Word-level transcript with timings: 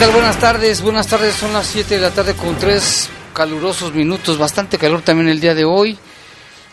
Tal? 0.00 0.10
Buenas 0.12 0.38
tardes, 0.38 0.82
buenas 0.82 1.06
tardes, 1.06 1.34
son 1.34 1.52
las 1.52 1.66
7 1.66 1.94
de 1.96 2.00
la 2.00 2.10
tarde 2.10 2.34
con 2.34 2.56
tres 2.56 3.10
calurosos 3.34 3.94
minutos, 3.94 4.38
bastante 4.38 4.78
calor 4.78 5.02
también 5.02 5.28
el 5.28 5.40
día 5.40 5.54
de 5.54 5.64
hoy. 5.64 5.98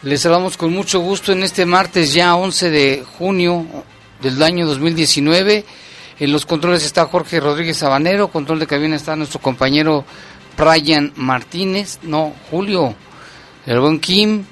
Les 0.04 0.22
saludamos 0.22 0.56
con 0.58 0.72
mucho 0.72 1.00
gusto 1.00 1.32
en 1.34 1.44
este 1.44 1.66
martes 1.66 2.14
ya 2.14 2.36
11 2.36 2.70
de 2.70 3.04
junio 3.18 3.66
del 4.22 4.42
año 4.42 4.66
2019. 4.66 5.66
En 6.20 6.32
los 6.32 6.46
controles 6.46 6.86
está 6.86 7.06
Jorge 7.06 7.40
Rodríguez 7.40 7.78
Sabanero, 7.78 8.30
control 8.30 8.60
de 8.60 8.68
cabina 8.68 8.96
está 8.96 9.16
nuestro 9.16 9.42
compañero 9.42 10.06
Brian 10.58 11.12
Martínez, 11.16 12.00
no, 12.04 12.34
Julio, 12.50 12.96
el 13.66 13.80
buen 13.80 14.00
Kim, 14.00 14.46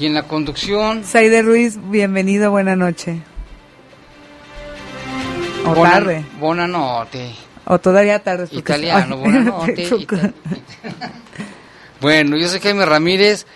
y 0.00 0.06
en 0.06 0.14
la 0.14 0.22
conducción... 0.24 1.04
Saide 1.04 1.42
Ruiz, 1.42 1.78
bienvenido, 1.90 2.50
buena 2.50 2.74
noche. 2.76 3.20
O 5.64 5.74
Buena- 5.74 5.90
tarde. 5.94 6.24
Buena 6.40 6.66
noche. 6.66 7.45
O 7.66 7.78
todavía 7.78 8.20
tarde. 8.22 8.48
Italiano, 8.52 9.22
ita- 9.76 10.32
Bueno, 12.00 12.36
yo 12.36 12.48
soy 12.48 12.60
Jaime 12.60 12.84
Ramírez. 12.86 13.46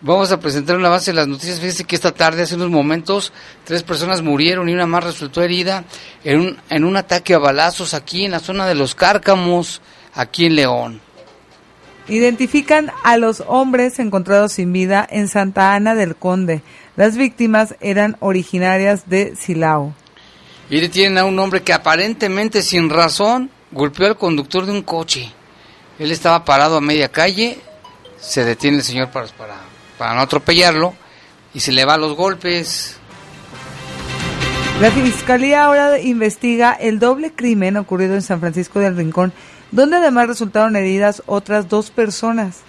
Vamos 0.00 0.30
a 0.30 0.38
presentar 0.38 0.76
un 0.76 0.84
avance 0.86 1.10
de 1.10 1.16
las 1.16 1.26
noticias. 1.26 1.58
Fíjense 1.58 1.82
que 1.84 1.96
esta 1.96 2.12
tarde, 2.12 2.42
hace 2.42 2.54
unos 2.54 2.70
momentos, 2.70 3.32
tres 3.64 3.82
personas 3.82 4.22
murieron 4.22 4.68
y 4.68 4.72
una 4.72 4.86
más 4.86 5.02
resultó 5.02 5.42
herida 5.42 5.84
en 6.22 6.38
un, 6.40 6.56
en 6.70 6.84
un 6.84 6.96
ataque 6.96 7.34
a 7.34 7.38
balazos 7.38 7.94
aquí 7.94 8.24
en 8.24 8.30
la 8.30 8.38
zona 8.38 8.66
de 8.68 8.76
los 8.76 8.94
Cárcamos, 8.94 9.82
aquí 10.14 10.46
en 10.46 10.54
León. 10.54 11.00
Identifican 12.06 12.92
a 13.02 13.16
los 13.18 13.42
hombres 13.48 13.98
encontrados 13.98 14.52
sin 14.52 14.72
vida 14.72 15.06
en 15.10 15.26
Santa 15.26 15.74
Ana 15.74 15.96
del 15.96 16.14
Conde. 16.14 16.62
Las 16.96 17.16
víctimas 17.16 17.74
eran 17.80 18.16
originarias 18.20 19.10
de 19.10 19.34
Silao. 19.34 19.94
Y 20.70 20.80
detienen 20.80 21.18
a 21.18 21.24
un 21.24 21.38
hombre 21.40 21.62
que 21.62 21.72
aparentemente 21.72 22.62
sin 22.62 22.88
razón 22.88 23.50
golpeó 23.70 24.06
al 24.06 24.16
conductor 24.16 24.66
de 24.66 24.72
un 24.72 24.82
coche. 24.82 25.32
Él 25.98 26.10
estaba 26.10 26.44
parado 26.44 26.76
a 26.76 26.80
media 26.80 27.08
calle, 27.08 27.58
se 28.18 28.44
detiene 28.44 28.78
el 28.78 28.82
señor 28.82 29.10
para, 29.10 29.26
para, 29.28 29.56
para 29.96 30.14
no 30.14 30.20
atropellarlo 30.20 30.94
y 31.54 31.60
se 31.60 31.72
le 31.72 31.84
va 31.84 31.94
a 31.94 31.98
los 31.98 32.16
golpes. 32.16 32.96
La 34.80 34.92
fiscalía 34.92 35.64
ahora 35.64 35.98
investiga 35.98 36.72
el 36.72 37.00
doble 37.00 37.32
crimen 37.32 37.76
ocurrido 37.76 38.14
en 38.14 38.22
San 38.22 38.38
Francisco 38.38 38.78
del 38.78 38.96
Rincón, 38.96 39.32
donde 39.72 39.96
además 39.96 40.28
resultaron 40.28 40.76
heridas 40.76 41.22
otras 41.26 41.68
dos 41.68 41.90
personas. 41.90 42.60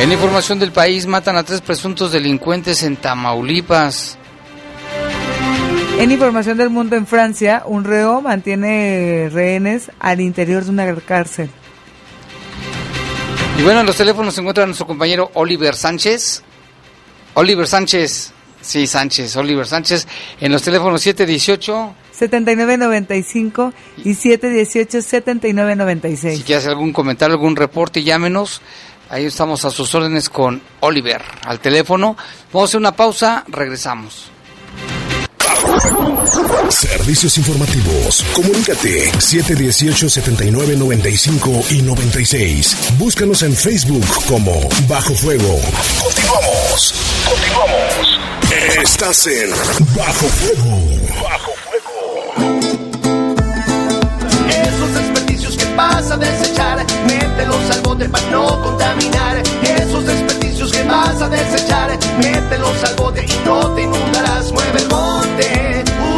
En 0.00 0.10
información 0.10 0.58
del 0.58 0.72
país, 0.72 1.06
matan 1.06 1.36
a 1.36 1.42
tres 1.42 1.60
presuntos 1.60 2.12
delincuentes 2.12 2.82
en 2.82 2.96
Tamaulipas. 2.96 4.18
En 6.02 6.10
información 6.10 6.58
del 6.58 6.68
mundo 6.68 6.96
en 6.96 7.06
Francia, 7.06 7.62
un 7.64 7.84
reo 7.84 8.20
mantiene 8.20 9.30
rehenes 9.32 9.92
al 10.00 10.20
interior 10.20 10.64
de 10.64 10.70
una 10.70 10.92
cárcel. 10.96 11.48
Y 13.56 13.62
bueno, 13.62 13.82
en 13.82 13.86
los 13.86 13.94
teléfonos 13.94 14.34
se 14.34 14.40
encuentra 14.40 14.66
nuestro 14.66 14.88
compañero 14.88 15.30
Oliver 15.34 15.76
Sánchez. 15.76 16.42
Oliver 17.34 17.68
Sánchez, 17.68 18.32
sí, 18.60 18.88
Sánchez, 18.88 19.36
Oliver 19.36 19.64
Sánchez, 19.64 20.08
en 20.40 20.50
los 20.50 20.62
teléfonos 20.62 21.00
718. 21.02 21.94
7995 22.10 23.72
y 23.98 24.14
718-7996. 24.14 26.34
Si 26.34 26.42
quieres 26.42 26.66
algún 26.66 26.92
comentario, 26.92 27.36
algún 27.36 27.54
reporte, 27.54 28.02
llámenos. 28.02 28.60
Ahí 29.08 29.26
estamos 29.26 29.64
a 29.64 29.70
sus 29.70 29.94
órdenes 29.94 30.28
con 30.28 30.62
Oliver 30.80 31.22
al 31.44 31.60
teléfono. 31.60 32.16
Vamos 32.52 32.62
a 32.62 32.64
hacer 32.70 32.80
una 32.80 32.96
pausa, 32.96 33.44
regresamos. 33.46 34.31
Servicios 36.70 37.36
informativos. 37.38 38.24
Comunícate 38.34 39.10
718-7995 39.12 41.70
y 41.72 41.82
96. 41.82 42.76
Búscanos 42.98 43.42
en 43.42 43.54
Facebook 43.54 44.06
como 44.28 44.60
Bajo 44.88 45.14
Fuego. 45.14 45.60
Continuamos. 46.02 46.94
Continuamos. 47.28 48.18
Estás 48.82 49.26
en 49.26 49.50
Bajo 49.96 50.26
Fuego. 50.26 50.78
Bajo 51.22 51.52
Fuego. 51.64 51.92
Esos 54.48 54.94
desperdicios 54.94 55.56
que 55.56 55.64
vas 55.74 56.10
a 56.10 56.16
desechar, 56.16 56.84
mételos 57.06 57.70
al 57.70 57.80
bote 57.82 58.08
para 58.08 58.30
no 58.30 58.60
contaminar. 58.62 59.42
Esos 59.62 60.06
desperdicios 60.06 60.72
que 60.72 60.82
vas 60.84 61.20
a 61.22 61.28
desechar, 61.28 61.90
mételos 62.18 62.82
al 62.84 62.94
bote 62.96 63.24
y 63.26 63.32
no 63.44 63.74
te 63.74 63.82
inundarás. 63.82 64.50
Mueve 64.52 64.78
el 64.80 64.88
bote, 64.88 65.71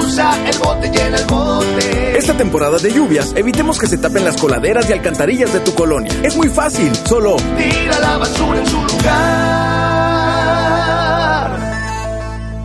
usa 0.05 0.49
el 0.49 0.59
bote, 0.59 0.91
llena 0.91 1.17
el 1.17 1.25
bote. 1.27 2.19
Esta 2.19 2.37
temporada 2.37 2.79
de 2.79 2.93
lluvias, 2.93 3.33
evitemos 3.37 3.79
que 3.79 3.87
se 3.87 3.99
tapen 3.99 4.25
las 4.25 4.37
coladeras 4.37 4.89
y 4.89 4.93
alcantarillas 4.93 5.53
de 5.53 5.61
tu 5.61 5.75
colonia. 5.75 6.13
Es 6.23 6.37
muy 6.37 6.49
fácil, 6.49 6.93
solo 7.07 7.37
Tira 7.57 7.99
la 8.01 8.19
basura 8.19 8.61
en 8.61 8.67
su 8.67 8.77
lugar. 8.77 9.94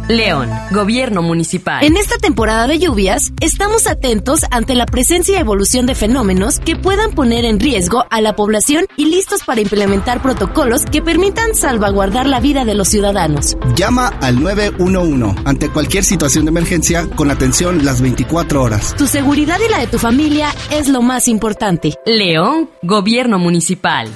León, 0.10 0.50
Gobierno 0.72 1.22
Municipal. 1.22 1.84
En 1.84 1.96
esta 1.96 2.18
temporada 2.18 2.66
de 2.66 2.80
lluvias, 2.80 3.32
estamos 3.42 3.86
atentos 3.86 4.42
ante 4.50 4.74
la 4.74 4.88
presencia 4.88 5.38
y 5.38 5.40
evolución 5.40 5.86
de 5.86 5.94
fenómenos 5.94 6.60
que 6.60 6.76
puedan 6.76 7.12
poner 7.12 7.46
en 7.46 7.60
riesgo 7.60 8.06
a 8.10 8.20
la 8.20 8.36
población 8.36 8.88
y 8.98 9.06
listos 9.06 9.44
para 9.44 9.62
implementar 9.62 10.24
protocolos 10.24 10.84
que 10.86 11.04
permitan 11.04 11.54
salvaguardar 11.54 12.26
la 12.26 12.40
vida 12.40 12.66
de 12.66 12.74
los 12.74 12.88
ciudadanos. 12.88 13.56
Llama 13.76 14.08
al 14.20 14.42
911 14.42 15.44
ante 15.46 15.70
cualquier 15.70 16.04
situación 16.04 16.46
de 16.46 16.50
emergencia 16.50 17.08
con 17.16 17.30
atención 17.30 17.86
las 17.86 18.02
24 18.02 18.64
horas. 18.64 18.96
Tu 18.98 19.06
seguridad 19.06 19.60
y 19.64 19.70
la 19.70 19.78
de 19.78 19.86
tu 19.86 20.00
familia 20.00 20.50
es 20.72 20.88
lo 20.88 21.04
más 21.04 21.28
importante. 21.28 21.94
León, 22.08 22.72
Gobierno 22.82 23.38
Municipal. 23.38 24.10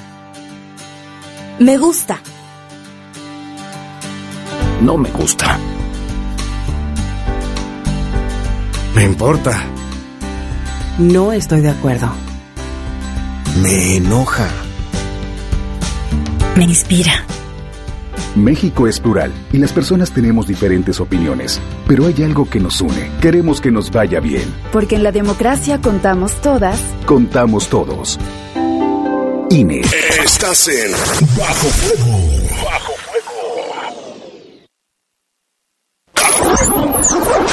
Me 1.60 1.78
gusta. 1.78 2.20
no 4.84 4.98
me 4.98 5.10
gusta. 5.12 5.58
Me 8.96 9.04
importa. 9.04 9.64
No 11.00 11.32
estoy 11.32 11.62
de 11.62 11.70
acuerdo. 11.70 12.12
Me 13.62 13.98
enoja. 13.98 14.48
Me 16.56 16.64
inspira. 16.66 17.26
México 18.36 18.88
es 18.88 19.00
plural 19.00 19.32
y 19.52 19.58
las 19.58 19.72
personas 19.72 20.12
tenemos 20.12 20.48
diferentes 20.48 21.00
opiniones, 21.00 21.60
pero 21.88 22.08
hay 22.08 22.24
algo 22.24 22.50
que 22.50 22.60
nos 22.60 22.82
une. 22.82 23.12
Queremos 23.22 23.62
que 23.62 23.72
nos 23.72 23.92
vaya 23.92 24.20
bien. 24.20 24.44
Porque 24.72 24.96
en 24.96 25.04
la 25.04 25.12
democracia 25.12 25.80
contamos 25.82 26.34
todas. 26.42 26.80
Contamos 27.06 27.70
todos. 27.70 28.20
INE. 29.50 29.82
Estás 30.24 30.68
en 30.68 30.92
Bajo 31.38 31.68
Fuego. 31.68 32.18
Bajo 32.66 32.94
Fuego. 32.94 33.14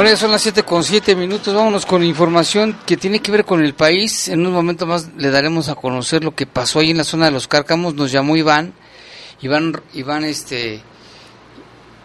Bueno, 0.00 0.12
ya 0.14 0.16
son 0.16 0.30
las 0.30 0.40
7 0.40 0.62
con 0.62 0.82
7 0.82 1.14
minutos. 1.14 1.54
Vámonos 1.54 1.84
con 1.84 2.02
información 2.02 2.74
que 2.86 2.96
tiene 2.96 3.20
que 3.20 3.30
ver 3.30 3.44
con 3.44 3.62
el 3.62 3.74
país. 3.74 4.28
En 4.28 4.46
un 4.46 4.52
momento 4.54 4.86
más 4.86 5.10
le 5.18 5.28
daremos 5.30 5.68
a 5.68 5.74
conocer 5.74 6.24
lo 6.24 6.34
que 6.34 6.46
pasó 6.46 6.78
ahí 6.78 6.90
en 6.90 6.96
la 6.96 7.04
zona 7.04 7.26
de 7.26 7.32
los 7.32 7.46
Cárcamos. 7.46 7.92
Nos 7.92 8.10
llamó 8.10 8.34
Iván. 8.34 8.72
Iván, 9.42 9.78
Iván, 9.92 10.24
este. 10.24 10.80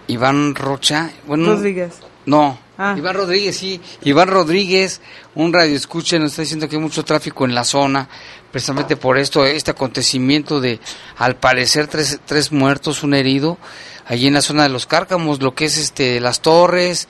Iván 0.07 0.55
Rocha. 0.55 1.09
Bueno, 1.25 1.53
Rodríguez. 1.53 1.93
No, 2.25 2.59
Ah. 2.77 2.95
Iván 2.97 3.15
Rodríguez, 3.15 3.55
sí. 3.55 3.79
Iván 4.03 4.27
Rodríguez, 4.27 4.99
un 5.33 5.53
radio 5.53 5.77
escucha, 5.77 6.19
nos 6.19 6.31
está 6.31 6.41
diciendo 6.41 6.67
que 6.67 6.75
hay 6.75 6.81
mucho 6.81 7.05
tráfico 7.05 7.45
en 7.45 7.55
la 7.55 7.63
zona, 7.63 8.09
precisamente 8.51 8.97
por 8.97 9.17
esto, 9.17 9.45
este 9.45 9.71
acontecimiento 9.71 10.59
de, 10.59 10.81
al 11.15 11.37
parecer, 11.37 11.87
tres, 11.87 12.19
tres 12.25 12.51
muertos, 12.51 13.03
un 13.03 13.13
herido, 13.13 13.57
allí 14.05 14.27
en 14.27 14.33
la 14.33 14.41
zona 14.41 14.63
de 14.63 14.69
los 14.69 14.87
Cárcamos, 14.87 15.41
lo 15.41 15.55
que 15.55 15.63
es 15.65 15.77
este 15.77 16.19
las 16.19 16.41
Torres, 16.41 17.07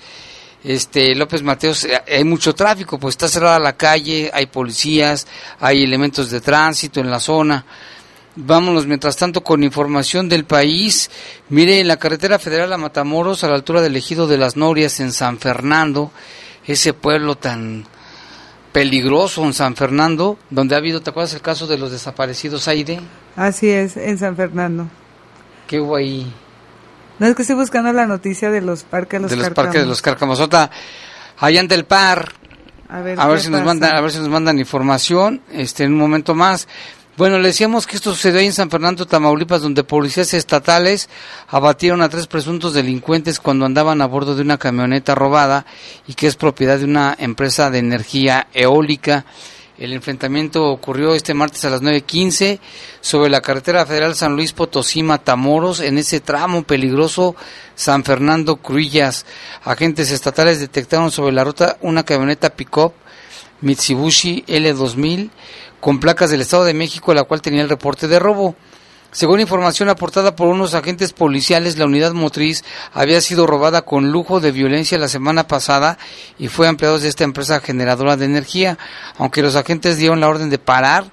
este 0.65 1.13
López 1.13 1.43
Mateos, 1.43 1.85
eh, 1.85 2.01
hay 2.07 2.23
mucho 2.23 2.55
tráfico, 2.55 2.99
pues 2.99 3.13
está 3.13 3.27
cerrada 3.27 3.59
la 3.59 3.77
calle, 3.77 4.31
hay 4.33 4.47
policías, 4.47 5.27
hay 5.59 5.83
elementos 5.83 6.31
de 6.31 6.41
tránsito 6.41 6.99
en 6.99 7.11
la 7.11 7.19
zona. 7.19 7.65
Vámonos 8.35 8.85
mientras 8.85 9.15
tanto 9.15 9.41
con 9.41 9.63
información 9.63 10.27
del 10.27 10.43
país. 10.43 11.09
Mire, 11.49 11.79
en 11.79 11.87
la 11.87 11.97
carretera 11.97 12.39
federal 12.39 12.73
a 12.73 12.77
Matamoros, 12.77 13.43
a 13.43 13.47
la 13.47 13.55
altura 13.55 13.81
del 13.81 13.95
ejido 13.95 14.27
de 14.27 14.37
las 14.37 14.57
Norias 14.57 14.99
en 14.99 15.13
San 15.13 15.37
Fernando, 15.37 16.11
ese 16.65 16.93
pueblo 16.93 17.35
tan 17.35 17.85
peligroso 18.73 19.45
en 19.45 19.53
San 19.53 19.75
Fernando, 19.75 20.37
donde 20.49 20.75
ha 20.75 20.79
habido, 20.79 21.01
¿te 21.01 21.11
acuerdas 21.11 21.33
el 21.33 21.41
caso 21.41 21.65
de 21.65 21.77
los 21.77 21.91
desaparecidos 21.91 22.67
Aide? 22.67 22.99
Así 23.37 23.69
es, 23.69 23.95
en 23.95 24.17
San 24.17 24.35
Fernando. 24.35 24.87
¿Qué 25.67 25.79
hubo 25.79 25.95
ahí? 25.95 26.29
No 27.19 27.27
es 27.27 27.35
que 27.35 27.43
estoy 27.43 27.55
buscando 27.55 27.91
la 27.93 28.05
noticia 28.05 28.51
de 28.51 28.61
los 28.61 28.83
parques 28.83 29.19
de 29.19 29.21
los 29.21 29.31
de 29.31 29.37
los 29.37 29.49
parques 29.51 29.81
de 29.81 29.87
los 29.87 30.01
Cárcamos. 30.01 30.39
Otra, 30.39 30.69
allá 31.37 31.59
ante 31.59 31.75
el 31.75 31.85
par, 31.85 32.33
A 32.89 33.01
ver, 33.01 33.19
a 33.19 33.27
ver 33.27 33.37
¿qué 33.37 33.43
si 33.43 33.49
nos 33.49 33.63
mandan, 33.63 33.95
a 33.95 34.01
ver 34.01 34.11
si 34.11 34.19
nos 34.19 34.29
mandan 34.29 34.59
información, 34.59 35.41
este, 35.51 35.85
en 35.85 35.93
un 35.93 35.99
momento 35.99 36.35
más. 36.35 36.67
Bueno, 37.17 37.39
le 37.39 37.47
decíamos 37.47 37.87
que 37.87 37.95
esto 37.95 38.11
sucedió 38.11 38.41
ahí 38.41 38.47
en 38.47 38.51
San 38.51 38.69
Fernando, 38.69 39.05
Tamaulipas, 39.05 39.61
donde 39.61 39.85
policías 39.85 40.33
estatales 40.33 41.07
abatieron 41.47 42.01
a 42.01 42.09
tres 42.09 42.27
presuntos 42.27 42.73
delincuentes 42.73 43.39
cuando 43.39 43.65
andaban 43.65 44.01
a 44.01 44.05
bordo 44.05 44.35
de 44.35 44.41
una 44.41 44.57
camioneta 44.57 45.15
robada 45.15 45.65
y 46.07 46.15
que 46.15 46.27
es 46.27 46.35
propiedad 46.35 46.77
de 46.77 46.83
una 46.83 47.15
empresa 47.17 47.71
de 47.71 47.79
energía 47.79 48.47
eólica. 48.53 49.23
El 49.77 49.91
enfrentamiento 49.91 50.69
ocurrió 50.69 51.15
este 51.15 51.33
martes 51.33 51.65
a 51.65 51.69
las 51.69 51.81
9.15 51.81 52.59
sobre 53.01 53.29
la 53.29 53.41
carretera 53.41 53.85
federal 53.85 54.15
San 54.15 54.33
Luis 54.33 54.53
Potosí 54.53 55.03
Matamoros, 55.03 55.81
en 55.81 55.97
ese 55.97 56.21
tramo 56.21 56.63
peligroso 56.63 57.35
San 57.75 58.05
Fernando 58.05 58.55
Cruillas. 58.55 59.25
Agentes 59.65 60.11
estatales 60.11 60.61
detectaron 60.61 61.11
sobre 61.11 61.33
la 61.33 61.43
ruta 61.43 61.77
una 61.81 62.03
camioneta 62.03 62.51
pick-up 62.51 62.93
Mitsubishi 63.59 64.45
L2000 64.47 65.29
con 65.81 65.99
placas 65.99 66.31
del 66.31 66.41
Estado 66.41 66.63
de 66.63 66.73
México, 66.73 67.13
la 67.13 67.23
cual 67.23 67.41
tenía 67.41 67.61
el 67.61 67.69
reporte 67.69 68.07
de 68.07 68.17
robo. 68.17 68.55
Según 69.15 69.39
información 69.39 69.87
aportada 69.87 70.35
por 70.35 70.49
unos 70.49 70.73
agentes 70.73 71.13
policiales, 71.13 71.77
la 71.77 71.85
unidad 71.85 72.11
motriz 72.11 72.65
había 72.91 73.21
sido 73.21 73.47
robada 73.47 73.83
con 73.83 74.11
lujo 74.11 74.41
de 74.41 74.51
violencia 74.51 74.99
la 74.99 75.07
semana 75.07 75.47
pasada 75.47 75.97
y 76.37 76.49
fue 76.49 76.67
empleados 76.67 77.01
de 77.01 77.07
esta 77.07 77.23
empresa 77.23 77.61
generadora 77.61 78.17
de 78.17 78.25
energía. 78.25 78.77
Aunque 79.17 79.41
los 79.41 79.55
agentes 79.55 79.95
dieron 79.95 80.19
la 80.19 80.27
orden 80.27 80.49
de 80.49 80.59
parar, 80.59 81.05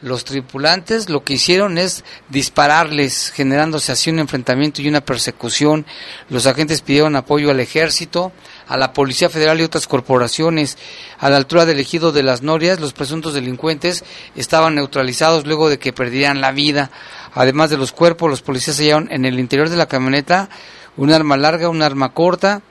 los 0.00 0.24
tripulantes 0.24 1.10
lo 1.10 1.22
que 1.22 1.34
hicieron 1.34 1.76
es 1.76 2.02
dispararles, 2.30 3.30
generándose 3.30 3.92
así 3.92 4.08
un 4.08 4.20
enfrentamiento 4.20 4.80
y 4.80 4.88
una 4.88 5.02
persecución. 5.02 5.84
Los 6.30 6.46
agentes 6.46 6.80
pidieron 6.80 7.16
apoyo 7.16 7.50
al 7.50 7.60
ejército, 7.60 8.32
a 8.66 8.78
la 8.78 8.94
Policía 8.94 9.28
Federal 9.28 9.60
y 9.60 9.64
otras 9.64 9.86
corporaciones. 9.86 10.78
A 11.18 11.28
la 11.28 11.36
altura 11.36 11.66
del 11.66 11.80
ejido 11.80 12.12
de 12.12 12.22
las 12.22 12.40
Norias, 12.40 12.80
los 12.80 12.94
presuntos 12.94 13.34
delincuentes 13.34 14.02
estaban 14.36 14.74
neutralizados 14.74 15.46
luego 15.46 15.68
de 15.68 15.78
que 15.78 15.92
perdieran 15.92 16.40
la 16.40 16.52
vida. 16.52 16.90
Además 17.34 17.70
de 17.70 17.76
los 17.76 17.92
cuerpos, 17.92 18.28
los 18.28 18.42
policías 18.42 18.78
hallaron 18.78 19.08
en 19.10 19.24
el 19.24 19.38
interior 19.38 19.68
de 19.68 19.76
la 19.76 19.86
camioneta 19.86 20.48
un 20.96 21.12
arma 21.12 21.36
larga, 21.36 21.68
un 21.68 21.82
arma 21.82 22.12
corta. 22.12 22.62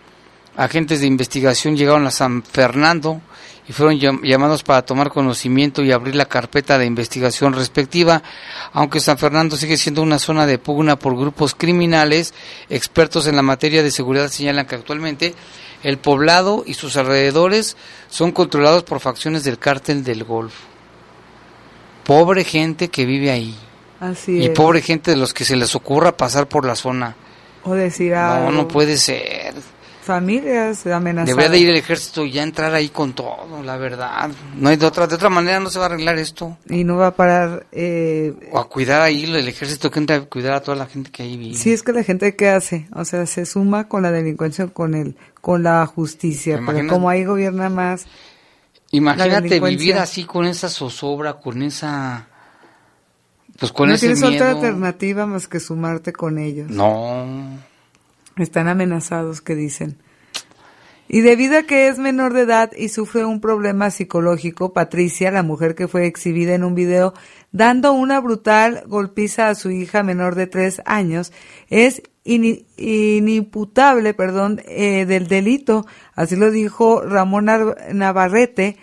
Agentes 0.58 1.00
de 1.00 1.08
investigación 1.08 1.78
llegaron 1.78 2.06
a 2.06 2.12
San 2.12 2.44
Fernando 2.44 3.22
y 3.68 3.72
fueron 3.72 3.98
llam- 4.00 4.22
llamados 4.24 4.64
para 4.64 4.82
tomar 4.82 5.10
conocimiento 5.10 5.84
y 5.84 5.92
abrir 5.92 6.16
la 6.16 6.26
carpeta 6.26 6.78
de 6.78 6.86
investigación 6.86 7.54
respectiva. 7.54 8.22
Aunque 8.74 9.00
San 9.00 9.18
Fernando 9.18 9.56
sigue 9.56 9.78
siendo 9.78 10.02
una 10.02 10.20
zona 10.20 10.46
de 10.46 10.58
pugna 10.58 10.98
por 10.98 11.16
grupos 11.16 11.56
criminales, 11.56 12.34
expertos 12.70 13.28
en 13.28 13.36
la 13.38 13.42
materia 13.44 13.84
de 13.84 13.92
seguridad 13.92 14.28
señalan 14.28 14.66
que 14.66 14.76
actualmente 14.76 15.36
el 15.84 15.98
poblado 15.98 16.64
y 16.66 16.74
sus 16.74 16.98
alrededores 16.98 17.78
son 18.10 18.34
controlados 18.34 18.84
por 18.84 19.00
facciones 19.00 19.46
del 19.46 19.60
cártel 19.60 20.04
del 20.04 20.26
Golfo. 20.26 20.66
Pobre 22.04 22.44
gente 22.44 22.90
que 22.90 23.06
vive 23.06 23.32
ahí. 23.32 23.56
Así 24.00 24.38
Y 24.40 24.46
es. 24.46 24.50
pobre 24.52 24.82
gente 24.82 25.12
de 25.12 25.18
los 25.18 25.34
que 25.34 25.44
se 25.46 25.56
les 25.56 25.76
ocurra 25.76 26.16
pasar 26.16 26.48
por 26.48 26.66
la 26.66 26.76
zona. 26.76 27.16
O 27.64 27.74
decir 27.74 28.14
No, 28.14 28.20
algo. 28.20 28.52
no 28.52 28.68
puede 28.68 28.98
ser. 28.98 29.54
Familias 30.02 30.88
amenazadas. 30.88 31.28
Debería 31.28 31.50
de 31.52 31.58
ir 31.60 31.70
el 31.70 31.76
ejército 31.76 32.26
y 32.26 32.32
ya 32.32 32.42
entrar 32.42 32.74
ahí 32.74 32.90
con 32.90 33.14
todo, 33.14 33.62
la 33.64 33.78
verdad. 33.78 34.32
No 34.56 34.70
hay 34.70 34.78
de 34.78 34.86
otra, 34.88 35.06
de 35.06 35.14
otra 35.16 35.30
manera 35.30 35.60
no 35.60 35.70
se 35.70 35.78
va 35.78 35.86
a 35.86 35.90
arreglar 35.90 36.18
esto. 36.18 36.58
Y 36.68 36.84
no 36.84 36.96
va 36.96 37.08
a 37.08 37.16
parar. 37.16 37.68
Eh, 37.72 38.34
O 38.52 38.58
a 38.58 38.68
cuidar 38.68 39.02
ahí 39.02 39.26
el 39.26 39.48
ejército 39.48 39.92
que 39.92 40.00
entra 40.00 40.16
a 40.16 40.22
cuidar 40.22 40.54
a 40.54 40.62
toda 40.62 40.78
la 40.78 40.88
gente 40.88 41.12
que 41.12 41.22
ahí 41.22 41.38
vive. 41.38 41.56
Sí, 41.58 41.72
es 41.72 41.84
que 41.84 41.92
la 41.94 42.04
gente 42.04 42.36
que 42.36 42.50
hace, 42.50 42.88
o 42.96 43.06
sea, 43.06 43.28
se 43.28 43.46
suma 43.46 43.88
con 43.88 44.02
la 44.02 44.12
delincuencia, 44.12 44.66
con 44.68 44.96
el, 44.96 45.16
con 45.42 45.62
la 45.62 45.86
justicia, 45.86 46.58
¿Te 46.58 46.64
pero 46.66 46.88
como 46.88 47.08
ahí 47.10 47.26
gobierna 47.26 47.70
más. 47.70 48.06
Imagínate 48.92 49.60
vivir 49.60 49.98
así 49.98 50.24
con 50.24 50.46
esa 50.46 50.70
zozobra, 50.70 51.34
con 51.36 51.62
esa 51.62 52.28
pues 53.60 53.72
con 53.72 53.90
no 53.90 53.96
ese 53.96 54.08
tienes 54.08 54.22
miedo. 54.22 54.36
otra 54.36 54.52
alternativa 54.52 55.26
más 55.26 55.48
que 55.48 55.60
sumarte 55.60 56.14
con 56.14 56.38
ellos. 56.38 56.70
No. 56.70 57.26
Están 58.38 58.68
amenazados, 58.68 59.42
que 59.42 59.56
dicen. 59.56 59.98
Y 61.12 61.22
debido 61.22 61.58
a 61.58 61.64
que 61.64 61.88
es 61.88 61.98
menor 61.98 62.34
de 62.34 62.42
edad 62.42 62.72
y 62.78 62.90
sufre 62.90 63.26
un 63.26 63.42
problema 63.42 63.90
psicológico, 63.90 64.74
Patricia, 64.74 65.32
la 65.32 65.42
mujer 65.42 65.74
que 65.74 65.88
fue 65.88 66.06
exhibida 66.06 66.54
en 66.54 66.64
un 66.64 66.76
video 66.76 67.14
dando 67.52 67.94
una 67.94 68.20
brutal 68.20 68.84
golpiza 68.86 69.50
a 69.50 69.56
su 69.56 69.72
hija 69.72 70.04
menor 70.04 70.36
de 70.36 70.46
tres 70.46 70.84
años, 70.86 71.34
es 71.70 72.04
ini- 72.26 72.66
inimputable, 72.78 74.14
perdón, 74.14 74.62
eh, 74.68 75.06
del 75.08 75.28
delito. 75.28 75.88
Así 76.14 76.36
lo 76.36 76.52
dijo 76.52 77.02
Ramón 77.02 77.50
Navarrete, 77.92 78.78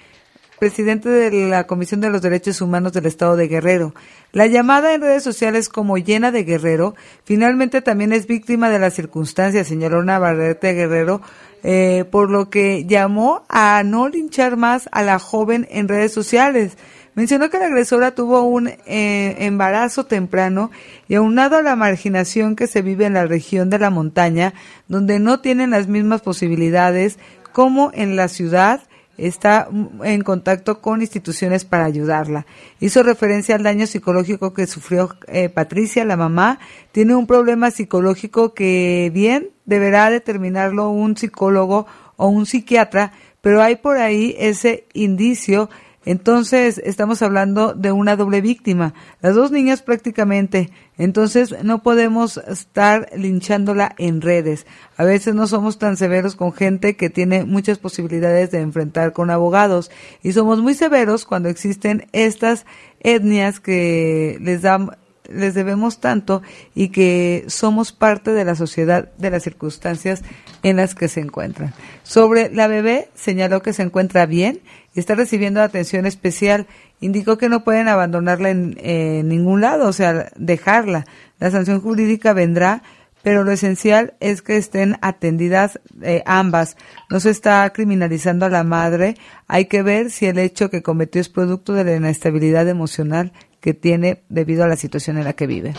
presidente 0.59 1.09
de 1.09 1.49
la 1.49 1.67
Comisión 1.67 2.01
de 2.01 2.11
los 2.11 2.23
Derechos 2.23 2.61
Humanos 2.61 2.93
del 2.93 3.07
Estado 3.07 3.37
de 3.37 3.49
Guerrero. 3.49 3.95
La 4.33 4.47
llamada 4.47 4.95
en 4.95 5.01
redes 5.01 5.23
sociales 5.23 5.69
como 5.69 5.99
llena 5.99 6.31
de 6.31 6.45
Guerrero, 6.45 6.95
finalmente 7.25 7.83
también 7.83 8.13
es 8.13 8.27
víctima 8.27 8.71
de 8.71 8.79
las 8.79 8.95
circunstancias, 8.95 9.67
señaló 9.67 10.03
Navarrete 10.03 10.73
Guerrero, 10.73 11.21
eh, 11.63 12.05
por 12.11 12.31
lo 12.31 12.49
que 12.49 12.85
llamó 12.87 13.45
a 13.49 13.83
no 13.85 14.09
linchar 14.09 14.57
más 14.57 14.89
a 14.93 15.03
la 15.03 15.19
joven 15.19 15.67
en 15.71 15.89
redes 15.89 16.13
sociales. 16.13 16.77
Mencionó 17.15 17.49
que 17.49 17.59
la 17.59 17.67
agresora 17.67 18.15
tuvo 18.15 18.43
un 18.43 18.69
eh, 18.69 19.37
embarazo 19.39 20.05
temprano 20.05 20.71
y 21.09 21.15
aunado 21.15 21.57
a 21.57 21.63
la 21.63 21.75
marginación 21.75 22.57
que 22.57 22.67
se 22.67 22.83
vive 22.83 23.07
en 23.07 23.15
la 23.15 23.25
región 23.25 23.71
de 23.71 23.79
la 23.79 23.89
montaña, 23.89 24.53
donde 24.87 25.19
no 25.19 25.41
tienen 25.41 25.71
las 25.71 25.89
mismas 25.89 26.21
posibilidades 26.21 27.19
como 27.53 27.91
en 27.95 28.17
la 28.17 28.29
ciudad, 28.29 28.83
está 29.19 29.69
en 30.03 30.23
contacto 30.23 30.81
con 30.81 31.01
instituciones 31.01 31.65
para 31.65 31.85
ayudarla. 31.85 32.47
Hizo 32.81 33.03
referencia 33.03 33.55
al 33.55 33.63
daño 33.63 33.87
psicológico 33.87 34.53
que 34.53 34.67
sufrió 34.67 35.17
eh, 35.29 35.49
Patricia, 35.49 36.05
la 36.05 36.17
mamá. 36.17 36.59
Tiene 36.93 37.15
un 37.15 37.27
problema 37.27 37.71
psicológico 37.71 38.55
que 38.55 39.11
bien 39.13 39.51
deberá 39.65 40.11
determinarlo 40.11 40.91
un 40.91 41.17
psicólogo 41.17 41.87
o 42.17 42.29
un 42.29 42.47
psiquiatra, 42.47 43.13
pero 43.41 43.63
hay 43.63 43.77
por 43.77 43.99
ahí 43.99 44.35
ese 44.39 44.87
indicio 44.93 45.69
entonces, 46.07 46.81
estamos 46.85 47.21
hablando 47.21 47.75
de 47.75 47.91
una 47.91 48.15
doble 48.15 48.41
víctima, 48.41 48.95
las 49.23 49.35
dos 49.35 49.51
niñas 49.51 49.83
prácticamente. 49.83 50.71
Entonces, 50.99 51.65
no 51.65 51.83
podemos 51.83 52.37
estar 52.47 53.09
linchándola 53.17 53.93
en 53.99 54.21
redes. 54.21 54.67
A 54.97 55.05
veces 55.05 55.35
no 55.35 55.49
somos 55.49 55.79
tan 55.79 55.97
severos 55.97 56.37
con 56.37 56.53
gente 56.53 56.97
que 56.97 57.11
tiene 57.11 57.45
muchas 57.45 57.79
posibilidades 57.79 58.53
de 58.53 58.61
enfrentar 58.61 59.13
con 59.13 59.31
abogados 59.31 59.91
y 60.23 60.33
somos 60.33 60.63
muy 60.63 60.75
severos 60.75 61.25
cuando 61.25 61.49
existen 61.49 62.07
estas 62.13 62.67
etnias 63.01 63.59
que 63.59 64.39
les 64.41 64.63
dan 64.63 64.93
les 65.29 65.55
debemos 65.55 65.99
tanto 65.99 66.41
y 66.73 66.91
que 66.91 67.45
somos 67.49 67.91
parte 67.91 68.31
de 68.33 68.45
la 68.45 68.55
sociedad 68.55 69.11
de 69.19 69.31
las 69.31 69.43
circunstancias 69.43 70.23
en 70.63 70.77
las 70.77 70.95
que 70.95 71.09
se 71.09 71.21
encuentran. 71.21 71.73
Sobre 72.03 72.51
la 72.51 72.67
bebé, 72.67 73.09
señaló 73.15 73.63
que 73.63 73.73
se 73.73 73.83
encuentra 73.83 74.27
bien 74.27 74.61
y 74.95 75.01
está 75.01 75.15
recibiendo 75.15 75.63
atención 75.63 76.07
especial. 76.07 76.67
Indicó 77.01 77.39
que 77.39 77.49
no 77.49 77.65
pueden 77.65 77.89
abandonarla 77.89 78.51
en, 78.51 79.29
ningún 79.29 79.61
lado, 79.61 79.89
o 79.89 79.93
sea, 79.93 80.31
dejarla. 80.37 81.07
La 81.39 81.51
sanción 81.51 81.81
jurídica 81.81 82.33
vendrá, 82.33 82.83
pero 83.23 83.45
lo 83.45 83.53
esencial 83.53 84.15
es 84.21 84.41
que 84.41 84.57
estén 84.57 84.97
atendidas 85.03 85.81
eh, 86.03 86.23
ambas. 86.27 86.77
No 87.11 87.21
se 87.21 87.31
está 87.31 87.69
criminalizando 87.71 88.47
a 88.47 88.51
la 88.51 88.65
madre. 88.65 89.17
Hay 89.49 89.67
que 89.67 89.83
ver 89.83 90.11
si 90.11 90.27
el 90.27 90.39
hecho 90.39 90.71
que 90.71 90.83
cometió 90.83 91.21
es 91.21 91.29
producto 91.29 91.73
de 91.73 91.85
la 91.85 91.97
inestabilidad 91.97 92.69
emocional 92.69 93.33
que 93.61 93.75
tiene 93.75 94.23
debido 94.29 94.65
a 94.65 94.69
la 94.69 94.77
situación 94.77 95.19
en 95.19 95.25
la 95.25 95.33
que 95.33 95.47
vive. 95.47 95.75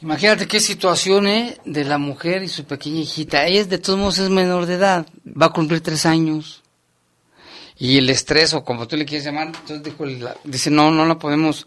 Imagínate 0.00 0.46
qué 0.46 0.60
situación 0.60 1.26
¿eh? 1.26 1.58
de 1.64 1.84
la 1.84 1.98
mujer 1.98 2.42
y 2.42 2.48
su 2.48 2.64
pequeña 2.64 3.00
hijita. 3.00 3.46
Ella 3.46 3.64
de 3.64 3.78
todos 3.78 3.98
modos 3.98 4.18
es 4.18 4.30
menor 4.30 4.66
de 4.66 4.74
edad, 4.74 5.06
va 5.24 5.46
a 5.46 5.52
cumplir 5.52 5.80
tres 5.80 6.06
años. 6.06 6.62
Y 7.76 7.98
el 7.98 8.10
estrés, 8.10 8.54
o 8.54 8.64
como 8.64 8.86
tú 8.86 8.96
le 8.96 9.04
quieres 9.04 9.24
llamar, 9.24 9.48
entonces 9.48 9.82
dijo, 9.82 10.04
dice, 10.44 10.70
no, 10.70 10.90
no 10.90 11.06
la 11.06 11.18
podemos 11.18 11.66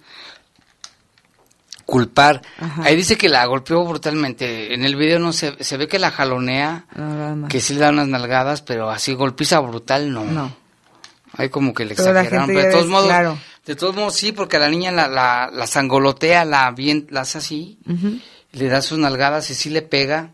culpar. 1.85 2.41
Ahí 2.83 2.95
dice 2.95 3.17
que 3.17 3.29
la 3.29 3.45
golpeó 3.45 3.85
brutalmente. 3.85 4.73
En 4.73 4.85
el 4.85 4.95
video 4.95 5.19
no 5.19 5.33
se, 5.33 5.61
se 5.63 5.77
ve 5.77 5.87
que 5.87 5.99
la 5.99 6.11
jalonea, 6.11 6.85
que 7.49 7.59
sí 7.59 7.73
le 7.73 7.81
da 7.81 7.89
unas 7.89 8.07
nalgadas, 8.07 8.61
pero 8.61 8.89
así 8.89 9.13
golpiza 9.13 9.59
brutal 9.59 10.11
no. 10.11 10.23
No. 10.23 10.60
Hay 11.33 11.49
como 11.49 11.73
que 11.73 11.85
le 11.85 11.93
exageraron, 11.93 12.47
pero 12.47 12.61
de 12.61 12.71
todos 12.71 12.87
modos, 12.87 13.39
de 13.65 13.75
todos 13.75 13.95
modos, 13.95 14.15
sí, 14.15 14.31
porque 14.31 14.57
a 14.57 14.59
la 14.59 14.69
niña 14.69 14.91
la, 14.91 15.07
la, 15.07 15.49
la 15.53 15.67
sangolotea, 15.67 16.45
la, 16.45 16.71
bien, 16.71 17.07
la 17.09 17.21
hace 17.21 17.37
así, 17.37 17.77
le 18.51 18.67
da 18.67 18.81
sus 18.81 18.97
nalgadas 18.97 19.49
y 19.49 19.55
sí 19.55 19.69
le 19.69 19.81
pega, 19.81 20.31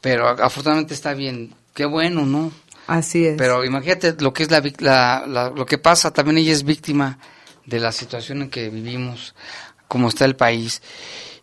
pero 0.00 0.28
afortunadamente 0.28 0.94
está 0.94 1.14
bien. 1.14 1.54
Qué 1.74 1.84
bueno, 1.86 2.26
¿no? 2.26 2.52
Así 2.88 3.26
es. 3.26 3.36
Pero 3.38 3.64
imagínate 3.64 4.16
lo 4.18 4.32
que 4.32 4.42
es 4.42 4.50
la, 4.50 5.24
la, 5.26 5.52
lo 5.54 5.66
que 5.66 5.78
pasa, 5.78 6.12
también 6.12 6.38
ella 6.38 6.52
es 6.52 6.64
víctima 6.64 7.18
de 7.64 7.80
la 7.80 7.92
situación 7.92 8.42
en 8.42 8.50
que 8.50 8.68
vivimos, 8.70 9.34
como 9.86 10.08
está 10.08 10.24
el 10.24 10.36
país. 10.36 10.82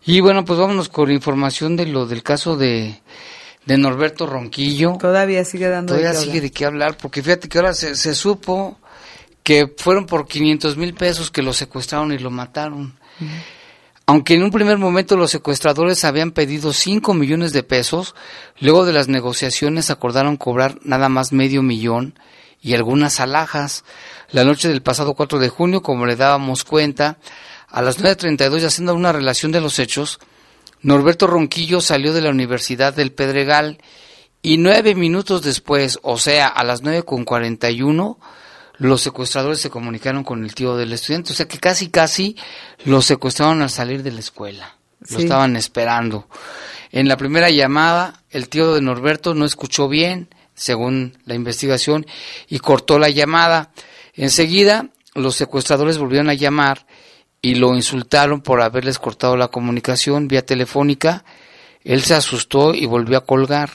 Y 0.04 0.20
bueno, 0.20 0.44
pues 0.44 0.58
vámonos 0.58 0.88
con 0.88 1.10
información 1.10 1.76
de 1.76 1.86
lo 1.86 2.06
del 2.06 2.22
caso 2.22 2.56
de, 2.56 3.00
de 3.66 3.76
Norberto 3.76 4.26
Ronquillo. 4.26 4.96
Todavía 4.98 5.44
sigue 5.44 5.68
dando 5.68 5.94
Todavía 5.94 6.18
sigue 6.18 6.40
de 6.40 6.50
qué 6.50 6.64
hablar, 6.64 6.96
porque 6.96 7.22
fíjate 7.22 7.48
que 7.48 7.58
ahora 7.58 7.74
se, 7.74 7.96
se 7.96 8.14
supo 8.14 8.78
que 9.42 9.72
fueron 9.76 10.06
por 10.06 10.26
500 10.26 10.76
mil 10.76 10.94
pesos 10.94 11.30
que 11.30 11.42
lo 11.42 11.52
secuestraron 11.52 12.12
y 12.12 12.18
lo 12.18 12.30
mataron. 12.30 12.98
Aunque 14.06 14.34
en 14.34 14.44
un 14.44 14.50
primer 14.50 14.78
momento 14.78 15.16
los 15.16 15.30
secuestradores 15.30 16.04
habían 16.04 16.30
pedido 16.30 16.72
5 16.72 17.12
millones 17.14 17.52
de 17.52 17.62
pesos, 17.62 18.14
luego 18.60 18.84
de 18.84 18.92
las 18.92 19.08
negociaciones 19.08 19.90
acordaron 19.90 20.36
cobrar 20.36 20.78
nada 20.82 21.08
más 21.08 21.32
medio 21.32 21.62
millón 21.62 22.18
y 22.62 22.74
algunas 22.74 23.20
alhajas. 23.20 23.84
La 24.30 24.44
noche 24.44 24.68
del 24.68 24.82
pasado 24.82 25.14
4 25.14 25.38
de 25.38 25.48
junio, 25.48 25.82
como 25.82 26.06
le 26.06 26.16
dábamos 26.16 26.64
cuenta, 26.64 27.18
a 27.68 27.82
las 27.82 28.00
9.32 28.00 28.62
y 28.62 28.64
haciendo 28.64 28.94
una 28.94 29.12
relación 29.12 29.52
de 29.52 29.60
los 29.60 29.78
hechos, 29.78 30.20
Norberto 30.86 31.26
Ronquillo 31.26 31.80
salió 31.80 32.12
de 32.12 32.20
la 32.20 32.30
Universidad 32.30 32.94
del 32.94 33.10
Pedregal 33.10 33.78
y 34.40 34.56
nueve 34.56 34.94
minutos 34.94 35.42
después, 35.42 35.98
o 36.02 36.16
sea, 36.16 36.46
a 36.46 36.62
las 36.62 36.84
9.41, 36.84 38.18
los 38.78 39.00
secuestradores 39.00 39.58
se 39.58 39.68
comunicaron 39.68 40.22
con 40.22 40.44
el 40.44 40.54
tío 40.54 40.76
del 40.76 40.92
estudiante, 40.92 41.32
o 41.32 41.34
sea 41.34 41.48
que 41.48 41.58
casi 41.58 41.88
casi 41.88 42.36
los 42.84 43.04
secuestraron 43.04 43.62
al 43.62 43.70
salir 43.70 44.04
de 44.04 44.12
la 44.12 44.20
escuela, 44.20 44.76
lo 45.10 45.18
estaban 45.18 45.56
esperando. 45.56 46.28
En 46.92 47.08
la 47.08 47.16
primera 47.16 47.50
llamada, 47.50 48.22
el 48.30 48.48
tío 48.48 48.72
de 48.72 48.80
Norberto 48.80 49.34
no 49.34 49.44
escuchó 49.44 49.88
bien, 49.88 50.28
según 50.54 51.18
la 51.24 51.34
investigación, 51.34 52.06
y 52.48 52.60
cortó 52.60 53.00
la 53.00 53.10
llamada. 53.10 53.72
Enseguida, 54.14 54.90
los 55.16 55.34
secuestradores 55.34 55.98
volvieron 55.98 56.30
a 56.30 56.34
llamar 56.34 56.85
y 57.42 57.54
lo 57.56 57.74
insultaron 57.74 58.40
por 58.40 58.60
haberles 58.60 58.98
cortado 58.98 59.36
la 59.36 59.48
comunicación 59.48 60.28
vía 60.28 60.44
telefónica. 60.44 61.24
Él 61.84 62.02
se 62.02 62.14
asustó 62.14 62.74
y 62.74 62.86
volvió 62.86 63.18
a 63.18 63.24
colgar. 63.24 63.70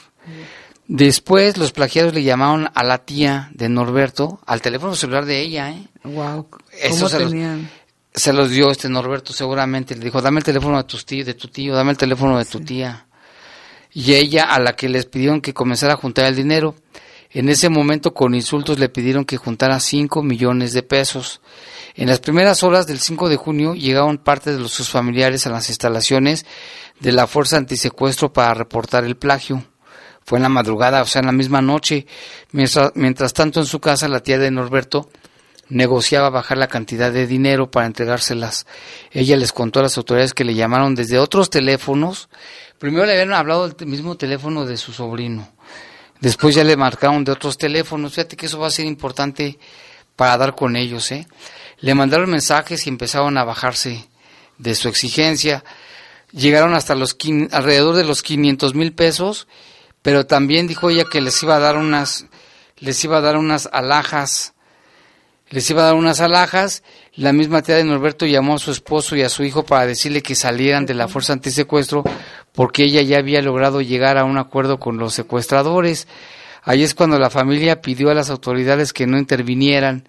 Después 0.88 1.58
los 1.58 1.72
plagiados 1.72 2.14
le 2.14 2.24
llamaron 2.24 2.70
a 2.74 2.84
la 2.84 2.98
tía 3.06 3.50
de 3.54 3.70
Norberto 3.70 4.42
al 4.46 4.62
teléfono 4.62 4.94
celular 4.94 5.26
de 5.26 5.40
ella, 5.40 5.72
¿eh? 5.72 5.88
Wow. 6.04 6.48
Eso 6.82 7.08
se 7.08 7.20
los, 7.20 7.34
se 8.14 8.34
los, 8.34 8.50
dio 8.50 8.70
este 8.72 8.90
Norberto 8.90 9.32
seguramente. 9.32 9.96
Le 9.96 10.04
dijo, 10.04 10.22
dame 10.22 10.40
el 10.40 10.44
teléfono 10.44 10.78
de, 10.78 10.84
tus 10.84 11.06
tíos, 11.06 11.26
de 11.26 11.34
tu 11.34 11.48
tío, 11.48 11.76
dame 11.76 11.92
el 11.92 11.98
teléfono 11.98 12.38
de 12.38 12.44
tu 12.44 12.60
tía. 12.60 13.06
Y 13.94 14.16
ella, 14.16 14.44
a 14.44 14.60
la 14.60 14.76
que 14.76 14.90
les 14.90 15.06
pidieron 15.06 15.40
que 15.40 15.54
comenzara 15.54 15.94
a 15.94 15.98
juntar 15.98 16.26
el 16.26 16.36
dinero, 16.36 16.76
en 17.30 17.48
ese 17.48 17.70
momento 17.70 18.14
con 18.14 18.36
insultos 18.36 18.78
le 18.78 18.90
pidieron 18.90 19.24
que 19.24 19.38
juntara 19.38 19.80
5 19.80 20.22
millones 20.24 20.74
de 20.74 20.84
pesos. 20.84 21.40
En 21.96 22.08
las 22.08 22.20
primeras 22.20 22.64
horas 22.64 22.88
del 22.88 23.00
5 23.00 23.30
de 23.30 23.36
junio 23.36 23.76
llegaron 23.76 24.18
parte 24.18 24.56
de 24.56 24.68
sus 24.70 24.90
familiares 24.90 25.46
a 25.46 25.50
las 25.50 25.70
instalaciones 25.70 26.46
de 27.00 27.12
la 27.12 27.28
Fuerza 27.28 27.58
Antisecuestro 27.58 28.32
para 28.32 28.54
reportar 28.54 29.04
el 29.04 29.18
plagio. 29.18 29.64
Fue 30.24 30.38
en 30.38 30.44
la 30.44 30.50
madrugada, 30.50 31.02
o 31.02 31.06
sea, 31.06 31.20
en 31.20 31.26
la 31.26 31.32
misma 31.32 31.62
noche. 31.62 32.06
Mientras, 32.52 32.92
mientras 32.96 33.34
tanto, 33.34 33.60
en 33.60 33.66
su 33.66 33.80
casa, 33.80 34.08
la 34.08 34.22
tía 34.22 34.38
de 34.38 34.52
Norberto 34.52 35.10
negociaba 35.68 36.30
bajar 36.30 36.58
la 36.58 36.68
cantidad 36.68 37.12
de 37.12 37.26
dinero 37.26 37.72
para 37.72 37.88
entregárselas. 37.88 38.68
Ella 39.12 39.38
les 39.38 39.52
contó 39.52 39.80
a 39.80 39.84
las 39.84 39.98
autoridades 39.98 40.34
que 40.34 40.44
le 40.44 40.54
llamaron 40.54 40.96
desde 40.96 41.18
otros 41.18 41.50
teléfonos. 41.50 42.30
Primero 42.78 43.06
le 43.06 43.14
habían 43.14 43.34
hablado 43.34 43.70
del 43.70 43.88
mismo 43.88 44.16
teléfono 44.16 44.66
de 44.66 44.78
su 44.78 44.94
sobrino. 44.94 45.50
Después 46.20 46.54
ya 46.54 46.64
le 46.64 46.78
marcaron 46.78 47.24
de 47.24 47.32
otros 47.32 47.58
teléfonos. 47.58 48.14
Fíjate 48.14 48.36
que 48.36 48.46
eso 48.46 48.60
va 48.60 48.68
a 48.68 48.72
ser 48.72 48.86
importante 48.86 49.58
para 50.16 50.38
dar 50.38 50.56
con 50.56 50.76
ellos, 50.76 51.12
¿eh? 51.12 51.28
Le 51.82 51.94
mandaron 51.94 52.30
mensajes 52.30 52.86
y 52.86 52.90
empezaron 52.90 53.38
a 53.38 53.44
bajarse 53.44 54.08
de 54.58 54.76
su 54.76 54.88
exigencia. 54.88 55.64
Llegaron 56.32 56.74
hasta 56.74 56.96
los 56.96 57.18
alrededor 57.52 57.96
de 57.96 58.06
los 58.06 58.22
500 58.22 58.74
mil 58.74 58.94
pesos 58.94 59.48
pero 60.02 60.26
también 60.26 60.68
dijo 60.68 60.90
ella 60.90 61.06
que 61.06 61.22
les 61.22 61.42
iba 61.44 61.56
a 61.56 61.60
dar 61.60 61.78
unas, 61.78 62.26
les 62.78 63.04
iba 63.04 63.18
a 63.18 63.22
dar 63.22 63.38
unas 63.38 63.70
alhajas, 63.72 64.54
les 65.50 65.70
iba 65.70 65.84
a 65.84 65.86
dar 65.86 65.96
unas 65.96 66.22
alhajas. 66.22 66.84
La 67.14 67.34
misma 67.34 67.62
tía 67.62 67.76
de 67.76 67.84
Norberto 67.84 68.26
llamó 68.26 68.56
a 68.56 68.60
su 68.60 68.72
esposo 68.72 69.16
y 69.16 69.22
a 69.22 69.30
su 69.30 69.44
hijo 69.44 69.64
para 69.64 69.86
decirle 69.86 70.24
que 70.24 70.34
salieran 70.34 70.86
de 70.86 70.94
la 70.94 71.08
fuerza 71.08 71.34
antisecuestro 71.34 72.04
porque 72.54 72.84
ella 72.84 73.02
ya 73.02 73.20
había 73.20 73.42
logrado 73.42 73.82
llegar 73.82 74.18
a 74.18 74.24
un 74.24 74.38
acuerdo 74.38 74.80
con 74.80 74.98
los 74.98 75.14
secuestradores. 75.14 76.08
Ahí 76.64 76.84
es 76.84 76.96
cuando 76.96 77.20
la 77.20 77.30
familia 77.30 77.82
pidió 77.82 78.10
a 78.10 78.16
las 78.16 78.30
autoridades 78.30 78.94
que 78.94 79.08
no 79.08 79.18
intervinieran. 79.18 80.08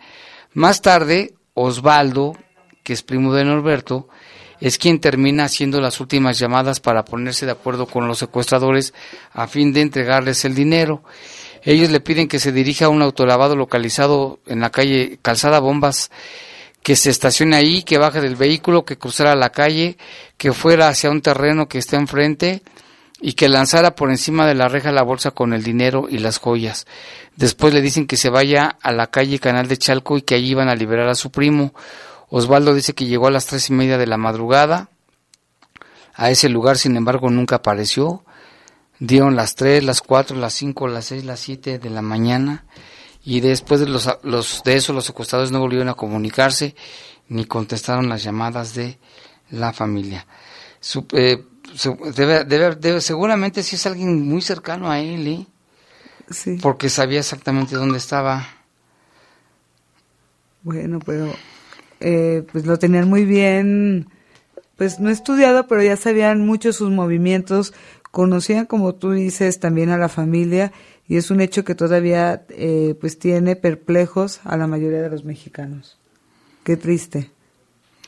Más 0.54 0.80
tarde, 0.80 1.34
Osvaldo, 1.54 2.36
que 2.82 2.92
es 2.92 3.02
primo 3.02 3.32
de 3.34 3.44
Norberto, 3.44 4.08
es 4.60 4.78
quien 4.78 5.00
termina 5.00 5.44
haciendo 5.44 5.80
las 5.80 6.00
últimas 6.00 6.38
llamadas 6.38 6.80
para 6.80 7.04
ponerse 7.04 7.46
de 7.46 7.52
acuerdo 7.52 7.86
con 7.86 8.06
los 8.06 8.18
secuestradores 8.18 8.94
a 9.32 9.48
fin 9.48 9.72
de 9.72 9.80
entregarles 9.80 10.44
el 10.44 10.54
dinero. 10.54 11.02
Ellos 11.64 11.90
le 11.90 12.00
piden 12.00 12.28
que 12.28 12.38
se 12.38 12.52
dirija 12.52 12.86
a 12.86 12.88
un 12.88 13.02
autolavado 13.02 13.56
localizado 13.56 14.38
en 14.46 14.60
la 14.60 14.70
calle 14.70 15.18
Calzada 15.20 15.58
Bombas, 15.58 16.10
que 16.82 16.96
se 16.96 17.10
estacione 17.10 17.56
ahí, 17.56 17.82
que 17.82 17.98
baje 17.98 18.20
del 18.20 18.36
vehículo, 18.36 18.84
que 18.84 18.98
cruzara 18.98 19.34
la 19.34 19.50
calle, 19.50 19.96
que 20.36 20.52
fuera 20.52 20.88
hacia 20.88 21.10
un 21.10 21.22
terreno 21.22 21.68
que 21.68 21.78
está 21.78 21.96
enfrente 21.96 22.62
y 23.22 23.32
que 23.34 23.48
lanzara 23.48 23.94
por 23.94 24.10
encima 24.10 24.46
de 24.46 24.54
la 24.54 24.68
reja 24.68 24.92
la 24.92 25.02
bolsa 25.02 25.30
con 25.30 25.54
el 25.54 25.62
dinero 25.62 26.08
y 26.10 26.18
las 26.18 26.38
joyas. 26.38 26.86
Después 27.36 27.72
le 27.72 27.80
dicen 27.80 28.06
que 28.06 28.18
se 28.18 28.28
vaya 28.28 28.76
a 28.82 28.92
la 28.92 29.06
calle 29.06 29.38
Canal 29.38 29.68
de 29.68 29.78
Chalco 29.78 30.18
y 30.18 30.22
que 30.22 30.34
allí 30.34 30.50
iban 30.50 30.68
a 30.68 30.74
liberar 30.74 31.08
a 31.08 31.14
su 31.14 31.30
primo. 31.30 31.72
Osvaldo 32.28 32.74
dice 32.74 32.94
que 32.94 33.06
llegó 33.06 33.28
a 33.28 33.30
las 33.30 33.46
tres 33.46 33.70
y 33.70 33.72
media 33.72 33.96
de 33.96 34.06
la 34.06 34.18
madrugada. 34.18 34.90
A 36.14 36.30
ese 36.30 36.48
lugar, 36.48 36.76
sin 36.76 36.96
embargo, 36.96 37.30
nunca 37.30 37.56
apareció. 37.56 38.24
Dieron 38.98 39.36
las 39.36 39.54
tres, 39.54 39.84
las 39.84 40.02
cuatro, 40.02 40.36
las 40.36 40.52
cinco, 40.52 40.88
las 40.88 41.06
seis, 41.06 41.24
las 41.24 41.40
siete 41.40 41.78
de 41.78 41.90
la 41.90 42.02
mañana 42.02 42.66
y 43.24 43.40
después 43.40 43.80
de 43.80 43.86
los, 43.86 44.08
los 44.22 44.62
de 44.64 44.76
eso 44.76 44.92
los 44.92 45.04
secuestrados 45.04 45.52
no 45.52 45.60
volvieron 45.60 45.88
a 45.88 45.94
comunicarse 45.94 46.74
ni 47.28 47.44
contestaron 47.44 48.08
las 48.08 48.22
llamadas 48.22 48.74
de 48.74 48.98
la 49.50 49.72
familia. 49.72 50.26
Eh, 51.12 51.44
debe, 52.14 52.44
debe, 52.44 53.00
seguramente 53.00 53.62
si 53.62 53.76
es 53.76 53.86
alguien 53.86 54.28
muy 54.28 54.42
cercano 54.42 54.90
a 54.90 55.00
él, 55.00 55.26
¿eh? 55.26 55.46
Sí. 56.30 56.58
Porque 56.60 56.88
sabía 56.88 57.20
exactamente 57.20 57.76
dónde 57.76 57.98
estaba. 57.98 58.46
Bueno, 60.62 61.00
pero 61.04 61.32
eh, 62.00 62.44
pues 62.52 62.64
lo 62.66 62.78
tenían 62.78 63.08
muy 63.08 63.24
bien, 63.24 64.08
pues 64.76 65.00
no 65.00 65.10
estudiado, 65.10 65.66
pero 65.66 65.82
ya 65.82 65.96
sabían 65.96 66.46
mucho 66.46 66.72
sus 66.72 66.90
movimientos, 66.90 67.74
conocían, 68.10 68.66
como 68.66 68.94
tú 68.94 69.12
dices, 69.12 69.58
también 69.58 69.90
a 69.90 69.98
la 69.98 70.08
familia 70.08 70.72
y 71.08 71.16
es 71.16 71.30
un 71.30 71.40
hecho 71.40 71.64
que 71.64 71.74
todavía 71.74 72.46
eh, 72.48 72.94
pues 73.00 73.18
tiene 73.18 73.56
perplejos 73.56 74.40
a 74.44 74.56
la 74.56 74.66
mayoría 74.66 75.02
de 75.02 75.10
los 75.10 75.24
mexicanos. 75.24 75.98
Qué 76.64 76.76
triste. 76.76 77.30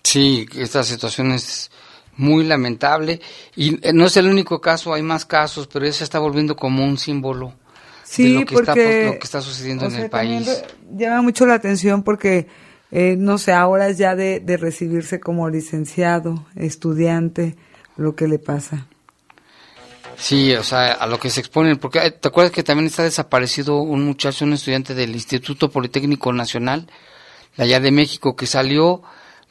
Sí, 0.03 0.47
esta 0.57 0.83
situación 0.85 1.33
es 1.33 1.71
muy 2.17 2.45
lamentable 2.45 3.21
y 3.57 3.87
eh, 3.87 3.93
no 3.93 4.07
es 4.07 4.17
el 4.17 4.27
único 4.27 4.61
caso, 4.61 4.95
hay 4.95 5.03
más 5.03 5.25
casos, 5.25 5.67
pero 5.67 5.87
ese 5.87 6.05
está 6.05 6.19
volviendo 6.19 6.57
como 6.57 6.85
un 6.85 6.99
símbolo 6.99 7.55
sí, 8.05 8.33
de 8.33 8.41
lo 8.41 8.47
que, 8.47 8.55
porque, 8.55 8.71
está, 8.71 9.07
lo 9.07 9.19
que 9.19 9.25
está 9.25 9.41
sucediendo 9.41 9.87
en 9.87 9.95
el 9.97 10.11
país. 10.11 10.65
Llama 10.91 11.23
mucho 11.23 11.47
la 11.47 11.55
atención 11.55 12.03
porque, 12.03 12.47
eh, 12.91 13.17
no 13.19 13.39
sé, 13.39 13.53
ahora 13.53 13.91
ya 13.91 14.15
de, 14.15 14.41
de 14.41 14.57
recibirse 14.57 15.21
como 15.21 15.49
licenciado, 15.51 16.47
estudiante, 16.57 17.57
lo 17.97 18.15
que 18.15 18.29
le 18.29 18.39
pasa. 18.39 18.87
Sí, 20.17 20.55
o 20.55 20.63
sea, 20.63 20.93
a 20.93 21.07
lo 21.07 21.19
que 21.19 21.31
se 21.31 21.41
exponen, 21.41 21.79
porque 21.79 21.99
eh, 21.99 22.11
te 22.13 22.29
acuerdas 22.29 22.53
que 22.53 22.63
también 22.63 22.87
está 22.87 23.03
desaparecido 23.03 23.79
un 23.79 24.05
muchacho, 24.05 24.45
un 24.45 24.53
estudiante 24.53 24.95
del 24.95 25.15
Instituto 25.15 25.71
Politécnico 25.71 26.33
Nacional, 26.33 26.87
de 27.57 27.65
allá 27.65 27.81
de 27.81 27.91
México, 27.91 28.37
que 28.37 28.47
salió 28.47 29.03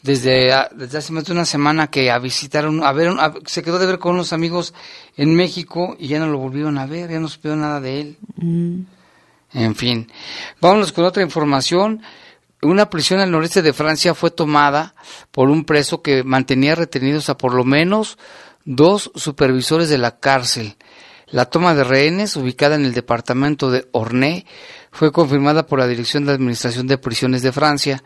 desde, 0.03 0.51
ah, 0.51 0.69
desde 0.75 0.98
hace 0.98 1.13
más 1.13 1.24
de 1.24 1.31
una 1.31 1.45
semana 1.45 1.88
que 1.88 2.12
a 2.12 2.19
visitar, 2.19 2.65
a 2.65 2.91
ver, 2.91 3.13
se 3.45 3.63
quedó 3.63 3.79
de 3.79 3.88
ver 3.88 4.00
con 4.00 4.13
unos 4.13 4.33
amigos 4.33 4.74
en 5.15 5.33
México 5.33 5.95
y 5.98 6.10
ya 6.10 6.19
no 6.19 6.27
lo 6.27 6.38
volvieron 6.38 6.77
a 6.77 6.86
ver, 6.86 7.10
ya 7.10 7.19
no 7.19 7.29
supieron 7.29 7.62
nada 7.62 7.79
de 7.79 8.01
él. 8.01 8.17
Mm. 8.36 8.81
En 9.53 9.75
fin, 9.75 10.12
vámonos 10.60 10.91
con 10.91 11.05
otra 11.05 11.24
información. 11.24 12.01
Una 12.62 12.89
prisión 12.89 13.19
al 13.19 13.31
noreste 13.31 13.62
de 13.62 13.74
Francia 13.74 14.13
fue 14.13 14.29
tomada 14.29 14.93
por 15.31 15.50
un 15.50 15.63
preso 15.63 16.01
que 16.01 16.24
mantenía 16.24 16.75
retenidos 16.75 17.29
a 17.29 17.38
por 17.38 17.53
lo 17.53 17.63
menos 17.63 18.17
dos 18.65 19.12
supervisores 19.15 19.89
de 19.89 19.98
la 19.98 20.19
cárcel. 20.19 20.75
La 21.27 21.45
toma 21.45 21.75
de 21.75 21.83
rehenes, 21.83 22.36
ubicada 22.36 22.75
en 22.75 22.86
el 22.86 22.93
departamento 22.93 23.72
de 23.72 23.88
Ornay, 23.91 24.45
fue 24.91 25.12
confirmada 25.12 25.65
por 25.65 25.79
la 25.79 25.88
Dirección 25.88 26.25
de 26.25 26.33
Administración 26.33 26.88
de 26.88 26.98
Prisiones 26.98 27.41
de 27.41 27.51
Francia. 27.51 28.03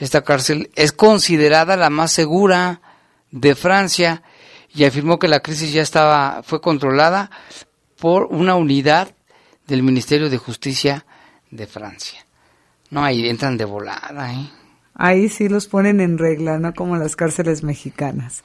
Esta 0.00 0.22
cárcel 0.22 0.70
es 0.74 0.92
considerada 0.92 1.76
la 1.76 1.90
más 1.90 2.10
segura 2.10 2.80
de 3.30 3.54
Francia 3.54 4.22
y 4.74 4.84
afirmó 4.84 5.18
que 5.18 5.28
la 5.28 5.40
crisis 5.40 5.72
ya 5.72 5.82
estaba 5.82 6.42
fue 6.42 6.60
controlada 6.60 7.30
por 7.98 8.24
una 8.24 8.56
unidad 8.56 9.14
del 9.66 9.82
Ministerio 9.82 10.30
de 10.30 10.38
Justicia 10.38 11.04
de 11.50 11.66
Francia. 11.66 12.24
No, 12.88 13.04
ahí 13.04 13.28
entran 13.28 13.58
de 13.58 13.66
volada, 13.66 14.32
¿eh? 14.32 14.50
Ahí 14.94 15.28
sí 15.28 15.48
los 15.48 15.66
ponen 15.66 16.00
en 16.00 16.18
regla, 16.18 16.58
no 16.58 16.74
como 16.74 16.96
las 16.96 17.14
cárceles 17.14 17.62
mexicanas. 17.62 18.42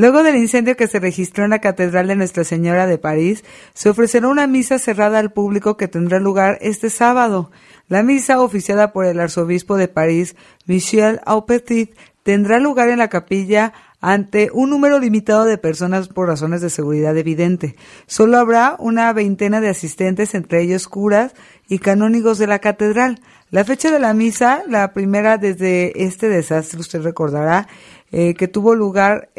Luego 0.00 0.22
del 0.22 0.36
incendio 0.36 0.78
que 0.78 0.86
se 0.86 0.98
registró 0.98 1.44
en 1.44 1.50
la 1.50 1.58
Catedral 1.58 2.06
de 2.06 2.16
Nuestra 2.16 2.42
Señora 2.42 2.86
de 2.86 2.96
París, 2.96 3.44
se 3.74 3.90
ofrecerá 3.90 4.28
una 4.28 4.46
misa 4.46 4.78
cerrada 4.78 5.18
al 5.18 5.30
público 5.30 5.76
que 5.76 5.88
tendrá 5.88 6.18
lugar 6.18 6.56
este 6.62 6.88
sábado. 6.88 7.50
La 7.86 8.02
misa, 8.02 8.40
oficiada 8.40 8.94
por 8.94 9.04
el 9.04 9.20
arzobispo 9.20 9.76
de 9.76 9.88
París, 9.88 10.36
Michel 10.64 11.20
Aupetit, 11.26 11.94
tendrá 12.22 12.60
lugar 12.60 12.88
en 12.88 12.96
la 12.96 13.08
capilla 13.08 13.74
ante 14.00 14.48
un 14.54 14.70
número 14.70 14.98
limitado 14.98 15.44
de 15.44 15.58
personas 15.58 16.08
por 16.08 16.28
razones 16.28 16.62
de 16.62 16.70
seguridad 16.70 17.14
evidente. 17.18 17.76
Solo 18.06 18.38
habrá 18.38 18.76
una 18.78 19.12
veintena 19.12 19.60
de 19.60 19.68
asistentes, 19.68 20.34
entre 20.34 20.62
ellos 20.62 20.88
curas 20.88 21.34
y 21.68 21.78
canónigos 21.78 22.38
de 22.38 22.46
la 22.46 22.60
catedral. 22.60 23.20
La 23.50 23.64
fecha 23.64 23.90
de 23.90 23.98
la 23.98 24.14
misa, 24.14 24.62
la 24.66 24.94
primera 24.94 25.36
desde 25.36 26.04
este 26.04 26.28
desastre, 26.28 26.80
usted 26.80 27.02
recordará, 27.02 27.68
eh, 28.12 28.34
que 28.34 28.48
tuvo 28.48 28.74
lugar 28.74 29.30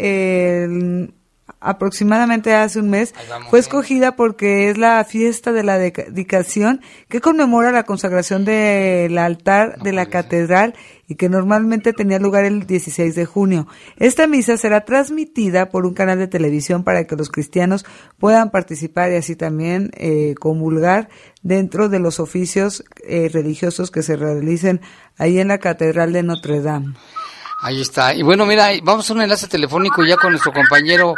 aproximadamente 1.61 2.53
hace 2.55 2.79
un 2.79 2.89
mes, 2.89 3.13
fue 3.49 3.59
escogida 3.59 4.15
porque 4.15 4.69
es 4.69 4.77
la 4.77 5.03
fiesta 5.03 5.51
de 5.51 5.63
la 5.63 5.77
dedicación 5.77 6.81
que 7.07 7.21
conmemora 7.21 7.71
la 7.71 7.83
consagración 7.83 8.45
del 8.45 9.17
altar 9.17 9.77
de 9.81 9.93
la 9.93 10.07
catedral 10.07 10.73
y 11.07 11.15
que 11.15 11.29
normalmente 11.29 11.93
tenía 11.93 12.19
lugar 12.19 12.45
el 12.45 12.65
16 12.65 13.15
de 13.15 13.25
junio. 13.25 13.67
Esta 13.97 14.27
misa 14.27 14.57
será 14.57 14.85
transmitida 14.85 15.69
por 15.69 15.85
un 15.85 15.93
canal 15.93 16.17
de 16.17 16.27
televisión 16.27 16.83
para 16.83 17.05
que 17.05 17.15
los 17.15 17.29
cristianos 17.29 17.85
puedan 18.17 18.49
participar 18.49 19.11
y 19.11 19.15
así 19.15 19.35
también 19.35 19.91
eh, 19.95 20.33
comulgar 20.39 21.09
dentro 21.43 21.89
de 21.89 21.99
los 21.99 22.19
oficios 22.19 22.83
eh, 23.03 23.29
religiosos 23.31 23.91
que 23.91 24.01
se 24.01 24.15
realicen 24.15 24.81
ahí 25.17 25.39
en 25.39 25.49
la 25.49 25.59
Catedral 25.59 26.11
de 26.13 26.23
Notre 26.23 26.61
Dame. 26.61 26.95
Ahí 27.63 27.79
está. 27.79 28.13
Y 28.13 28.23
bueno, 28.23 28.45
mira, 28.45 28.69
vamos 28.81 29.09
a 29.09 29.13
un 29.13 29.21
enlace 29.21 29.47
telefónico 29.47 30.03
ya 30.03 30.17
con 30.17 30.31
nuestro 30.31 30.51
compañero 30.51 31.13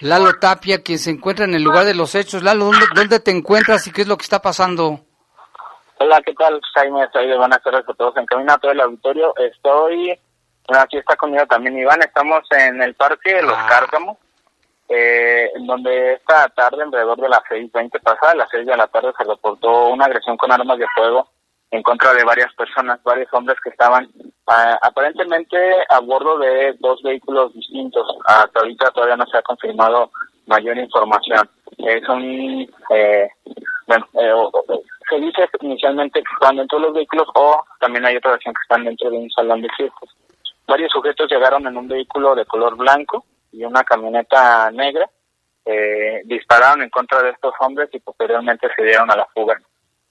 Lalo 0.00 0.38
Tapia, 0.38 0.82
que 0.82 0.96
se 0.96 1.10
encuentra 1.10 1.44
en 1.44 1.54
el 1.54 1.62
lugar 1.62 1.84
de 1.84 1.94
los 1.94 2.14
hechos. 2.14 2.44
Lalo, 2.44 2.66
¿dónde, 2.66 2.86
dónde 2.94 3.18
te 3.18 3.32
encuentras 3.32 3.84
y 3.86 3.92
qué 3.92 4.02
es 4.02 4.08
lo 4.08 4.16
que 4.16 4.22
está 4.22 4.40
pasando? 4.40 5.00
Hola, 5.98 6.22
¿qué 6.24 6.32
tal, 6.34 6.60
Jaime? 6.74 7.02
Estoy 7.02 7.26
de 7.26 7.36
buenas 7.36 7.60
tardes 7.64 7.82
a 7.88 7.94
todos. 7.94 8.16
En 8.16 8.26
camino 8.26 8.52
a 8.52 8.58
todo 8.58 8.70
el 8.70 8.80
auditorio. 8.80 9.34
Estoy, 9.38 10.16
bueno, 10.68 10.82
aquí 10.82 10.98
está 10.98 11.16
conmigo 11.16 11.44
también 11.46 11.76
Iván. 11.76 12.00
Estamos 12.00 12.44
en 12.52 12.80
el 12.80 12.94
Parque 12.94 13.34
de 13.34 13.42
Los 13.42 13.56
ah. 13.56 13.66
Cárcamos, 13.68 14.18
eh, 14.88 15.50
donde 15.66 16.12
esta 16.12 16.48
tarde, 16.50 16.84
alrededor 16.84 17.20
de 17.20 17.28
las 17.28 17.40
6.20 17.50 18.00
pasada, 18.00 18.32
a 18.32 18.36
las 18.36 18.48
6 18.52 18.64
de 18.64 18.76
la 18.76 18.86
tarde, 18.86 19.12
se 19.18 19.24
reportó 19.24 19.88
una 19.88 20.04
agresión 20.04 20.36
con 20.36 20.52
armas 20.52 20.78
de 20.78 20.86
fuego 20.94 21.28
en 21.72 21.82
contra 21.82 22.14
de 22.14 22.22
varias 22.22 22.54
personas, 22.54 23.02
varios 23.02 23.28
hombres 23.34 23.58
que 23.62 23.70
estaban 23.70 24.08
ah, 24.48 24.78
aparentemente 24.82 25.56
a 25.88 26.00
bordo 26.00 26.38
de 26.38 26.74
dos 26.80 27.02
vehículos 27.02 27.52
distintos. 27.54 28.06
Hasta 28.24 28.60
ahorita 28.60 28.90
todavía 28.90 29.16
no 29.16 29.26
se 29.26 29.38
ha 29.38 29.42
confirmado 29.42 30.10
mayor 30.46 30.76
información. 30.78 31.48
Es 31.78 32.08
un, 32.08 32.68
eh, 32.90 33.28
bueno, 33.86 34.06
eh, 34.14 34.32
se 35.08 35.16
dice 35.16 35.48
inicialmente 35.60 36.20
que 36.20 36.34
están 36.34 36.56
dentro 36.56 36.78
de 36.78 36.86
los 36.86 36.94
vehículos 36.94 37.28
o 37.34 37.62
también 37.80 38.04
hay 38.04 38.16
otra 38.16 38.32
versión 38.32 38.54
que 38.54 38.62
están 38.62 38.84
dentro 38.84 39.10
de 39.10 39.18
un 39.18 39.30
salón 39.30 39.62
de 39.62 39.68
circos. 39.76 40.10
Varios 40.66 40.92
sujetos 40.92 41.30
llegaron 41.30 41.66
en 41.66 41.76
un 41.76 41.88
vehículo 41.88 42.34
de 42.34 42.44
color 42.44 42.76
blanco 42.76 43.24
y 43.52 43.64
una 43.64 43.82
camioneta 43.84 44.70
negra, 44.70 45.08
eh, 45.64 46.22
dispararon 46.24 46.82
en 46.82 46.90
contra 46.90 47.22
de 47.22 47.30
estos 47.30 47.54
hombres 47.60 47.88
y 47.92 48.00
posteriormente 48.00 48.68
se 48.76 48.84
dieron 48.84 49.10
a 49.10 49.16
la 49.16 49.26
fuga. 49.34 49.58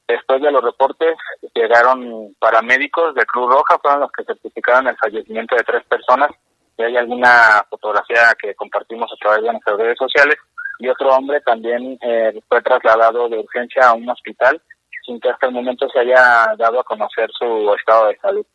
Después 0.07 0.41
de 0.41 0.51
los 0.51 0.63
reportes 0.63 1.17
llegaron 1.53 2.33
paramédicos 2.39 3.13
de 3.13 3.25
Cruz 3.25 3.51
Roja, 3.51 3.77
fueron 3.81 4.01
los 4.01 4.11
que 4.11 4.23
certificaron 4.23 4.87
el 4.87 4.97
fallecimiento 4.97 5.55
de 5.55 5.63
tres 5.63 5.83
personas. 5.85 6.29
Y 6.77 6.83
hay 6.83 6.95
alguna 6.95 7.65
fotografía 7.69 8.33
que 8.39 8.55
compartimos 8.55 9.11
a 9.11 9.17
través 9.17 9.43
de 9.43 9.51
nuestras 9.51 9.77
redes 9.77 9.97
sociales. 9.97 10.37
Y 10.79 10.87
otro 10.87 11.09
hombre 11.09 11.41
también 11.41 11.97
eh, 12.01 12.39
fue 12.47 12.61
trasladado 12.61 13.27
de 13.27 13.39
urgencia 13.39 13.89
a 13.89 13.93
un 13.93 14.09
hospital 14.09 14.61
sin 15.05 15.19
que 15.19 15.29
hasta 15.29 15.47
el 15.47 15.53
momento 15.53 15.89
se 15.89 15.99
haya 15.99 16.53
dado 16.57 16.79
a 16.79 16.83
conocer 16.83 17.29
su 17.37 17.73
estado 17.73 18.07
de 18.07 18.17
salud. 18.17 18.45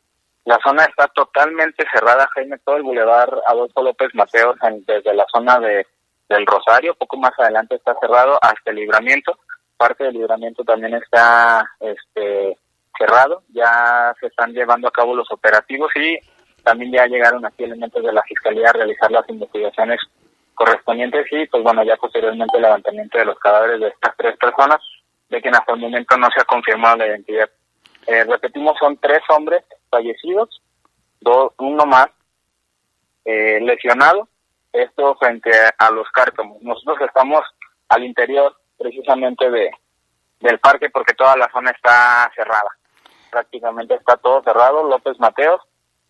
La 0.45 0.59
zona 0.65 0.85
está 0.85 1.09
totalmente 1.09 1.85
cerrada, 1.93 2.29
Jaime, 2.35 2.59
todo 2.59 2.77
el 2.77 2.83
bulevar 2.83 3.31
Adolfo 3.47 3.83
López 3.83 4.11
Mateos, 4.15 4.57
desde 4.87 5.15
la 5.15 5.25
zona 5.33 5.59
de 5.59 5.87
del 6.29 6.47
Rosario, 6.47 6.95
poco 6.95 7.17
más 7.19 7.33
adelante 7.39 7.75
está 7.75 7.95
cerrado 8.01 8.39
hasta 8.41 8.71
el 8.71 8.77
libramiento 8.77 9.39
parte 9.83 10.05
del 10.05 10.15
libramiento 10.15 10.63
también 10.63 10.95
está 10.95 11.69
este, 11.81 12.57
cerrado, 12.97 13.43
ya 13.49 14.15
se 14.21 14.29
están 14.29 14.53
llevando 14.53 14.87
a 14.87 14.93
cabo 14.93 15.13
los 15.13 15.29
operativos 15.33 15.91
y 15.97 16.21
también 16.63 16.93
ya 16.93 17.07
llegaron 17.07 17.45
aquí 17.45 17.65
elementos 17.65 18.01
de 18.01 18.13
la 18.13 18.23
Fiscalía 18.23 18.71
a 18.71 18.75
realizar 18.75 19.11
las 19.11 19.29
investigaciones 19.29 19.99
correspondientes 20.55 21.27
y 21.33 21.47
pues 21.49 21.65
bueno, 21.65 21.83
ya 21.83 21.97
posteriormente 21.97 22.57
el 22.57 22.63
levantamiento 22.63 23.19
de 23.19 23.25
los 23.25 23.37
cadáveres 23.41 23.81
de 23.81 23.89
estas 23.89 24.17
tres 24.17 24.37
personas, 24.37 24.79
de 25.29 25.43
quien 25.43 25.57
hasta 25.57 25.73
el 25.73 25.81
momento 25.81 26.17
no 26.17 26.29
se 26.33 26.41
ha 26.41 26.45
confirmado 26.45 26.99
la 26.99 27.09
identidad. 27.09 27.51
Eh, 28.07 28.23
repetimos, 28.23 28.79
son 28.79 28.97
tres 28.99 29.23
hombres 29.31 29.65
fallecidos, 29.91 30.63
dos, 31.21 31.55
uno 31.59 31.87
más 31.87 32.07
eh, 33.25 33.59
lesionado, 33.61 34.29
esto 34.73 35.17
frente 35.17 35.51
a 35.77 35.91
los 35.91 36.09
cárcamos. 36.13 36.63
Nosotros 36.63 36.99
estamos 37.01 37.41
al 37.89 38.05
interior 38.05 38.62
precisamente 38.83 39.51
de 39.51 39.71
del 40.41 40.59
parque 40.59 40.91
porque 40.91 41.15
toda 41.15 41.37
la 41.37 41.49
zona 41.53 41.71
está 41.71 42.31
cerrada. 42.35 42.69
Prácticamente 43.31 43.95
está 43.95 44.17
todo 44.17 44.43
cerrado, 44.43 44.83
López 44.89 45.19
Mateos 45.21 45.61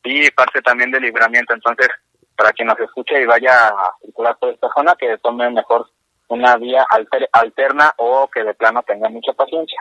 y 0.03 0.31
parte 0.31 0.63
también 0.63 0.91
de 0.91 1.01
libramiento. 1.01 1.53
Entonces, 1.53 1.89
para 2.35 2.51
quien 2.53 2.69
nos 2.69 2.81
escuche 2.81 3.21
y 3.21 3.27
vaya 3.27 3.69
a 3.69 3.95
circular 4.01 4.37
por 4.39 4.49
esta 4.49 4.69
zona, 4.75 4.95
que 4.99 5.19
tome 5.19 5.51
mejor 5.51 5.87
una 6.29 6.57
vía 6.57 6.87
alter- 6.89 7.29
alterna 7.31 7.93
o 7.99 8.27
que 8.33 8.43
de 8.43 8.55
plano 8.55 8.83
tenga 8.87 9.11
mucha 9.11 9.35
paciencia. 9.35 9.79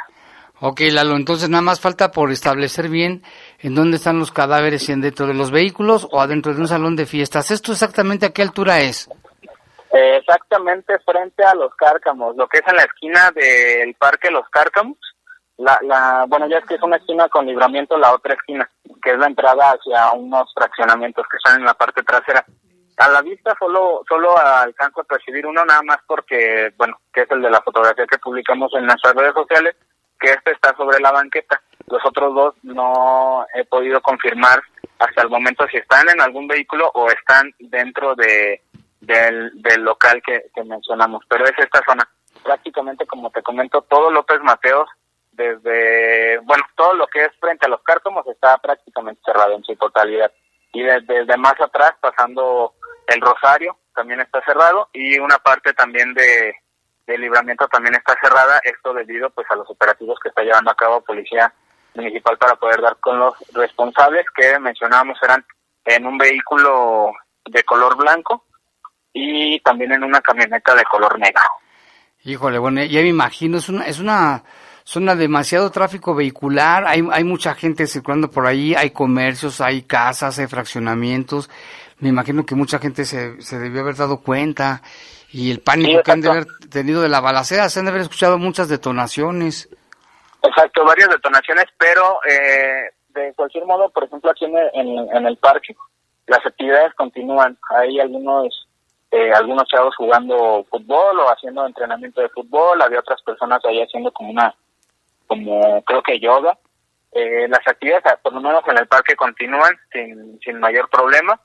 Ok, 0.60 0.82
Lalo, 0.92 1.16
entonces 1.16 1.50
nada 1.50 1.64
más 1.64 1.80
falta 1.80 2.12
por 2.12 2.30
establecer 2.30 2.90
bien 2.90 3.24
en 3.60 3.74
dónde 3.74 3.96
están 3.98 4.20
los 4.20 4.32
cadáveres, 4.34 4.84
si 4.86 4.92
en 4.92 5.02
dentro 5.02 5.26
de 5.28 5.34
los 5.34 5.50
vehículos 5.50 6.08
o 6.12 6.20
adentro 6.22 6.54
de 6.54 6.60
un 6.60 6.68
salón 6.68 6.96
de 6.98 7.06
fiestas. 7.08 7.50
¿Esto 7.52 7.72
exactamente 7.72 8.26
a 8.28 8.32
qué 8.32 8.42
altura 8.44 8.82
es? 8.82 9.10
Exactamente 10.32 10.98
frente 11.00 11.44
a 11.44 11.54
los 11.56 11.76
cárcamos, 11.76 12.38
lo 12.38 12.48
que 12.48 12.60
es 12.60 12.64
en 12.66 12.78
la 12.78 12.84
esquina 12.84 13.32
del 13.32 13.94
parque 13.96 14.32
Los 14.32 14.48
Cárcamos. 14.50 14.98
La, 15.58 15.78
la, 15.82 16.26
bueno, 16.28 16.48
ya 16.48 16.60
es 16.60 16.66
que 16.66 16.76
es 16.76 16.82
una 16.82 16.96
esquina 16.96 17.28
con 17.28 17.46
libramiento, 17.46 17.98
la 17.98 18.14
otra 18.14 18.34
esquina, 18.34 18.70
que 19.04 19.12
es 19.12 19.20
la 19.20 19.28
entrada 19.28 19.72
hacia 19.72 20.12
unos 20.14 20.50
fraccionamientos 20.54 21.26
que 21.30 21.36
están 21.36 21.60
en 21.60 21.66
la 21.66 21.74
parte 21.74 22.02
trasera. 22.04 22.46
A 22.98 23.10
la 23.10 23.22
vista 23.22 23.54
solo 23.60 24.04
solo 24.08 24.38
alcanzo 24.38 25.02
a 25.02 25.04
percibir 25.04 25.46
uno 25.46 25.66
nada 25.66 25.82
más 25.84 25.98
porque, 26.08 26.72
bueno, 26.78 26.98
que 27.14 27.24
es 27.24 27.32
el 27.32 27.42
de 27.42 27.50
la 27.50 27.62
fotografía 27.62 28.08
que 28.08 28.18
publicamos 28.18 28.72
en 28.76 28.86
nuestras 28.86 29.14
redes 29.14 29.34
sociales, 29.34 29.76
que 30.18 30.32
este 30.32 30.52
está 30.52 30.74
sobre 30.78 31.02
la 31.02 31.12
banqueta. 31.12 31.62
Los 31.88 32.06
otros 32.06 32.34
dos 32.34 32.56
no 32.64 33.46
he 33.54 33.66
podido 33.66 34.02
confirmar 34.02 34.62
hasta 34.98 35.24
el 35.24 35.30
momento 35.30 35.68
si 35.68 35.78
están 35.78 36.08
en 36.10 36.22
algún 36.22 36.48
vehículo 36.48 36.90
o 36.94 37.08
están 37.10 37.52
dentro 37.60 38.16
de 38.16 38.62
del, 39.02 39.52
del 39.62 39.82
local 39.82 40.22
que, 40.26 40.46
que 40.54 40.64
mencionamos, 40.64 41.24
pero 41.28 41.46
es 41.46 41.54
esta 41.58 41.82
zona. 41.86 42.08
Prácticamente, 42.44 43.06
como 43.06 43.30
te 43.30 43.44
comento, 43.44 43.82
todo 43.84 44.10
López 44.10 44.40
Mateos, 44.42 44.90
desde, 45.32 46.40
bueno, 46.40 46.64
todo 46.76 46.94
lo 46.94 47.08
que 47.08 47.26
es 47.26 47.32
frente 47.40 47.66
a 47.66 47.70
los 47.70 47.82
cártomos 47.84 48.26
está 48.28 48.58
prácticamente 48.58 49.22
cerrado 49.26 49.54
en 49.54 49.64
su 49.64 49.76
totalidad. 49.76 50.32
Y 50.74 50.82
desde, 50.84 51.26
desde 51.26 51.38
más 51.38 51.60
atrás, 51.60 51.94
pasando 52.00 52.74
el 53.08 53.22
Rosario, 53.22 53.78
también 53.94 54.22
está 54.22 54.42
cerrado, 54.44 54.90
y 54.94 55.20
una 55.20 55.38
parte 55.38 55.74
también 55.74 56.14
de, 56.14 56.56
de 57.06 57.18
libramiento 57.18 57.68
también 57.68 57.96
está 57.96 58.16
cerrada, 58.22 58.62
esto 58.64 58.94
debido 58.94 59.30
pues 59.32 59.46
a 59.52 59.56
los 59.56 59.70
operativos 59.70 60.18
que 60.22 60.30
está 60.30 60.44
llevando 60.44 60.72
a 60.72 60.76
cabo 60.76 61.02
Policía 61.02 61.54
Municipal 61.94 62.38
para 62.38 62.56
poder 62.56 62.82
dar 62.82 62.98
con 62.98 63.20
los 63.20 63.34
responsables 63.54 64.26
que 64.34 64.58
mencionábamos 64.60 65.22
eran 65.22 65.46
en 65.84 66.06
un 66.06 66.18
vehículo 66.18 67.12
de 67.46 67.64
color 67.64 67.98
blanco 67.98 68.46
y 69.14 69.60
también 69.62 69.92
en 69.94 70.04
una 70.04 70.22
camioneta 70.22 70.76
de 70.76 70.84
color 70.84 71.20
negro. 71.20 71.44
Híjole, 72.24 72.60
bueno, 72.60 72.84
ya 72.84 73.02
me 73.02 73.08
imagino, 73.08 73.58
es 73.58 73.68
una, 73.70 73.86
es 73.86 74.00
una 74.00 74.44
zona 74.84 75.16
de 75.16 75.22
demasiado 75.22 75.72
tráfico 75.72 76.14
vehicular, 76.14 76.86
hay, 76.86 77.04
hay 77.12 77.24
mucha 77.24 77.56
gente 77.56 77.88
circulando 77.88 78.30
por 78.30 78.46
ahí, 78.46 78.76
hay 78.76 78.92
comercios, 78.92 79.60
hay 79.62 79.84
casas, 79.84 80.38
hay 80.38 80.48
fraccionamientos, 80.48 81.50
me 82.00 82.10
imagino 82.10 82.46
que 82.46 82.56
mucha 82.56 82.80
gente 82.80 83.06
se, 83.06 83.42
se 83.42 83.60
debió 83.60 83.82
haber 83.82 83.96
dado 83.96 84.22
cuenta 84.22 84.82
y 85.32 85.50
el 85.50 85.62
pánico 85.62 85.98
Sí, 85.98 86.04
que 86.04 86.12
han 86.12 86.22
de 86.22 86.30
haber 86.30 86.46
tenido 86.70 87.02
de 87.02 87.10
la 87.10 87.22
balacera, 87.22 87.70
se 87.70 87.80
han 87.80 87.86
de 87.86 87.92
haber 87.92 88.04
escuchado 88.04 88.38
muchas 88.38 88.70
detonaciones. 88.70 89.70
Exacto, 90.44 90.84
varias 90.84 91.10
detonaciones, 91.10 91.66
pero 91.78 92.20
eh, 92.28 92.92
de 93.10 93.34
cualquier 93.34 93.66
modo, 93.66 93.90
por 93.90 94.04
ejemplo, 94.04 94.32
aquí 94.32 94.46
en 94.46 94.58
el, 94.58 94.70
en, 94.74 95.16
en 95.16 95.26
el 95.26 95.38
parque, 95.38 95.76
las 96.28 96.46
actividades 96.46 96.94
continúan. 96.96 97.58
Hay 97.70 98.00
algunos 98.00 98.68
eh, 99.12 99.32
algunos 99.34 99.68
chavos 99.68 99.94
jugando 99.98 100.66
fútbol 100.70 101.20
o 101.20 101.30
haciendo 101.30 101.66
entrenamiento 101.66 102.22
de 102.22 102.30
fútbol, 102.30 102.82
había 102.82 103.02
otras 103.02 103.22
personas 103.22 103.60
ahí 103.66 103.82
haciendo 103.82 104.12
como 104.12 104.32
una, 104.32 104.56
como 105.28 105.84
creo 105.84 106.02
que 106.02 106.20
yoga. 106.20 106.58
Eh, 107.12 107.46
las 107.50 107.68
actividades, 107.68 108.04
por 108.24 108.32
lo 108.32 108.40
menos 108.40 108.64
en 108.68 108.78
el 108.78 108.88
parque, 108.88 109.16
continúan 109.18 109.78
sin, 109.92 110.40
sin 110.40 110.60
mayor 110.60 110.90
problema. 110.90 111.38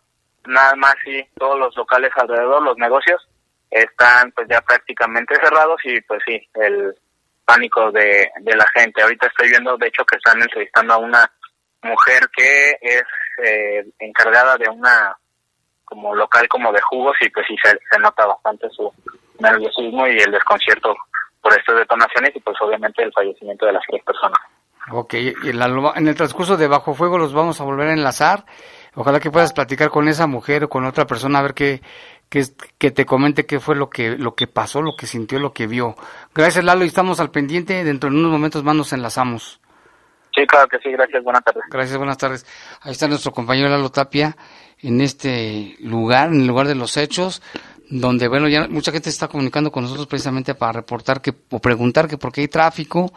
Nada 0.46 0.76
más 0.76 0.94
sí, 1.04 1.26
todos 1.36 1.58
los 1.58 1.76
locales 1.76 2.12
alrededor, 2.14 2.62
los 2.62 2.76
negocios, 2.78 3.28
están 3.68 4.30
pues 4.30 4.46
ya 4.48 4.60
prácticamente 4.60 5.34
cerrados 5.34 5.80
y 5.84 6.00
pues 6.02 6.22
sí, 6.24 6.40
el 6.54 6.94
pánico 7.44 7.90
de, 7.90 8.30
de 8.42 8.56
la 8.56 8.66
gente. 8.74 9.02
Ahorita 9.02 9.26
estoy 9.26 9.48
viendo, 9.48 9.76
de 9.76 9.88
hecho, 9.88 10.04
que 10.04 10.16
están 10.16 10.40
entrevistando 10.40 10.94
a 10.94 10.98
una 10.98 11.32
mujer 11.82 12.28
que 12.36 12.78
es 12.80 13.04
eh, 13.42 13.84
encargada 13.98 14.56
de 14.56 14.68
una 14.68 15.16
como 15.86 16.14
local 16.14 16.46
como 16.48 16.70
de 16.72 16.80
jugos 16.82 17.16
y 17.22 17.30
pues 17.30 17.46
sí 17.48 17.56
se, 17.64 17.70
se 17.90 17.98
nota 17.98 18.26
bastante 18.26 18.68
su 18.70 18.92
nerviosismo 19.38 20.06
y 20.06 20.18
el 20.18 20.30
desconcierto 20.32 20.94
por 21.40 21.56
estas 21.58 21.76
detonaciones 21.76 22.32
y 22.34 22.40
pues 22.40 22.56
obviamente 22.60 23.02
el 23.02 23.12
fallecimiento 23.12 23.64
de 23.66 23.72
las 23.72 23.82
tres 23.88 24.02
personas. 24.04 24.38
Ok, 24.92 25.14
y 25.14 25.52
la- 25.52 25.92
en 25.96 26.06
el 26.08 26.14
transcurso 26.14 26.56
de 26.56 26.68
Bajo 26.68 26.94
Fuego 26.94 27.18
los 27.18 27.32
vamos 27.32 27.60
a 27.60 27.64
volver 27.64 27.88
a 27.88 27.92
enlazar. 27.92 28.44
Ojalá 28.94 29.18
que 29.20 29.30
puedas 29.30 29.52
platicar 29.52 29.90
con 29.90 30.08
esa 30.08 30.26
mujer 30.26 30.64
o 30.64 30.68
con 30.68 30.84
otra 30.84 31.06
persona 31.06 31.40
a 31.40 31.42
ver 31.42 31.54
qué, 31.54 31.80
es- 32.30 32.54
que 32.78 32.90
te 32.92 33.04
comente 33.04 33.46
qué 33.46 33.58
fue 33.60 33.74
lo 33.76 33.90
que, 33.90 34.10
lo 34.16 34.34
que 34.34 34.46
pasó, 34.46 34.82
lo 34.82 34.94
que 34.96 35.06
sintió, 35.06 35.38
lo 35.38 35.52
que 35.52 35.66
vio. 35.66 35.96
Gracias 36.34 36.64
Lalo 36.64 36.84
y 36.84 36.88
estamos 36.88 37.18
al 37.20 37.30
pendiente. 37.30 37.82
Dentro 37.84 38.10
de 38.10 38.16
unos 38.16 38.30
momentos 38.30 38.62
más 38.62 38.74
nos 38.76 38.92
enlazamos. 38.92 39.60
Sí, 40.34 40.46
claro 40.46 40.68
que 40.68 40.78
sí, 40.78 40.90
gracias, 40.92 41.22
buenas 41.24 41.42
tardes. 41.44 41.62
Gracias, 41.70 41.96
buenas 41.96 42.18
tardes. 42.18 42.46
Ahí 42.82 42.92
está 42.92 43.08
nuestro 43.08 43.32
compañero 43.32 43.68
Lalo 43.68 43.90
Tapia 43.90 44.36
en 44.80 45.00
este 45.00 45.76
lugar, 45.80 46.28
en 46.28 46.42
el 46.42 46.46
lugar 46.46 46.68
de 46.68 46.74
los 46.74 46.96
hechos, 46.96 47.42
donde, 47.88 48.28
bueno, 48.28 48.48
ya 48.48 48.66
mucha 48.68 48.92
gente 48.92 49.10
se 49.10 49.14
está 49.14 49.28
comunicando 49.28 49.70
con 49.70 49.84
nosotros 49.84 50.06
precisamente 50.06 50.54
para 50.54 50.72
reportar 50.72 51.20
que, 51.20 51.34
o 51.50 51.58
preguntar 51.58 52.08
que 52.08 52.18
por 52.18 52.32
qué 52.32 52.42
hay 52.42 52.48
tráfico. 52.48 53.12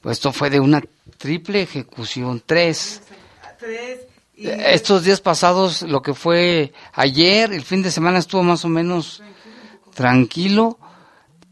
Pues 0.00 0.18
esto 0.18 0.32
fue 0.32 0.50
de 0.50 0.58
una 0.58 0.82
triple 1.18 1.62
ejecución, 1.62 2.42
tres. 2.44 3.02
Estos 4.36 5.04
días 5.04 5.20
pasados, 5.20 5.82
lo 5.82 6.02
que 6.02 6.14
fue 6.14 6.72
ayer, 6.92 7.52
el 7.52 7.62
fin 7.62 7.82
de 7.82 7.92
semana 7.92 8.18
estuvo 8.18 8.42
más 8.42 8.64
o 8.64 8.68
menos 8.68 9.22
tranquilo, 9.94 10.78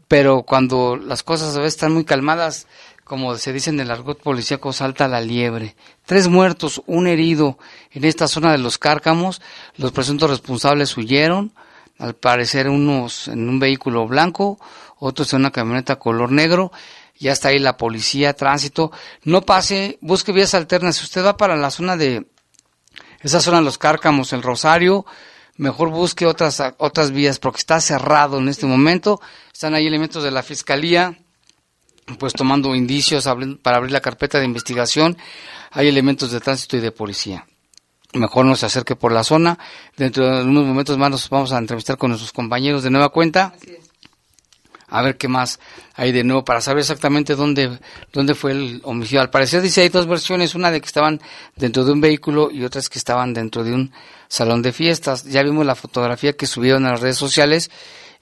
pero 0.09 0.43
cuando 0.43 0.97
las 0.97 1.23
cosas 1.23 1.55
a 1.55 1.59
veces 1.59 1.75
están 1.75 1.93
muy 1.93 2.03
calmadas, 2.03 2.67
como 3.05 3.37
se 3.37 3.53
dice 3.53 3.69
en 3.69 3.79
el 3.79 3.91
argot 3.91 4.21
policíaco, 4.21 4.73
salta 4.73 5.07
la 5.07 5.21
liebre. 5.21 5.75
Tres 6.11 6.27
muertos, 6.27 6.81
un 6.87 7.07
herido 7.07 7.57
en 7.89 8.03
esta 8.03 8.27
zona 8.27 8.51
de 8.51 8.57
los 8.57 8.77
cárcamos. 8.77 9.41
Los 9.77 9.93
presuntos 9.93 10.29
responsables 10.29 10.97
huyeron, 10.97 11.53
al 11.97 12.15
parecer 12.15 12.67
unos 12.67 13.29
en 13.29 13.47
un 13.47 13.59
vehículo 13.59 14.05
blanco, 14.09 14.59
otros 14.99 15.31
en 15.31 15.39
una 15.39 15.51
camioneta 15.51 15.95
color 15.95 16.29
negro. 16.29 16.73
Ya 17.17 17.31
está 17.31 17.47
ahí 17.47 17.59
la 17.59 17.77
policía, 17.77 18.33
tránsito. 18.33 18.91
No 19.23 19.43
pase, 19.43 19.99
busque 20.01 20.33
vías 20.33 20.53
alternas. 20.53 20.97
Si 20.97 21.05
usted 21.05 21.23
va 21.23 21.37
para 21.37 21.55
la 21.55 21.71
zona 21.71 21.95
de 21.95 22.27
esa 23.21 23.39
zona 23.39 23.59
de 23.59 23.63
los 23.63 23.77
cárcamos, 23.77 24.33
el 24.33 24.43
Rosario, 24.43 25.05
mejor 25.55 25.91
busque 25.91 26.25
otras, 26.25 26.61
otras 26.77 27.11
vías 27.11 27.39
porque 27.39 27.59
está 27.59 27.79
cerrado 27.79 28.39
en 28.39 28.49
este 28.49 28.65
momento. 28.65 29.21
Están 29.53 29.75
ahí 29.75 29.87
elementos 29.87 30.25
de 30.25 30.31
la 30.31 30.43
fiscalía, 30.43 31.20
pues 32.19 32.33
tomando 32.33 32.75
indicios 32.75 33.27
para 33.61 33.77
abrir 33.77 33.91
la 33.91 34.01
carpeta 34.01 34.39
de 34.39 34.45
investigación. 34.45 35.17
Hay 35.71 35.87
elementos 35.87 36.31
de 36.31 36.39
tránsito 36.39 36.77
y 36.77 36.81
de 36.81 36.91
policía. 36.91 37.45
Mejor 38.13 38.45
no 38.45 38.55
se 38.55 38.65
acerque 38.65 38.95
por 38.95 39.13
la 39.13 39.23
zona. 39.23 39.57
Dentro 39.95 40.25
de 40.25 40.43
unos 40.43 40.65
momentos 40.65 40.97
más 40.97 41.09
nos 41.09 41.29
vamos 41.29 41.53
a 41.53 41.57
entrevistar 41.57 41.97
con 41.97 42.09
nuestros 42.09 42.33
compañeros 42.33 42.83
de 42.83 42.89
nueva 42.89 43.09
cuenta. 43.09 43.53
A 44.87 45.01
ver 45.01 45.15
qué 45.15 45.29
más 45.29 45.61
hay 45.95 46.11
de 46.11 46.25
nuevo 46.25 46.43
para 46.43 46.59
saber 46.59 46.81
exactamente 46.81 47.35
dónde, 47.35 47.79
dónde 48.11 48.35
fue 48.35 48.51
el 48.51 48.81
homicidio. 48.83 49.21
Al 49.21 49.29
parecer 49.29 49.61
dice 49.61 49.81
hay 49.81 49.87
dos 49.87 50.05
versiones, 50.05 50.53
una 50.53 50.69
de 50.69 50.81
que 50.81 50.87
estaban 50.87 51.21
dentro 51.55 51.85
de 51.85 51.93
un 51.93 52.01
vehículo 52.01 52.51
y 52.51 52.65
otras 52.65 52.89
que 52.89 52.99
estaban 52.99 53.33
dentro 53.33 53.63
de 53.63 53.71
un 53.71 53.93
salón 54.27 54.61
de 54.61 54.73
fiestas. 54.73 55.23
Ya 55.23 55.43
vimos 55.43 55.65
la 55.65 55.75
fotografía 55.75 56.33
que 56.33 56.45
subieron 56.45 56.85
a 56.85 56.91
las 56.91 56.99
redes 56.99 57.17
sociales 57.17 57.71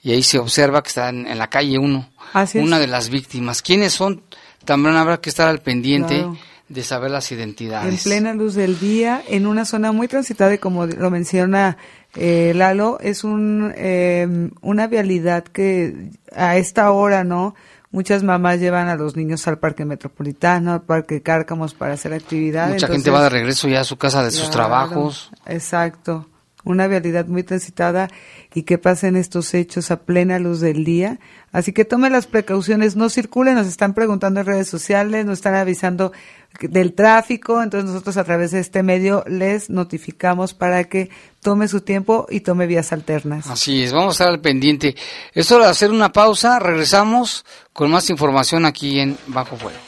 y 0.02 0.12
ahí 0.12 0.22
se 0.22 0.38
observa 0.38 0.82
que 0.82 0.88
está 0.88 1.08
en, 1.08 1.26
en 1.26 1.38
la 1.38 1.48
calle 1.48 1.78
uno, 1.78 2.08
Así 2.32 2.58
es. 2.58 2.64
una 2.64 2.78
de 2.78 2.86
las 2.86 3.08
víctimas. 3.10 3.62
¿Quiénes 3.62 3.92
son? 3.92 4.22
También 4.64 4.96
habrá 4.96 5.18
que 5.20 5.30
estar 5.30 5.48
al 5.48 5.60
pendiente 5.60 6.16
Claro. 6.18 6.36
de 6.68 6.82
saber 6.84 7.10
las 7.10 7.30
en 7.32 7.38
identidades. 7.38 8.02
plena 8.04 8.32
luz 8.34 8.54
del 8.54 8.78
día, 8.78 9.22
en 9.28 9.46
una 9.46 9.64
zona 9.64 9.90
muy 9.92 10.06
transitada 10.08 10.54
y 10.54 10.58
como 10.58 10.86
lo 10.86 11.10
menciona 11.10 11.76
eh, 12.16 12.52
Lalo, 12.54 12.98
es 13.00 13.24
un, 13.24 13.72
eh, 13.76 14.50
una 14.60 14.86
vialidad 14.86 15.44
que 15.44 16.10
a 16.34 16.56
esta 16.56 16.90
hora, 16.92 17.24
¿no? 17.24 17.54
Muchas 17.92 18.22
mamás 18.22 18.60
llevan 18.60 18.88
a 18.88 18.94
los 18.94 19.16
niños 19.16 19.46
al 19.48 19.58
parque 19.58 19.84
metropolitano, 19.84 20.72
al 20.74 20.82
parque 20.82 21.22
Cárcamos 21.22 21.74
para 21.74 21.94
hacer 21.94 22.12
actividad. 22.12 22.68
Mucha 22.68 22.86
gente 22.86 23.10
va 23.10 23.22
de 23.24 23.30
regreso 23.30 23.66
ya 23.68 23.80
a 23.80 23.84
su 23.84 23.96
casa 23.96 24.22
de 24.22 24.30
sus 24.30 24.48
trabajos. 24.50 25.30
Exacto. 25.46 26.28
Una 26.64 26.86
vialidad 26.86 27.26
muy 27.26 27.42
transitada 27.42 28.08
y 28.54 28.62
que 28.62 28.78
pasen 28.78 29.16
estos 29.16 29.54
hechos 29.54 29.90
a 29.90 30.00
plena 30.00 30.38
luz 30.38 30.60
del 30.60 30.84
día. 30.84 31.18
Así 31.52 31.72
que 31.72 31.84
tome 31.84 32.10
las 32.10 32.26
precauciones, 32.26 32.96
no 32.96 33.10
circulen, 33.10 33.54
nos 33.54 33.66
están 33.66 33.94
preguntando 33.94 34.40
en 34.40 34.46
redes 34.46 34.68
sociales, 34.68 35.26
nos 35.26 35.38
están 35.38 35.54
avisando 35.54 36.12
del 36.60 36.92
tráfico, 36.92 37.62
entonces 37.62 37.90
nosotros 37.90 38.16
a 38.16 38.24
través 38.24 38.50
de 38.50 38.60
este 38.60 38.82
medio 38.82 39.24
les 39.26 39.70
notificamos 39.70 40.54
para 40.54 40.84
que 40.84 41.10
tome 41.40 41.68
su 41.68 41.80
tiempo 41.80 42.26
y 42.28 42.40
tome 42.40 42.66
vías 42.66 42.92
alternas. 42.92 43.48
Así 43.48 43.82
es, 43.82 43.92
vamos 43.92 44.08
a 44.08 44.12
estar 44.12 44.28
al 44.28 44.40
pendiente. 44.40 44.94
Es 45.32 45.50
hora 45.50 45.66
de 45.66 45.70
hacer 45.70 45.90
una 45.90 46.12
pausa, 46.12 46.58
regresamos 46.58 47.44
con 47.72 47.90
más 47.90 48.10
información 48.10 48.66
aquí 48.66 49.00
en 49.00 49.16
Bajo 49.28 49.56
Fuego. 49.56 49.78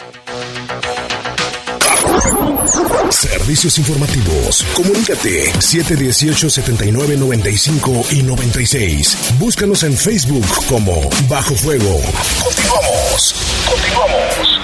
Servicios 3.10 3.78
informativos. 3.78 4.64
Comunícate 4.74 5.52
718-7995 5.54 8.12
y 8.12 8.22
96. 8.22 9.16
Búscanos 9.38 9.82
en 9.82 9.96
Facebook 9.96 10.46
como 10.68 11.08
Bajo 11.28 11.54
Fuego. 11.54 12.00
Continuamos. 12.42 13.34
Continuamos. 13.68 14.60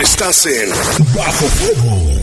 Estás 0.00 0.46
en 0.46 0.70
Bajo 1.14 1.46
Fuego. 1.46 2.17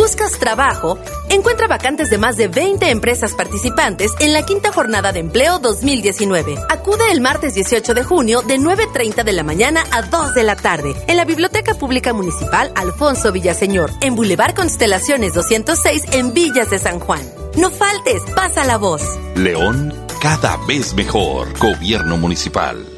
¿Buscas 0.00 0.38
trabajo? 0.38 0.98
Encuentra 1.28 1.68
vacantes 1.68 2.08
de 2.08 2.16
más 2.16 2.38
de 2.38 2.48
20 2.48 2.88
empresas 2.88 3.34
participantes 3.34 4.10
en 4.18 4.32
la 4.32 4.46
quinta 4.46 4.72
jornada 4.72 5.12
de 5.12 5.20
empleo 5.20 5.58
2019. 5.58 6.54
Acude 6.70 7.12
el 7.12 7.20
martes 7.20 7.52
18 7.52 7.92
de 7.92 8.02
junio 8.02 8.40
de 8.40 8.58
9.30 8.58 9.24
de 9.24 9.32
la 9.34 9.42
mañana 9.42 9.84
a 9.92 10.00
2 10.00 10.32
de 10.32 10.42
la 10.42 10.56
tarde 10.56 10.96
en 11.06 11.18
la 11.18 11.26
Biblioteca 11.26 11.74
Pública 11.74 12.14
Municipal 12.14 12.72
Alfonso 12.76 13.30
Villaseñor, 13.30 13.90
en 14.00 14.16
Boulevard 14.16 14.54
Constelaciones 14.54 15.34
206 15.34 16.04
en 16.12 16.32
Villas 16.32 16.70
de 16.70 16.78
San 16.78 16.98
Juan. 16.98 17.20
No 17.58 17.70
faltes, 17.70 18.22
pasa 18.34 18.64
la 18.64 18.78
voz. 18.78 19.02
León, 19.36 19.94
cada 20.22 20.56
vez 20.66 20.94
mejor. 20.94 21.46
Gobierno 21.58 22.16
Municipal. 22.16 22.89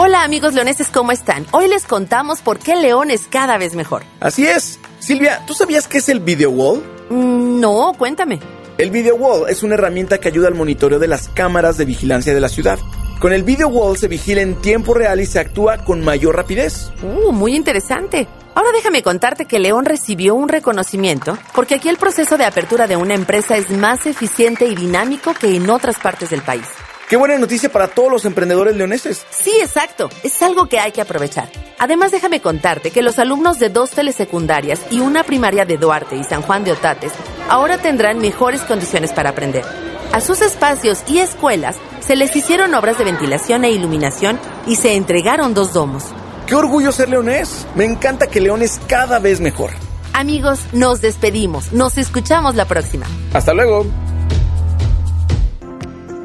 Hola 0.00 0.22
amigos 0.22 0.54
leoneses, 0.54 0.90
¿cómo 0.90 1.10
están? 1.10 1.44
Hoy 1.50 1.66
les 1.66 1.84
contamos 1.84 2.40
por 2.40 2.60
qué 2.60 2.76
León 2.76 3.10
es 3.10 3.26
cada 3.26 3.58
vez 3.58 3.74
mejor. 3.74 4.04
Así 4.20 4.46
es. 4.46 4.78
Silvia, 5.00 5.42
¿tú 5.44 5.54
sabías 5.54 5.88
qué 5.88 5.98
es 5.98 6.08
el 6.08 6.20
Video 6.20 6.50
Wall? 6.50 6.84
Mm, 7.10 7.58
no, 7.58 7.92
cuéntame. 7.98 8.38
El 8.78 8.92
Video 8.92 9.16
Wall 9.16 9.50
es 9.50 9.64
una 9.64 9.74
herramienta 9.74 10.18
que 10.18 10.28
ayuda 10.28 10.46
al 10.46 10.54
monitoreo 10.54 11.00
de 11.00 11.08
las 11.08 11.28
cámaras 11.30 11.78
de 11.78 11.84
vigilancia 11.84 12.32
de 12.32 12.38
la 12.38 12.48
ciudad. 12.48 12.78
Con 13.18 13.32
el 13.32 13.42
Video 13.42 13.66
Wall 13.66 13.98
se 13.98 14.06
vigila 14.06 14.40
en 14.40 14.54
tiempo 14.60 14.94
real 14.94 15.20
y 15.20 15.26
se 15.26 15.40
actúa 15.40 15.78
con 15.78 16.04
mayor 16.04 16.36
rapidez. 16.36 16.92
Uh, 17.02 17.32
muy 17.32 17.56
interesante. 17.56 18.28
Ahora 18.54 18.70
déjame 18.70 19.02
contarte 19.02 19.46
que 19.46 19.58
León 19.58 19.84
recibió 19.84 20.36
un 20.36 20.48
reconocimiento 20.48 21.36
porque 21.56 21.74
aquí 21.74 21.88
el 21.88 21.96
proceso 21.96 22.38
de 22.38 22.44
apertura 22.44 22.86
de 22.86 22.94
una 22.94 23.14
empresa 23.14 23.56
es 23.56 23.70
más 23.70 24.06
eficiente 24.06 24.66
y 24.66 24.76
dinámico 24.76 25.34
que 25.34 25.56
en 25.56 25.68
otras 25.68 25.98
partes 25.98 26.30
del 26.30 26.42
país. 26.42 26.66
Qué 27.08 27.16
buena 27.16 27.38
noticia 27.38 27.72
para 27.72 27.88
todos 27.88 28.12
los 28.12 28.24
emprendedores 28.26 28.76
leoneses. 28.76 29.24
Sí, 29.30 29.52
exacto. 29.62 30.10
Es 30.22 30.42
algo 30.42 30.66
que 30.66 30.78
hay 30.78 30.92
que 30.92 31.00
aprovechar. 31.00 31.48
Además, 31.78 32.12
déjame 32.12 32.42
contarte 32.42 32.90
que 32.90 33.00
los 33.00 33.18
alumnos 33.18 33.58
de 33.58 33.70
dos 33.70 33.92
telesecundarias 33.92 34.80
y 34.90 35.00
una 35.00 35.24
primaria 35.24 35.64
de 35.64 35.78
Duarte 35.78 36.16
y 36.16 36.24
San 36.24 36.42
Juan 36.42 36.64
de 36.64 36.72
Otates 36.72 37.12
ahora 37.48 37.78
tendrán 37.78 38.18
mejores 38.18 38.60
condiciones 38.60 39.12
para 39.14 39.30
aprender. 39.30 39.64
A 40.12 40.20
sus 40.20 40.42
espacios 40.42 41.02
y 41.06 41.20
escuelas 41.20 41.76
se 42.00 42.14
les 42.14 42.36
hicieron 42.36 42.74
obras 42.74 42.98
de 42.98 43.04
ventilación 43.04 43.64
e 43.64 43.70
iluminación 43.70 44.38
y 44.66 44.76
se 44.76 44.94
entregaron 44.94 45.54
dos 45.54 45.72
domos. 45.72 46.04
¡Qué 46.46 46.54
orgullo 46.56 46.92
ser 46.92 47.08
leonés! 47.08 47.66
Me 47.74 47.86
encanta 47.86 48.26
que 48.26 48.42
León 48.42 48.60
es 48.60 48.80
cada 48.86 49.18
vez 49.18 49.40
mejor. 49.40 49.70
Amigos, 50.12 50.60
nos 50.72 51.00
despedimos. 51.00 51.72
Nos 51.72 51.96
escuchamos 51.96 52.54
la 52.54 52.66
próxima. 52.66 53.06
Hasta 53.32 53.54
luego. 53.54 53.86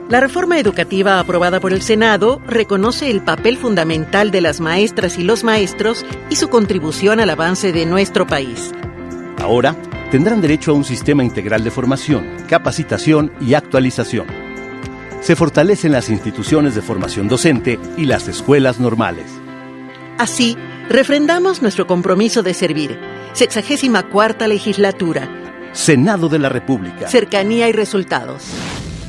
La 0.09 0.19
reforma 0.19 0.59
educativa 0.59 1.19
aprobada 1.19 1.59
por 1.59 1.71
el 1.73 1.81
Senado 1.81 2.41
reconoce 2.45 3.09
el 3.09 3.23
papel 3.23 3.57
fundamental 3.57 4.31
de 4.31 4.41
las 4.41 4.59
maestras 4.59 5.17
y 5.17 5.23
los 5.23 5.43
maestros 5.43 6.05
y 6.29 6.35
su 6.35 6.49
contribución 6.49 7.19
al 7.19 7.29
avance 7.29 7.71
de 7.71 7.85
nuestro 7.85 8.27
país. 8.27 8.71
Ahora 9.41 9.75
tendrán 10.11 10.41
derecho 10.41 10.71
a 10.71 10.73
un 10.75 10.83
sistema 10.83 11.23
integral 11.23 11.63
de 11.63 11.71
formación, 11.71 12.27
capacitación 12.47 13.31
y 13.41 13.53
actualización. 13.53 14.27
Se 15.21 15.37
fortalecen 15.37 15.93
las 15.93 16.09
instituciones 16.09 16.75
de 16.75 16.81
formación 16.81 17.29
docente 17.29 17.79
y 17.97 18.05
las 18.05 18.27
escuelas 18.27 18.79
normales. 18.79 19.25
Así, 20.19 20.57
refrendamos 20.89 21.61
nuestro 21.61 21.87
compromiso 21.87 22.43
de 22.43 22.53
servir. 22.53 22.99
Sexagésima 23.31 24.03
cuarta 24.03 24.47
legislatura. 24.49 25.29
Senado 25.71 26.27
de 26.27 26.39
la 26.39 26.49
República. 26.49 27.07
Cercanía 27.07 27.69
y 27.69 27.71
resultados. 27.71 28.43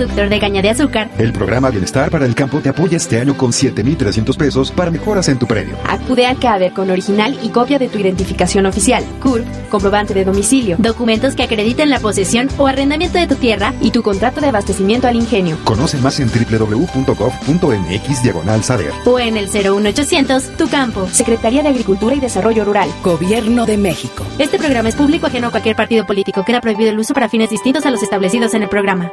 productor 0.00 0.30
de 0.30 0.40
caña 0.40 0.62
de 0.62 0.70
azúcar. 0.70 1.10
El 1.18 1.32
programa 1.32 1.68
Bienestar 1.70 2.10
para 2.10 2.24
el 2.24 2.34
Campo 2.34 2.60
te 2.60 2.70
apoya 2.70 2.96
este 2.96 3.20
año 3.20 3.36
con 3.36 3.52
7,300 3.52 4.36
pesos 4.36 4.70
para 4.70 4.90
mejoras 4.90 5.28
en 5.28 5.38
tu 5.38 5.46
predio. 5.46 5.76
Acude 5.86 6.26
a 6.26 6.34
CADER 6.34 6.72
con 6.72 6.90
original 6.90 7.38
y 7.42 7.50
copia 7.50 7.78
de 7.78 7.88
tu 7.88 7.98
identificación 7.98 8.64
oficial, 8.64 9.04
CURP, 9.22 9.44
comprobante 9.68 10.14
de 10.14 10.24
domicilio, 10.24 10.76
documentos 10.78 11.34
que 11.34 11.42
acrediten 11.42 11.90
la 11.90 12.00
posesión 12.00 12.48
o 12.56 12.66
arrendamiento 12.66 13.18
de 13.18 13.26
tu 13.26 13.34
tierra 13.34 13.74
y 13.82 13.90
tu 13.90 14.02
contrato 14.02 14.40
de 14.40 14.48
abastecimiento 14.48 15.06
al 15.06 15.16
ingenio. 15.16 15.58
Conoce 15.64 15.98
más 15.98 16.18
en 16.20 16.30
www.gov.mx 16.30 17.02
diagonal 18.22 18.64
saber. 18.64 18.92
O 19.04 19.18
en 19.18 19.36
el 19.36 19.48
01800 19.48 20.56
Tu 20.56 20.68
Campo, 20.68 21.08
Secretaría 21.12 21.62
de 21.62 21.68
Agricultura 21.68 22.14
y 22.14 22.20
Desarrollo 22.20 22.64
Rural. 22.64 22.88
Gobierno 23.04 23.66
de 23.66 23.76
México. 23.76 24.24
Este 24.38 24.58
programa 24.58 24.88
es 24.88 24.94
público 24.94 25.26
ajeno 25.26 25.48
a 25.48 25.50
cualquier 25.50 25.76
partido 25.76 26.06
político. 26.06 26.42
Queda 26.44 26.62
prohibido 26.62 26.90
el 26.90 26.98
uso 26.98 27.12
para 27.12 27.28
fines 27.28 27.50
distintos 27.50 27.84
a 27.84 27.90
los 27.90 28.02
establecidos 28.02 28.54
en 28.54 28.62
el 28.62 28.68
programa. 28.70 29.12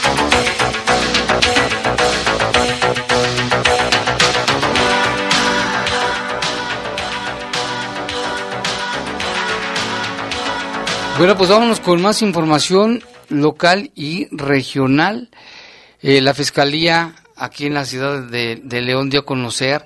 Bueno, 11.21 11.37
pues 11.37 11.51
vámonos 11.51 11.79
con 11.79 12.01
más 12.01 12.23
información 12.23 13.03
local 13.29 13.91
y 13.93 14.27
regional. 14.35 15.29
Eh, 16.01 16.19
la 16.19 16.33
Fiscalía 16.33 17.13
aquí 17.35 17.67
en 17.67 17.75
la 17.75 17.85
ciudad 17.85 18.23
de, 18.23 18.81
León 18.81 19.11
dio 19.11 19.19
a 19.19 19.25
conocer 19.25 19.85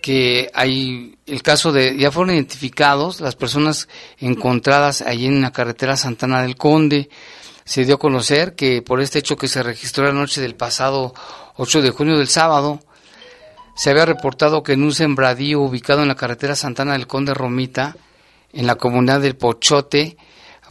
que 0.00 0.50
hay 0.52 1.14
el 1.26 1.40
caso 1.40 1.70
de, 1.70 1.96
ya 1.96 2.10
fueron 2.10 2.34
identificados 2.34 3.20
las 3.20 3.36
personas 3.36 3.86
encontradas 4.18 5.02
allí 5.02 5.26
en 5.26 5.40
la 5.40 5.52
carretera 5.52 5.96
Santana 5.96 6.42
del 6.42 6.56
Conde. 6.56 7.08
Se 7.64 7.84
dio 7.84 7.94
a 7.94 8.00
conocer 8.00 8.56
que 8.56 8.82
por 8.82 9.00
este 9.00 9.20
hecho 9.20 9.36
que 9.36 9.46
se 9.46 9.62
registró 9.62 10.04
la 10.06 10.12
noche 10.12 10.40
del 10.40 10.56
pasado 10.56 11.14
8 11.58 11.80
de 11.80 11.90
junio 11.90 12.18
del 12.18 12.26
sábado, 12.26 12.80
se 13.76 13.90
había 13.90 14.04
reportado 14.04 14.64
que 14.64 14.72
en 14.72 14.82
un 14.82 14.92
sembradío 14.92 15.60
ubicado 15.60 16.02
en 16.02 16.08
la 16.08 16.16
carretera 16.16 16.56
Santana 16.56 16.94
del 16.94 17.06
Conde 17.06 17.34
Romita, 17.34 17.94
en 18.52 18.66
la 18.66 18.74
comunidad 18.74 19.20
del 19.20 19.36
Pochote, 19.36 20.16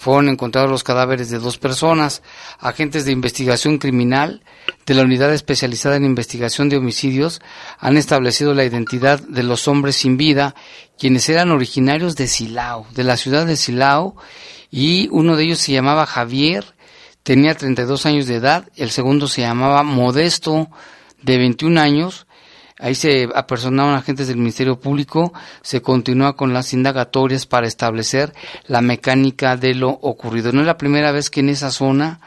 fueron 0.02 0.30
encontrados 0.30 0.72
los 0.72 0.84
cadáveres 0.84 1.30
de 1.30 1.38
dos 1.38 1.60
personas. 1.60 2.24
Agentes 2.58 3.06
de 3.06 3.12
investigación 3.12 3.78
criminal 3.78 4.42
de 4.88 4.96
la 4.96 5.04
Unidad 5.04 5.32
Especializada 5.32 5.96
en 5.96 6.06
Investigación 6.06 6.70
de 6.70 6.78
Homicidios 6.78 7.40
han 7.78 7.98
establecido 7.98 8.56
la 8.56 8.66
identidad 8.66 9.20
de 9.20 9.44
los 9.44 9.68
hombres 9.68 9.98
sin 9.98 10.18
vida, 10.18 10.56
quienes 10.98 11.30
eran 11.30 11.52
originarios 11.52 12.16
de 12.16 12.26
Silao, 12.26 12.88
de 12.96 13.04
la 13.04 13.16
ciudad 13.16 13.46
de 13.46 13.56
Silao, 13.56 14.16
y 14.72 15.08
uno 15.12 15.36
de 15.36 15.44
ellos 15.44 15.60
se 15.60 15.72
llamaba 15.72 16.08
Javier, 16.08 16.66
tenía 17.22 17.54
32 17.54 18.08
años 18.08 18.26
de 18.26 18.38
edad, 18.38 18.70
el 18.78 18.90
segundo 18.90 19.28
se 19.28 19.42
llamaba 19.42 19.84
Modesto, 19.84 20.68
de 21.22 21.38
21 21.38 21.80
años. 21.80 22.26
Ahí 22.82 22.96
se 22.96 23.30
apersonaron 23.36 23.94
agentes 23.94 24.28
del 24.28 24.38
Ministerio 24.38 24.80
Público, 24.80 25.34
se 25.62 25.84
continúa 25.84 26.36
con 26.36 26.52
las 26.52 26.74
indagatorias 26.74 27.46
para 27.46 27.67
establecer 27.67 28.34
la 28.65 28.82
mecánica 28.82 29.56
de 29.56 29.76
lo 29.76 29.89
ocurrido. 29.89 30.52
No 30.52 30.62
es 30.62 30.67
la 30.67 30.78
primera 30.78 31.12
vez 31.12 31.30
que 31.30 31.41
en 31.41 31.50
esa 31.50 31.70
zona 31.70 32.20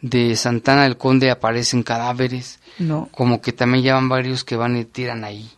de 0.00 0.36
Santana 0.36 0.84
del 0.84 0.96
Conde 0.96 1.30
aparecen 1.30 1.82
cadáveres. 1.82 2.60
No. 2.78 3.08
Como 3.10 3.40
que 3.40 3.52
también 3.52 3.82
llevan 3.82 4.08
varios 4.08 4.44
que 4.44 4.54
van 4.54 4.76
y 4.76 4.84
tiran 4.84 5.24
ahí. 5.24 5.50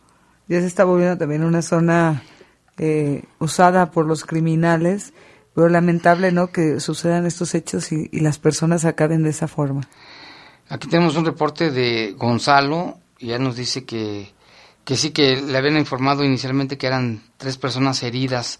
Ya 0.47 0.59
se 0.61 0.65
está 0.65 0.83
volviendo 0.83 1.17
también 1.17 1.43
una 1.43 1.61
zona 1.61 2.23
eh, 2.79 3.23
usada 3.37 3.91
por 3.91 4.07
los 4.07 4.25
criminales, 4.25 5.13
pero 5.53 5.69
lamentable, 5.69 6.31
¿no? 6.31 6.47
Que 6.47 6.79
sucedan 6.79 7.27
estos 7.27 7.53
hechos 7.53 7.91
y, 7.91 8.09
y 8.11 8.21
las 8.21 8.39
personas 8.39 8.83
acaben 8.85 9.21
de 9.21 9.29
esa 9.29 9.47
forma. 9.47 9.81
Aquí 10.69 10.87
tenemos 10.87 11.15
un 11.17 11.25
reporte 11.25 11.69
de 11.69 12.15
Gonzalo, 12.17 12.97
y 13.19 13.27
ya 13.27 13.37
nos 13.37 13.55
dice 13.57 13.85
que, 13.85 14.33
que 14.89 14.97
sí 14.97 15.11
que 15.11 15.39
le 15.39 15.55
habían 15.55 15.77
informado 15.77 16.23
inicialmente 16.23 16.79
que 16.79 16.87
eran 16.87 17.21
tres 17.37 17.59
personas 17.59 18.01
heridas. 18.01 18.59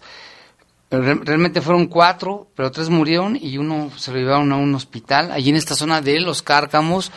Realmente 0.88 1.60
fueron 1.60 1.88
cuatro, 1.88 2.46
pero 2.54 2.70
tres 2.70 2.88
murieron 2.88 3.34
y 3.34 3.58
uno 3.58 3.90
se 3.96 4.12
lo 4.12 4.18
llevaron 4.18 4.52
a 4.52 4.56
un 4.56 4.72
hospital. 4.76 5.32
Allí 5.32 5.50
en 5.50 5.56
esta 5.56 5.74
zona 5.74 6.00
de 6.00 6.20
Los 6.20 6.42
Cárcamos, 6.42 7.10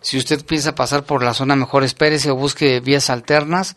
si 0.00 0.16
usted 0.16 0.46
piensa 0.46 0.74
pasar 0.74 1.04
por 1.04 1.22
la 1.22 1.34
zona, 1.34 1.56
mejor 1.56 1.84
espérese 1.84 2.30
o 2.30 2.36
busque 2.36 2.80
vías 2.80 3.10
alternas. 3.10 3.76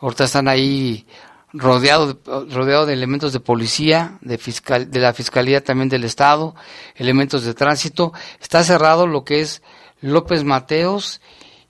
Ahorita 0.00 0.24
están 0.24 0.48
ahí 0.48 1.06
rodeado 1.52 2.14
de, 2.14 2.52
rodeado 2.52 2.86
de 2.86 2.92
elementos 2.92 3.32
de 3.32 3.38
policía, 3.38 4.18
de 4.20 4.36
fiscal, 4.36 4.90
de 4.90 4.98
la 4.98 5.12
fiscalía 5.12 5.62
también 5.62 5.88
del 5.88 6.02
estado, 6.02 6.56
elementos 6.96 7.44
de 7.44 7.54
tránsito. 7.54 8.12
Está 8.40 8.64
cerrado 8.64 9.06
lo 9.06 9.22
que 9.22 9.42
es 9.42 9.62
López 10.00 10.42
Mateos 10.42 11.20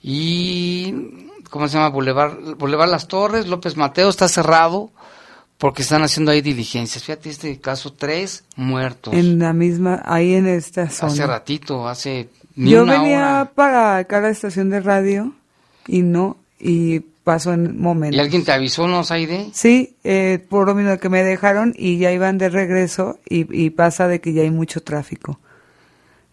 y 0.01 1.21
¿cómo 1.49 1.67
se 1.67 1.75
llama? 1.77 1.89
Boulevard, 1.89 2.55
Boulevard 2.57 2.89
Las 2.89 3.07
Torres, 3.07 3.47
López 3.47 3.77
Mateos 3.77 4.15
está 4.15 4.27
cerrado 4.27 4.91
porque 5.57 5.83
están 5.83 6.03
haciendo 6.03 6.31
ahí 6.31 6.41
diligencias. 6.41 7.03
Fíjate 7.03 7.29
este 7.29 7.59
caso, 7.59 7.93
tres 7.93 8.43
muertos. 8.55 9.13
En 9.13 9.39
la 9.39 9.53
misma, 9.53 10.01
ahí 10.05 10.33
en 10.33 10.47
esta 10.47 10.89
zona. 10.89 11.11
Hace 11.11 11.25
ratito, 11.25 11.87
hace 11.87 12.29
ni 12.55 12.71
Yo 12.71 12.83
una 12.83 12.99
venía 13.01 13.19
hora. 13.19 13.51
para 13.55 13.97
acá 13.97 14.17
a 14.17 14.21
la 14.21 14.29
estación 14.29 14.69
de 14.69 14.81
radio 14.81 15.33
y 15.87 16.01
no, 16.01 16.37
y 16.59 16.99
pasó 17.23 17.53
en 17.53 17.79
momento. 17.79 18.15
¿Y 18.15 18.19
alguien 18.19 18.43
te 18.43 18.51
avisó, 18.51 18.87
no, 18.87 19.03
Saide? 19.03 19.49
Sí, 19.53 19.95
eh, 20.03 20.45
por 20.49 20.67
lo 20.67 20.75
mismo 20.75 20.97
que 20.97 21.09
me 21.09 21.23
dejaron 21.23 21.73
y 21.77 21.97
ya 21.97 22.11
iban 22.11 22.37
de 22.37 22.49
regreso 22.49 23.19
y, 23.27 23.47
y 23.55 23.69
pasa 23.71 24.07
de 24.07 24.21
que 24.21 24.33
ya 24.33 24.41
hay 24.43 24.51
mucho 24.51 24.81
tráfico. 24.83 25.39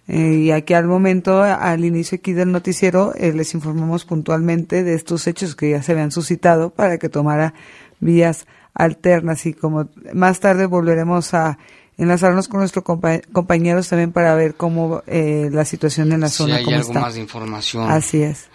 Eh, 0.09 0.43
y 0.45 0.51
aquí 0.51 0.75
al 0.75 0.87
momento, 0.87 1.43
al 1.43 1.85
inicio 1.85 2.19
aquí 2.19 2.33
del 2.33 2.51
noticiero, 2.51 3.15
eh, 3.17 3.33
les 3.33 3.55
informamos 3.55 4.05
puntualmente 4.05 4.83
de 4.83 4.95
estos 4.95 5.27
hechos 5.27 5.55
que 5.55 5.71
ya 5.71 5.83
se 5.83 5.93
habían 5.93 6.11
suscitado 6.11 6.71
para 6.71 6.99
que 6.99 7.09
tomara 7.09 7.55
vías 8.01 8.47
alternas 8.75 9.47
y 9.47 9.55
como 9.55 9.89
más 10.13 10.41
tarde 10.41 10.67
volveremos 10.67 11.35
a 11.35 11.59
enlazarnos 11.99 12.49
con 12.49 12.61
nuestros 12.61 12.85
compa- 12.85 13.23
compañeros 13.33 13.89
también 13.89 14.11
para 14.13 14.35
ver 14.35 14.55
cómo 14.55 15.03
eh, 15.07 15.51
la 15.53 15.65
situación 15.65 16.11
en 16.13 16.21
la 16.21 16.29
Si 16.29 16.39
zona 16.39 16.57
hay 16.57 16.65
cómo 16.65 16.77
algo 16.79 16.89
está. 16.89 17.01
más 17.01 17.15
de 17.15 17.21
información. 17.21 17.89
Así 17.91 18.23
es. 18.23 18.49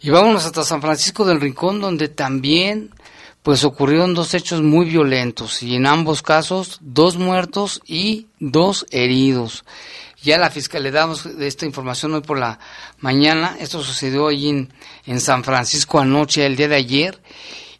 Y 0.00 0.10
vámonos 0.10 0.46
hasta 0.46 0.64
San 0.64 0.80
Francisco 0.80 1.24
del 1.24 1.40
Rincón, 1.40 1.80
donde 1.80 2.08
también 2.08 2.90
pues 3.42 3.64
ocurrieron 3.64 4.14
dos 4.14 4.34
hechos 4.34 4.62
muy 4.62 4.86
violentos 4.86 5.62
y 5.64 5.74
en 5.74 5.86
ambos 5.86 6.22
casos 6.22 6.78
dos 6.80 7.18
muertos 7.18 7.82
y 7.84 8.28
dos 8.38 8.86
heridos. 8.90 9.64
Ya 10.22 10.38
la 10.38 10.50
fiscal 10.50 10.84
le 10.84 10.92
damos 10.92 11.26
esta 11.26 11.66
información 11.66 12.14
hoy 12.14 12.20
por 12.20 12.38
la 12.38 12.60
mañana. 13.00 13.56
Esto 13.58 13.82
sucedió 13.82 14.28
allí 14.28 14.50
en, 14.50 14.72
en 15.04 15.20
San 15.20 15.42
Francisco 15.42 15.98
anoche, 15.98 16.46
el 16.46 16.54
día 16.54 16.68
de 16.68 16.76
ayer, 16.76 17.20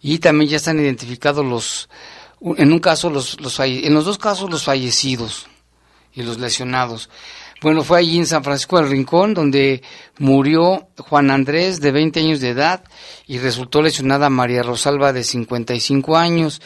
y 0.00 0.18
también 0.18 0.50
ya 0.50 0.56
están 0.56 0.80
identificados 0.80 1.46
los, 1.46 1.88
en 2.56 2.72
un 2.72 2.80
caso 2.80 3.10
los, 3.10 3.40
los 3.40 3.60
en 3.60 3.94
los 3.94 4.04
dos 4.04 4.18
casos 4.18 4.50
los 4.50 4.64
fallecidos 4.64 5.46
y 6.12 6.24
los 6.24 6.38
lesionados. 6.38 7.08
Bueno, 7.60 7.84
fue 7.84 8.00
allí 8.00 8.18
en 8.18 8.26
San 8.26 8.42
Francisco 8.42 8.78
del 8.78 8.90
Rincón 8.90 9.34
donde 9.34 9.82
murió 10.18 10.88
Juan 10.98 11.30
Andrés 11.30 11.80
de 11.80 11.92
20 11.92 12.18
años 12.18 12.40
de 12.40 12.48
edad 12.48 12.82
y 13.28 13.38
resultó 13.38 13.82
lesionada 13.82 14.28
María 14.28 14.64
Rosalba 14.64 15.12
de 15.12 15.22
55 15.22 16.16
años. 16.16 16.60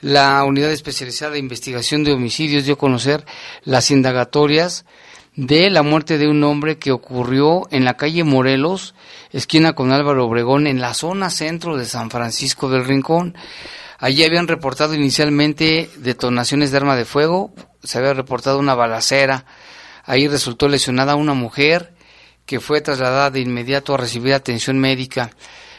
La 0.00 0.44
unidad 0.44 0.70
especializada 0.70 1.32
de 1.32 1.38
investigación 1.38 2.04
de 2.04 2.12
homicidios 2.12 2.64
dio 2.64 2.74
a 2.74 2.78
conocer 2.78 3.24
las 3.64 3.90
indagatorias 3.90 4.84
de 5.36 5.70
la 5.70 5.82
muerte 5.82 6.18
de 6.18 6.28
un 6.28 6.44
hombre 6.44 6.78
que 6.78 6.92
ocurrió 6.92 7.66
en 7.70 7.84
la 7.84 7.96
calle 7.96 8.22
Morelos, 8.22 8.94
esquina 9.32 9.74
con 9.74 9.92
Álvaro 9.92 10.26
Obregón, 10.26 10.66
en 10.66 10.80
la 10.80 10.92
zona 10.92 11.30
centro 11.30 11.76
de 11.76 11.86
San 11.86 12.10
Francisco 12.10 12.68
del 12.68 12.84
Rincón. 12.84 13.36
Allí 13.98 14.22
habían 14.24 14.48
reportado 14.48 14.94
inicialmente 14.94 15.88
detonaciones 15.96 16.70
de 16.70 16.76
arma 16.76 16.96
de 16.96 17.06
fuego, 17.06 17.52
se 17.82 17.98
había 17.98 18.12
reportado 18.12 18.58
una 18.58 18.74
balacera. 18.74 19.46
Ahí 20.04 20.28
resultó 20.28 20.68
lesionada 20.68 21.16
una 21.16 21.34
mujer 21.34 21.94
que 22.44 22.60
fue 22.60 22.82
trasladada 22.82 23.30
de 23.30 23.40
inmediato 23.40 23.94
a 23.94 23.98
recibir 23.98 24.34
atención 24.34 24.78
médica. 24.78 25.30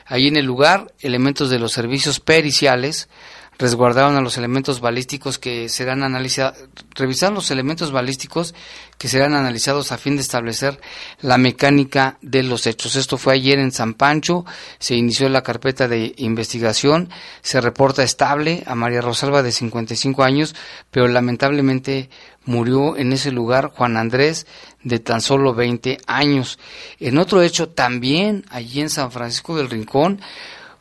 Allí 0.06 0.28
en 0.28 0.38
el 0.38 0.46
lugar, 0.46 0.94
elementos 1.02 1.50
de 1.50 1.60
los 1.60 1.72
servicios 1.72 2.20
periciales 2.20 3.10
resguardaron 3.58 4.16
a 4.16 4.22
los 4.22 4.38
elementos 4.38 4.82
balísticos 4.82 5.40
que 5.40 5.70
serán 5.70 6.04
analizados, 6.04 6.58
revisaron 6.96 7.36
los 7.36 7.50
elementos 7.52 7.92
balísticos 7.92 8.54
que 8.98 9.08
serán 9.08 9.34
analizados 9.34 9.92
a 9.92 9.98
fin 9.98 10.16
de 10.16 10.22
establecer 10.22 10.80
la 11.22 11.38
mecánica 11.38 12.18
de 12.22 12.44
los 12.44 12.68
hechos. 12.68 12.96
Esto 12.96 13.18
fue 13.18 13.34
ayer 13.34 13.60
en 13.60 13.72
San 13.72 13.94
Pancho, 13.94 14.46
se 14.80 14.96
inició 14.96 15.30
la 15.30 15.44
carpeta 15.44 15.88
de 15.88 16.14
investigación, 16.18 17.10
se 17.42 17.62
reporta 17.62 18.04
estable 18.04 18.64
a 18.66 18.76
María 18.76 19.02
Rosalba 19.02 19.44
de 19.44 19.52
55 19.52 20.24
años, 20.24 20.56
pero 20.92 21.08
lamentablemente 21.08 22.10
murió 22.46 22.96
en 22.98 23.14
ese 23.14 23.32
lugar 23.32 23.72
Juan 23.76 23.98
Andrés 23.98 24.48
de 24.84 25.00
tan 25.00 25.22
solo 25.22 25.54
20 25.54 26.00
años. 26.08 26.58
En 27.00 27.18
otro 27.18 27.42
hecho 27.42 27.70
también 27.70 28.46
allí 28.50 28.82
en 28.82 28.90
San 28.90 29.12
Francisco 29.12 29.56
del 29.58 29.70
Rincón, 29.70 30.22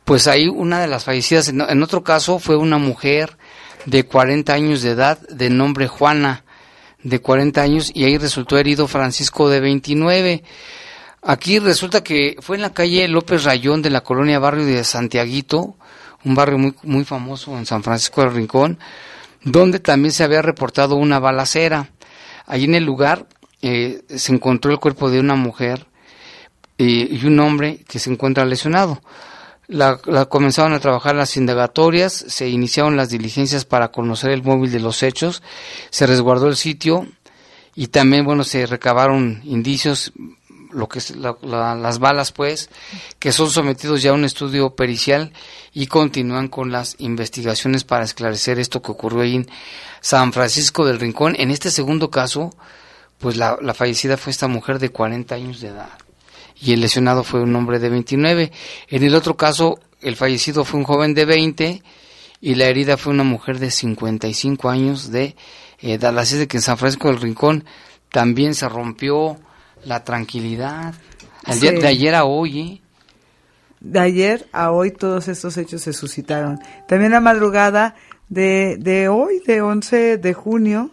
pues 0.07 0.27
ahí 0.27 0.47
una 0.47 0.79
de 0.79 0.87
las 0.87 1.03
fallecidas, 1.03 1.49
en, 1.49 1.83
otro 1.83 2.01
caso 2.01 2.39
fue 2.39 2.55
una 2.55 2.77
mujer 2.77 3.37
de 3.85 4.05
40 4.05 4.53
años 4.53 4.81
de 4.81 4.91
edad, 4.91 5.19
de 5.27 5.49
nombre 5.49 5.89
Juana, 5.89 6.45
de 7.03 7.19
40 7.19 7.61
años, 7.61 7.91
y 7.93 8.05
ahí 8.05 8.17
resultó 8.17 8.57
herido 8.57 8.87
Francisco 8.87 9.49
de 9.49 9.59
29. 9.59 10.43
Aquí 11.23 11.59
resulta 11.59 12.05
que 12.05 12.37
fue 12.39 12.55
en 12.55 12.61
la 12.61 12.73
calle 12.73 13.05
López 13.09 13.43
Rayón 13.43 13.81
de 13.81 13.89
la 13.89 13.99
colonia 13.99 14.39
Barrio 14.39 14.65
de 14.65 14.81
Santiaguito, 14.85 15.75
un 16.23 16.35
barrio 16.35 16.57
muy, 16.57 16.73
muy 16.83 17.03
famoso 17.03 17.57
en 17.57 17.65
San 17.65 17.83
Francisco 17.83 18.21
del 18.21 18.33
Rincón, 18.33 18.79
donde 19.43 19.81
también 19.81 20.13
se 20.13 20.23
había 20.23 20.41
reportado 20.41 20.95
una 20.95 21.19
balacera. 21.19 21.89
Allí 22.45 22.63
en 22.63 22.75
el 22.75 22.85
lugar 22.85 23.27
eh, 23.61 24.03
se 24.07 24.31
encontró 24.31 24.71
el 24.71 24.79
cuerpo 24.79 25.09
de 25.09 25.19
una 25.19 25.35
mujer 25.35 25.85
eh, 26.77 27.09
y 27.11 27.25
un 27.25 27.41
hombre 27.41 27.83
que 27.89 27.99
se 27.99 28.09
encuentra 28.09 28.45
lesionado. 28.45 29.01
La, 29.67 29.99
la 30.05 30.25
comenzaron 30.25 30.73
a 30.73 30.79
trabajar 30.79 31.15
las 31.15 31.35
indagatorias, 31.35 32.13
se 32.13 32.47
iniciaron 32.47 32.95
las 32.95 33.09
diligencias 33.09 33.65
para 33.65 33.89
conocer 33.91 34.31
el 34.31 34.43
móvil 34.43 34.71
de 34.71 34.79
los 34.79 35.03
hechos, 35.03 35.43
se 35.89 36.07
resguardó 36.07 36.47
el 36.47 36.55
sitio 36.55 37.05
y 37.75 37.87
también, 37.87 38.25
bueno, 38.25 38.43
se 38.43 38.65
recabaron 38.65 39.41
indicios, 39.43 40.11
lo 40.71 40.87
que 40.87 40.99
las 41.43 41.99
balas, 41.99 42.31
pues, 42.31 42.69
que 43.19 43.31
son 43.31 43.49
sometidos 43.49 44.01
ya 44.01 44.11
a 44.11 44.13
un 44.13 44.25
estudio 44.25 44.75
pericial 44.75 45.31
y 45.73 45.87
continúan 45.87 46.47
con 46.47 46.71
las 46.71 46.95
investigaciones 46.99 47.83
para 47.83 48.03
esclarecer 48.03 48.59
esto 48.59 48.81
que 48.81 48.91
ocurrió 48.91 49.21
ahí 49.21 49.35
en 49.35 49.49
San 50.01 50.33
Francisco 50.33 50.85
del 50.85 50.99
Rincón. 50.99 51.35
En 51.37 51.51
este 51.51 51.69
segundo 51.69 52.09
caso, 52.09 52.51
pues 53.19 53.37
la, 53.37 53.57
la 53.61 53.73
fallecida 53.73 54.17
fue 54.17 54.31
esta 54.31 54.47
mujer 54.47 54.79
de 54.79 54.89
40 54.89 55.35
años 55.35 55.59
de 55.59 55.67
edad 55.67 56.06
y 56.61 56.73
el 56.73 56.81
lesionado 56.81 57.23
fue 57.23 57.41
un 57.41 57.55
hombre 57.55 57.79
de 57.79 57.89
29. 57.89 58.51
En 58.89 59.03
el 59.03 59.15
otro 59.15 59.37
caso, 59.37 59.79
el 60.01 60.15
fallecido 60.15 60.65
fue 60.65 60.79
un 60.79 60.85
joven 60.85 61.13
de 61.13 61.25
20 61.25 61.83
y 62.41 62.55
la 62.55 62.65
herida 62.65 62.97
fue 62.97 63.13
una 63.13 63.23
mujer 63.23 63.59
de 63.59 63.71
55 63.71 64.69
años 64.69 65.11
de 65.11 65.35
edad. 65.79 66.17
Así 66.17 66.35
es 66.35 66.41
de 66.41 66.47
que 66.47 66.57
en 66.57 66.63
San 66.63 66.77
Francisco 66.77 67.07
del 67.09 67.21
Rincón 67.21 67.65
también 68.11 68.53
se 68.55 68.69
rompió 68.69 69.37
la 69.83 70.03
tranquilidad. 70.03 70.93
El 71.45 71.59
día 71.59 71.71
de 71.71 71.87
ayer 71.87 72.15
a 72.15 72.25
hoy, 72.25 72.59
¿eh? 72.59 72.81
de 73.79 73.99
ayer 73.99 74.47
a 74.51 74.71
hoy 74.71 74.91
todos 74.91 75.27
estos 75.27 75.57
hechos 75.57 75.81
se 75.81 75.93
suscitaron. 75.93 76.59
También 76.87 77.11
la 77.11 77.21
madrugada 77.21 77.95
de, 78.29 78.77
de 78.79 79.07
hoy, 79.07 79.41
de 79.45 79.61
11 79.61 80.17
de 80.17 80.33
junio, 80.33 80.91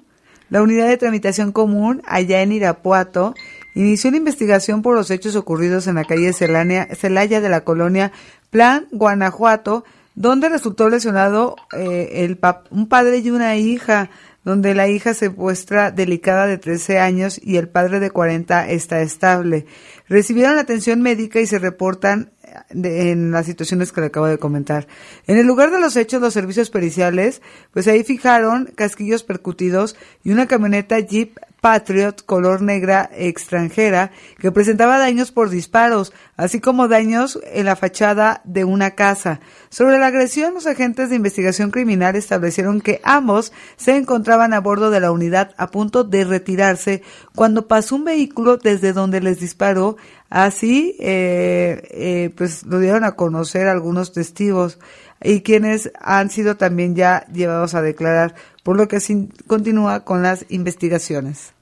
la 0.50 0.62
unidad 0.62 0.88
de 0.88 0.96
tramitación 0.96 1.52
común 1.52 2.02
allá 2.06 2.42
en 2.42 2.52
Irapuato 2.52 3.34
inició 3.74 4.08
una 4.08 4.18
investigación 4.18 4.82
por 4.82 4.94
los 4.96 5.10
hechos 5.10 5.36
ocurridos 5.36 5.86
en 5.86 5.96
la 5.96 6.04
calle 6.04 6.32
Celaya 6.32 7.40
de 7.40 7.48
la 7.48 7.64
colonia 7.64 8.12
Plan, 8.50 8.86
Guanajuato, 8.92 9.84
donde 10.14 10.48
resultó 10.48 10.88
lesionado 10.88 11.56
eh, 11.76 12.24
el 12.24 12.38
un 12.70 12.88
padre 12.88 13.18
y 13.18 13.30
una 13.30 13.56
hija, 13.56 14.10
donde 14.44 14.74
la 14.74 14.88
hija 14.88 15.14
se 15.14 15.30
muestra 15.30 15.90
delicada 15.90 16.46
de 16.46 16.58
13 16.58 16.98
años 16.98 17.40
y 17.42 17.56
el 17.56 17.68
padre 17.68 17.98
de 17.98 18.10
40 18.10 18.68
está 18.68 19.00
estable. 19.00 19.66
Recibieron 20.08 20.58
atención 20.58 21.00
médica 21.02 21.40
y 21.40 21.46
se 21.46 21.58
reportan 21.58 22.30
de- 22.70 23.10
en 23.10 23.32
las 23.32 23.46
situaciones 23.46 23.90
que 23.90 24.02
le 24.02 24.08
acabo 24.08 24.26
de 24.26 24.38
comentar. 24.38 24.86
En 25.26 25.38
el 25.38 25.46
lugar 25.46 25.70
de 25.72 25.80
los 25.80 25.96
hechos, 25.96 26.20
los 26.20 26.34
servicios 26.34 26.70
periciales, 26.70 27.42
pues 27.72 27.88
ahí 27.88 28.04
fijaron 28.04 28.66
casquillos 28.76 29.24
percutidos 29.24 29.96
y 30.22 30.30
una 30.30 30.46
camioneta 30.46 31.00
Jeep 31.00 31.38
Patriot 31.64 32.26
color 32.26 32.60
negra 32.60 33.08
extranjera 33.16 34.10
que 34.38 34.52
presentaba 34.52 34.98
daños 34.98 35.32
por 35.32 35.48
disparos, 35.48 36.12
así 36.36 36.60
como 36.60 36.88
daños 36.88 37.40
en 37.54 37.64
la 37.64 37.74
fachada 37.74 38.42
de 38.44 38.64
una 38.64 38.90
casa. 38.90 39.40
Sobre 39.70 39.98
la 39.98 40.08
agresión, 40.08 40.52
los 40.52 40.66
agentes 40.66 41.08
de 41.08 41.16
investigación 41.16 41.70
criminal 41.70 42.16
establecieron 42.16 42.82
que 42.82 43.00
ambos 43.02 43.50
se 43.78 43.96
encontraban 43.96 44.52
a 44.52 44.60
bordo 44.60 44.90
de 44.90 45.00
la 45.00 45.10
unidad 45.10 45.54
a 45.56 45.70
punto 45.70 46.04
de 46.04 46.24
retirarse 46.24 47.02
cuando 47.34 47.66
pasó 47.66 47.96
un 47.96 48.04
vehículo 48.04 48.58
desde 48.58 48.92
donde 48.92 49.22
les 49.22 49.40
disparó. 49.40 49.96
Así, 50.28 50.96
eh, 51.00 51.88
eh, 51.92 52.30
pues 52.36 52.66
lo 52.66 52.78
dieron 52.78 53.04
a 53.04 53.12
conocer 53.12 53.68
algunos 53.68 54.12
testigos 54.12 54.78
y 55.22 55.40
quienes 55.40 55.90
han 55.98 56.28
sido 56.28 56.58
también 56.58 56.94
ya 56.94 57.26
llevados 57.32 57.74
a 57.74 57.80
declarar, 57.80 58.34
por 58.62 58.76
lo 58.76 58.86
que 58.86 58.98
continúa 59.46 60.04
con 60.04 60.22
las 60.22 60.44
investigaciones. 60.50 61.53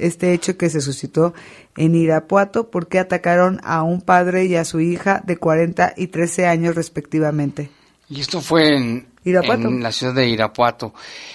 Este 0.00 0.32
hecho 0.32 0.56
que 0.56 0.70
se 0.70 0.80
suscitó 0.80 1.34
en 1.76 1.94
Irapuato 1.94 2.70
porque 2.70 2.98
atacaron 2.98 3.60
a 3.62 3.82
un 3.82 4.00
padre 4.02 4.46
y 4.46 4.56
a 4.56 4.64
su 4.64 4.80
hija 4.80 5.22
de 5.24 5.36
40 5.36 5.94
y 5.96 6.08
13 6.08 6.46
años 6.46 6.74
respectivamente. 6.74 7.70
Y 8.08 8.20
esto 8.20 8.40
fue 8.40 8.76
en, 8.76 9.06
Irapuato. 9.24 9.68
en 9.68 9.80
la 9.82 9.92
ciudad 9.92 10.14
de 10.14 10.28
Irapuato. 10.28 10.92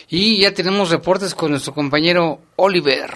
Y 0.10 0.42
ya 0.42 0.54
tenemos 0.54 0.90
reportes 0.90 1.34
con 1.34 1.52
nuestro 1.52 1.74
compañero 1.74 2.42
Oliver. 2.58 3.12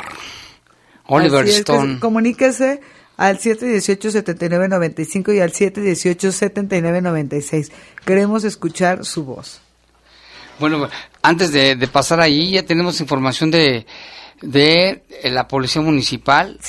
Oliver 1.07 1.41
Así 1.41 1.49
es, 1.49 1.55
que 1.55 1.59
Stone. 1.61 1.99
comuníquese 1.99 2.79
al 3.17 3.37
718-7995 3.39 5.35
y 5.35 5.41
al 5.41 5.51
718-7996. 5.51 7.71
Queremos 8.05 8.45
escuchar 8.45 9.03
su 9.03 9.25
voz. 9.25 9.59
Bueno, 10.59 10.87
antes 11.21 11.51
de, 11.51 11.75
de 11.75 11.87
pasar 11.87 12.21
ahí, 12.21 12.51
ya 12.51 12.63
tenemos 12.63 13.01
información 13.01 13.51
de, 13.51 13.85
de 14.41 15.03
eh, 15.23 15.29
la 15.29 15.47
Policía 15.47 15.81
Municipal, 15.81 16.59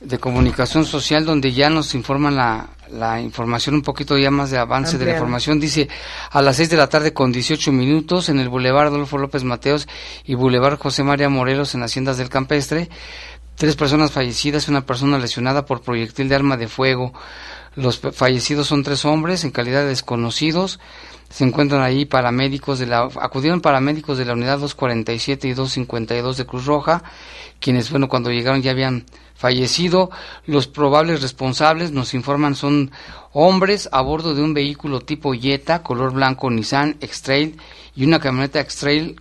de 0.00 0.18
Comunicación 0.18 0.84
Social, 0.84 1.24
donde 1.24 1.52
ya 1.52 1.70
nos 1.70 1.94
informan 1.94 2.36
la, 2.36 2.70
la 2.90 3.20
información, 3.20 3.74
un 3.74 3.82
poquito 3.82 4.16
ya 4.16 4.30
más 4.30 4.50
de 4.50 4.58
avance 4.58 4.98
de 4.98 5.04
la 5.04 5.12
información. 5.12 5.60
Dice, 5.60 5.88
a 6.30 6.42
las 6.42 6.56
6 6.56 6.70
de 6.70 6.76
la 6.76 6.88
tarde 6.88 7.12
con 7.12 7.32
18 7.32 7.72
minutos 7.72 8.28
en 8.28 8.38
el 8.38 8.48
Boulevard 8.48 8.88
Adolfo 8.88 9.18
López 9.18 9.44
Mateos 9.44 9.88
y 10.24 10.34
Boulevard 10.34 10.78
José 10.78 11.02
María 11.02 11.28
Morelos 11.28 11.74
en 11.74 11.82
Haciendas 11.82 12.16
del 12.18 12.28
Campestre, 12.28 12.88
tres 13.56 13.76
personas 13.76 14.12
fallecidas 14.12 14.66
y 14.66 14.70
una 14.70 14.86
persona 14.86 15.18
lesionada 15.18 15.66
por 15.66 15.82
proyectil 15.82 16.28
de 16.28 16.34
arma 16.34 16.56
de 16.56 16.68
fuego. 16.68 17.12
Los 17.74 17.98
fallecidos 17.98 18.66
son 18.66 18.82
tres 18.82 19.04
hombres 19.04 19.44
en 19.44 19.50
calidad 19.50 19.82
de 19.82 19.88
desconocidos. 19.88 20.80
Se 21.28 21.44
encuentran 21.44 21.82
ahí 21.82 22.06
paramédicos 22.06 22.78
de 22.78 22.86
la 22.86 23.08
acudieron 23.20 23.60
paramédicos 23.60 24.16
de 24.16 24.24
la 24.24 24.32
unidad 24.32 24.58
247 24.58 25.48
y 25.48 25.52
252 25.52 26.36
de 26.38 26.46
Cruz 26.46 26.64
Roja, 26.64 27.02
quienes 27.60 27.90
bueno, 27.90 28.08
cuando 28.08 28.30
llegaron 28.30 28.62
ya 28.62 28.70
habían 28.70 29.04
fallecido. 29.34 30.10
Los 30.46 30.66
probables 30.66 31.22
responsables 31.22 31.92
nos 31.92 32.14
informan 32.14 32.54
son 32.54 32.90
hombres 33.32 33.88
a 33.92 34.00
bordo 34.00 34.34
de 34.34 34.42
un 34.42 34.54
vehículo 34.54 35.00
tipo 35.00 35.32
Jetta 35.34 35.82
color 35.82 36.12
blanco 36.12 36.50
Nissan 36.50 36.96
X-Trail 37.00 37.56
y 37.94 38.04
una 38.04 38.20
camioneta 38.20 38.60
X-Trail 38.60 39.16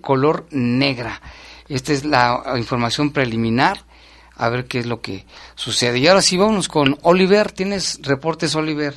color 0.00 0.46
negra. 0.50 1.20
Esta 1.68 1.92
es 1.92 2.04
la 2.04 2.54
información 2.56 3.12
preliminar. 3.12 3.84
A 4.34 4.48
ver 4.48 4.64
qué 4.64 4.78
es 4.78 4.86
lo 4.86 5.02
que 5.02 5.26
sucede. 5.54 5.98
Y 5.98 6.08
ahora 6.08 6.22
sí, 6.22 6.38
vámonos 6.38 6.66
con 6.66 6.98
Oliver. 7.02 7.52
¿Tienes 7.52 8.00
reportes, 8.02 8.54
Oliver? 8.54 8.94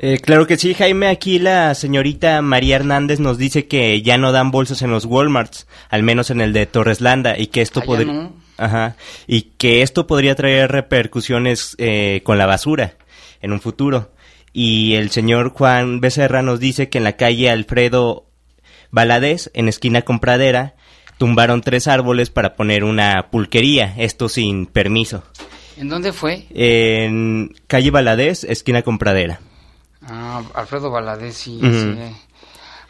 Eh, 0.00 0.18
claro 0.20 0.46
que 0.46 0.56
sí, 0.56 0.74
Jaime. 0.74 1.08
Aquí 1.08 1.38
la 1.40 1.74
señorita 1.74 2.40
María 2.40 2.76
Hernández 2.76 3.18
nos 3.18 3.36
dice 3.36 3.66
que 3.66 4.00
ya 4.02 4.16
no 4.16 4.30
dan 4.30 4.50
bolsas 4.52 4.82
en 4.82 4.90
los 4.90 5.04
Walmarts, 5.04 5.66
al 5.90 6.02
menos 6.04 6.30
en 6.30 6.40
el 6.40 6.52
de 6.52 6.66
Torreslanda, 6.66 7.36
y 7.36 7.48
que 7.48 7.62
esto 7.62 7.80
Ah, 7.80 7.84
podría, 7.86 8.12
no. 8.12 8.32
ajá, 8.58 8.94
y 9.26 9.42
que 9.58 9.82
esto 9.82 10.06
podría 10.06 10.36
traer 10.36 10.70
repercusiones 10.70 11.74
eh, 11.78 12.20
con 12.22 12.38
la 12.38 12.46
basura 12.46 12.94
en 13.42 13.52
un 13.52 13.60
futuro. 13.60 14.12
Y 14.52 14.94
el 14.94 15.10
señor 15.10 15.50
Juan 15.50 16.00
Becerra 16.00 16.42
nos 16.42 16.60
dice 16.60 16.88
que 16.88 16.98
en 16.98 17.04
la 17.04 17.16
calle 17.16 17.50
Alfredo 17.50 18.26
Valadez, 18.92 19.50
en 19.52 19.68
esquina 19.68 20.02
con 20.02 20.20
Pradera, 20.20 20.74
tumbaron 21.18 21.60
tres 21.60 21.88
árboles 21.88 22.30
para 22.30 22.54
poner 22.54 22.84
una 22.84 23.30
pulquería, 23.30 23.94
esto 23.98 24.28
sin 24.28 24.66
permiso. 24.66 25.24
¿En 25.76 25.88
dónde 25.88 26.12
fue? 26.12 26.46
En 26.50 27.52
calle 27.66 27.90
Valadez, 27.90 28.44
esquina 28.44 28.82
con 28.82 28.98
Pradera. 28.98 29.40
Ah, 30.08 30.42
Alfredo 30.54 30.90
Valadez, 30.90 31.36
sí, 31.36 31.58
sí, 31.60 31.66
eh. 31.98 32.12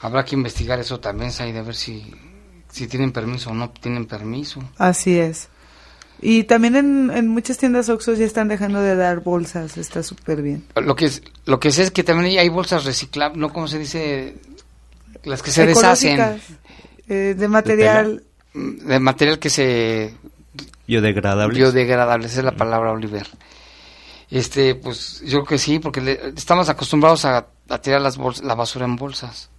Habrá 0.01 0.25
que 0.25 0.37
investigar 0.37 0.79
eso 0.79 1.01
también, 1.01 1.33
Said, 1.33 1.57
a 1.57 1.63
ver 1.63 1.75
si, 1.75 2.15
si 2.71 2.87
tienen 2.87 3.11
permiso 3.13 3.51
o 3.51 3.55
no 3.55 3.71
tienen 3.71 4.07
permiso. 4.07 4.63
Así 4.79 5.19
es. 5.19 5.49
Y 6.21 6.45
también 6.45 6.77
en, 6.77 7.11
en 7.13 7.29
muchas 7.29 7.59
tiendas 7.59 7.89
Oxxo 7.89 8.15
ya 8.15 8.25
están 8.25 8.49
dejando 8.49 8.81
de 8.81 8.95
dar 8.97 9.21
bolsas, 9.21 9.77
está 9.77 10.03
súper 10.03 10.43
bien. 10.43 10.65
Lo 10.77 10.95
que, 10.97 11.07
es- 11.07 11.23
lo 11.47 11.59
que 11.61 11.71
sé 11.73 11.83
es 11.83 11.91
que 11.91 12.03
también 12.05 12.39
hay 12.39 12.49
bolsas 12.49 12.85
reciclables, 12.85 13.39
¿no? 13.39 13.53
¿Cómo 13.53 13.67
se 13.69 13.79
dice? 13.79 14.37
Las 15.25 15.43
que 15.43 15.51
se 15.51 15.63
deshacen. 15.67 16.41
eh, 17.09 17.35
de 17.37 17.49
material, 17.49 18.23
De 18.55 18.99
material 19.01 19.39
que 19.39 19.51
se... 19.51 20.15
Biodegradable. 20.87 21.55
Biodegradable, 21.57 22.27
esa 22.27 22.39
es 22.39 22.45
la 22.45 22.53
palabra, 22.57 22.93
Oliver. 22.93 23.27
Este, 24.31 24.75
pues 24.75 25.21
yo 25.25 25.39
creo 25.39 25.45
que 25.45 25.59
sí, 25.59 25.79
porque 25.79 26.01
le- 26.01 26.21
estamos 26.37 26.69
acostumbrados 26.69 27.25
a, 27.25 27.47
a 27.69 27.79
tirar 27.81 28.01
las 28.01 28.19
bols- 28.19 28.43
la 28.43 28.55
basura 28.55 28.85
en 28.85 28.97
bolsas. 28.97 29.51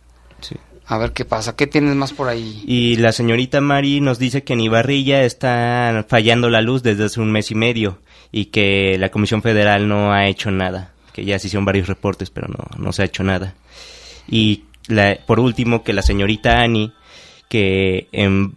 Sí. 0.41 0.55
A 0.85 0.97
ver 0.97 1.11
qué 1.13 1.25
pasa. 1.25 1.55
¿Qué 1.55 1.67
tienes 1.67 1.95
más 1.95 2.13
por 2.13 2.29
ahí? 2.29 2.63
Y 2.67 2.95
la 2.97 3.11
señorita 3.11 3.61
Mari 3.61 4.01
nos 4.01 4.17
dice 4.19 4.43
que 4.43 4.53
en 4.53 4.61
Ibarrilla 4.61 5.23
está 5.23 6.05
fallando 6.07 6.49
la 6.49 6.61
luz 6.61 6.81
desde 6.83 7.05
hace 7.05 7.19
un 7.19 7.31
mes 7.31 7.51
y 7.51 7.55
medio 7.55 7.99
y 8.31 8.45
que 8.45 8.97
la 8.99 9.09
Comisión 9.09 9.41
Federal 9.41 9.87
no 9.87 10.13
ha 10.13 10.27
hecho 10.27 10.49
nada, 10.51 10.93
que 11.13 11.25
ya 11.25 11.37
se 11.39 11.47
hicieron 11.47 11.65
varios 11.65 11.87
reportes, 11.87 12.29
pero 12.31 12.47
no, 12.47 12.63
no 12.77 12.91
se 12.93 13.01
ha 13.03 13.05
hecho 13.05 13.23
nada. 13.23 13.53
Y 14.27 14.63
la- 14.87 15.17
por 15.25 15.39
último, 15.39 15.83
que 15.83 15.93
la 15.93 16.01
señorita 16.03 16.59
Ani, 16.61 16.93
que 17.49 18.07
en 18.11 18.55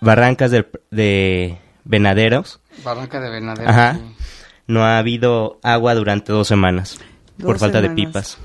Barrancas 0.00 0.50
de, 0.50 0.66
de 0.90 1.58
Venaderos, 1.84 2.60
Barranca 2.84 3.20
de 3.20 3.30
Venadero. 3.30 3.68
ajá, 3.68 3.94
sí. 3.96 4.19
No 4.70 4.84
ha 4.84 4.98
habido 4.98 5.58
agua 5.62 5.94
durante 5.94 6.32
dos 6.32 6.48
semanas 6.48 6.98
por 7.42 7.58
falta 7.58 7.80
de 7.82 7.90
pipas. 7.90 8.38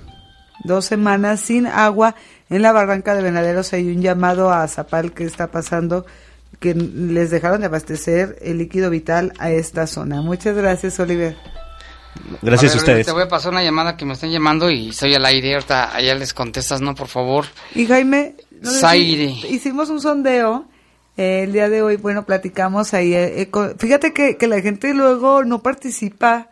dos 0.63 0.85
semanas 0.85 1.39
sin 1.39 1.67
agua 1.67 2.15
en 2.49 2.61
la 2.61 2.71
barranca 2.71 3.13
de 3.15 3.21
Venaderos. 3.21 3.73
Hay 3.73 3.87
un 3.87 4.01
llamado 4.01 4.51
a 4.51 4.67
Zapal 4.67 5.13
que 5.13 5.23
está 5.23 5.51
pasando, 5.51 6.05
que 6.59 6.73
les 6.73 7.29
dejaron 7.29 7.59
de 7.61 7.67
abastecer 7.67 8.37
el 8.41 8.57
líquido 8.57 8.89
vital 8.89 9.33
a 9.39 9.51
esta 9.51 9.87
zona. 9.87 10.21
Muchas 10.21 10.55
gracias, 10.55 10.99
Oliver. 10.99 11.35
Gracias 12.41 12.71
ver, 12.71 12.79
a 12.79 12.81
ustedes. 12.81 13.05
Te 13.05 13.11
voy 13.11 13.23
a 13.23 13.27
pasar 13.27 13.51
una 13.51 13.63
llamada 13.63 13.97
que 13.97 14.05
me 14.05 14.13
están 14.13 14.31
llamando 14.31 14.69
y 14.69 14.89
estoy 14.89 15.13
al 15.13 15.25
aire. 15.25 15.53
Ahorita 15.53 15.95
allá 15.95 16.15
les 16.15 16.33
contestas, 16.33 16.81
¿no? 16.81 16.95
Por 16.95 17.07
favor. 17.07 17.45
Y 17.75 17.85
Jaime, 17.85 18.35
no 18.61 18.71
Zaire. 18.71 19.25
hicimos 19.49 19.89
un 19.89 20.01
sondeo 20.01 20.65
eh, 21.17 21.43
el 21.43 21.53
día 21.53 21.69
de 21.69 21.81
hoy, 21.81 21.97
bueno, 21.97 22.25
platicamos 22.25 22.93
ahí. 22.93 23.13
eh, 23.13 23.41
eh, 23.41 23.49
con- 23.49 23.77
fíjate 23.77 24.13
que, 24.13 24.37
que 24.37 24.47
la 24.47 24.61
gente 24.61 24.93
luego 24.93 25.43
no 25.43 25.61
participa. 25.61 26.49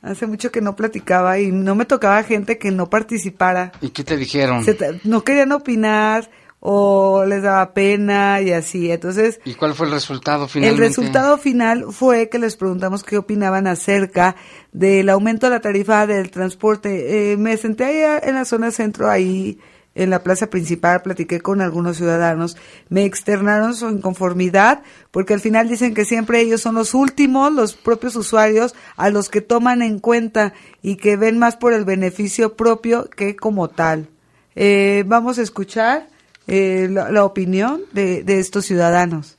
Hace 0.00 0.26
mucho 0.28 0.52
que 0.52 0.60
no 0.60 0.76
platicaba 0.76 1.40
y 1.40 1.50
no 1.50 1.74
me 1.74 1.84
tocaba 1.84 2.22
gente 2.22 2.56
que 2.56 2.70
no 2.70 2.88
participara. 2.88 3.72
¿Y 3.80 3.90
qué 3.90 4.04
te 4.04 4.16
dijeron? 4.16 4.62
Se 4.64 4.76
no 5.02 5.24
querían 5.24 5.50
opinar 5.50 6.30
o 6.60 7.24
les 7.24 7.42
daba 7.42 7.72
pena 7.74 8.40
y 8.40 8.52
así. 8.52 8.90
Entonces, 8.92 9.40
¿Y 9.44 9.54
cuál 9.54 9.74
fue 9.74 9.86
el 9.86 9.92
resultado 9.92 10.46
finalmente? 10.46 10.82
el 10.84 10.88
resultado 10.88 11.36
final 11.38 11.86
fue 11.90 12.28
que 12.28 12.38
les 12.38 12.54
preguntamos 12.56 13.02
qué 13.02 13.18
opinaban 13.18 13.66
acerca 13.66 14.36
del 14.72 15.08
aumento 15.08 15.46
de 15.46 15.50
la 15.56 15.60
tarifa 15.60 16.06
del 16.06 16.30
transporte. 16.30 17.32
Eh, 17.32 17.36
me 17.36 17.56
senté 17.56 17.84
ahí 17.84 18.20
en 18.22 18.36
la 18.36 18.44
zona 18.44 18.70
centro, 18.70 19.10
ahí 19.10 19.58
en 19.94 20.10
la 20.10 20.22
plaza 20.22 20.48
principal, 20.48 21.02
platiqué 21.02 21.40
con 21.40 21.60
algunos 21.60 21.96
ciudadanos, 21.96 22.56
me 22.88 23.04
externaron 23.04 23.74
su 23.74 23.88
inconformidad 23.90 24.82
porque 25.10 25.34
al 25.34 25.40
final 25.40 25.68
dicen 25.68 25.94
que 25.94 26.04
siempre 26.04 26.40
ellos 26.40 26.60
son 26.60 26.76
los 26.76 26.94
últimos, 26.94 27.52
los 27.52 27.74
propios 27.74 28.14
usuarios, 28.14 28.74
a 28.96 29.10
los 29.10 29.28
que 29.28 29.40
toman 29.40 29.82
en 29.82 29.98
cuenta 29.98 30.52
y 30.82 30.96
que 30.96 31.16
ven 31.16 31.38
más 31.38 31.56
por 31.56 31.72
el 31.72 31.84
beneficio 31.84 32.56
propio 32.56 33.08
que 33.10 33.34
como 33.34 33.68
tal. 33.68 34.08
Eh, 34.54 35.04
vamos 35.06 35.38
a 35.38 35.42
escuchar 35.42 36.08
eh, 36.46 36.88
la, 36.90 37.10
la 37.10 37.24
opinión 37.24 37.82
de, 37.92 38.22
de 38.22 38.38
estos 38.38 38.66
ciudadanos. 38.66 39.36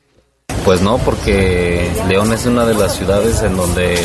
Pues 0.65 0.81
no, 0.81 0.97
porque 0.99 1.89
León 2.07 2.33
es 2.33 2.45
una 2.45 2.65
de 2.65 2.73
las 2.73 2.95
ciudades 2.95 3.41
en 3.41 3.55
donde 3.55 3.97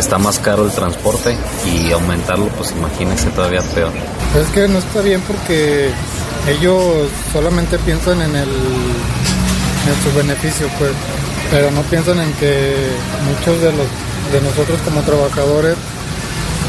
está 0.00 0.18
más 0.18 0.38
caro 0.38 0.64
el 0.64 0.72
transporte 0.72 1.36
y 1.64 1.92
aumentarlo, 1.92 2.48
pues 2.48 2.72
imagínense 2.72 3.28
todavía 3.30 3.62
peor. 3.74 3.92
Es 4.40 4.48
que 4.48 4.68
no 4.68 4.78
está 4.78 5.00
bien 5.00 5.20
porque 5.22 5.90
ellos 6.48 7.08
solamente 7.32 7.78
piensan 7.78 8.22
en 8.22 8.36
el 8.36 8.48
en 8.48 10.02
su 10.02 10.16
beneficio, 10.16 10.68
pues, 10.78 10.92
pero 11.50 11.70
no 11.70 11.82
piensan 11.82 12.20
en 12.20 12.32
que 12.34 12.90
muchos 13.26 13.60
de 13.60 13.72
los 13.72 13.86
de 14.32 14.40
nosotros 14.42 14.78
como 14.84 15.00
trabajadores 15.02 15.76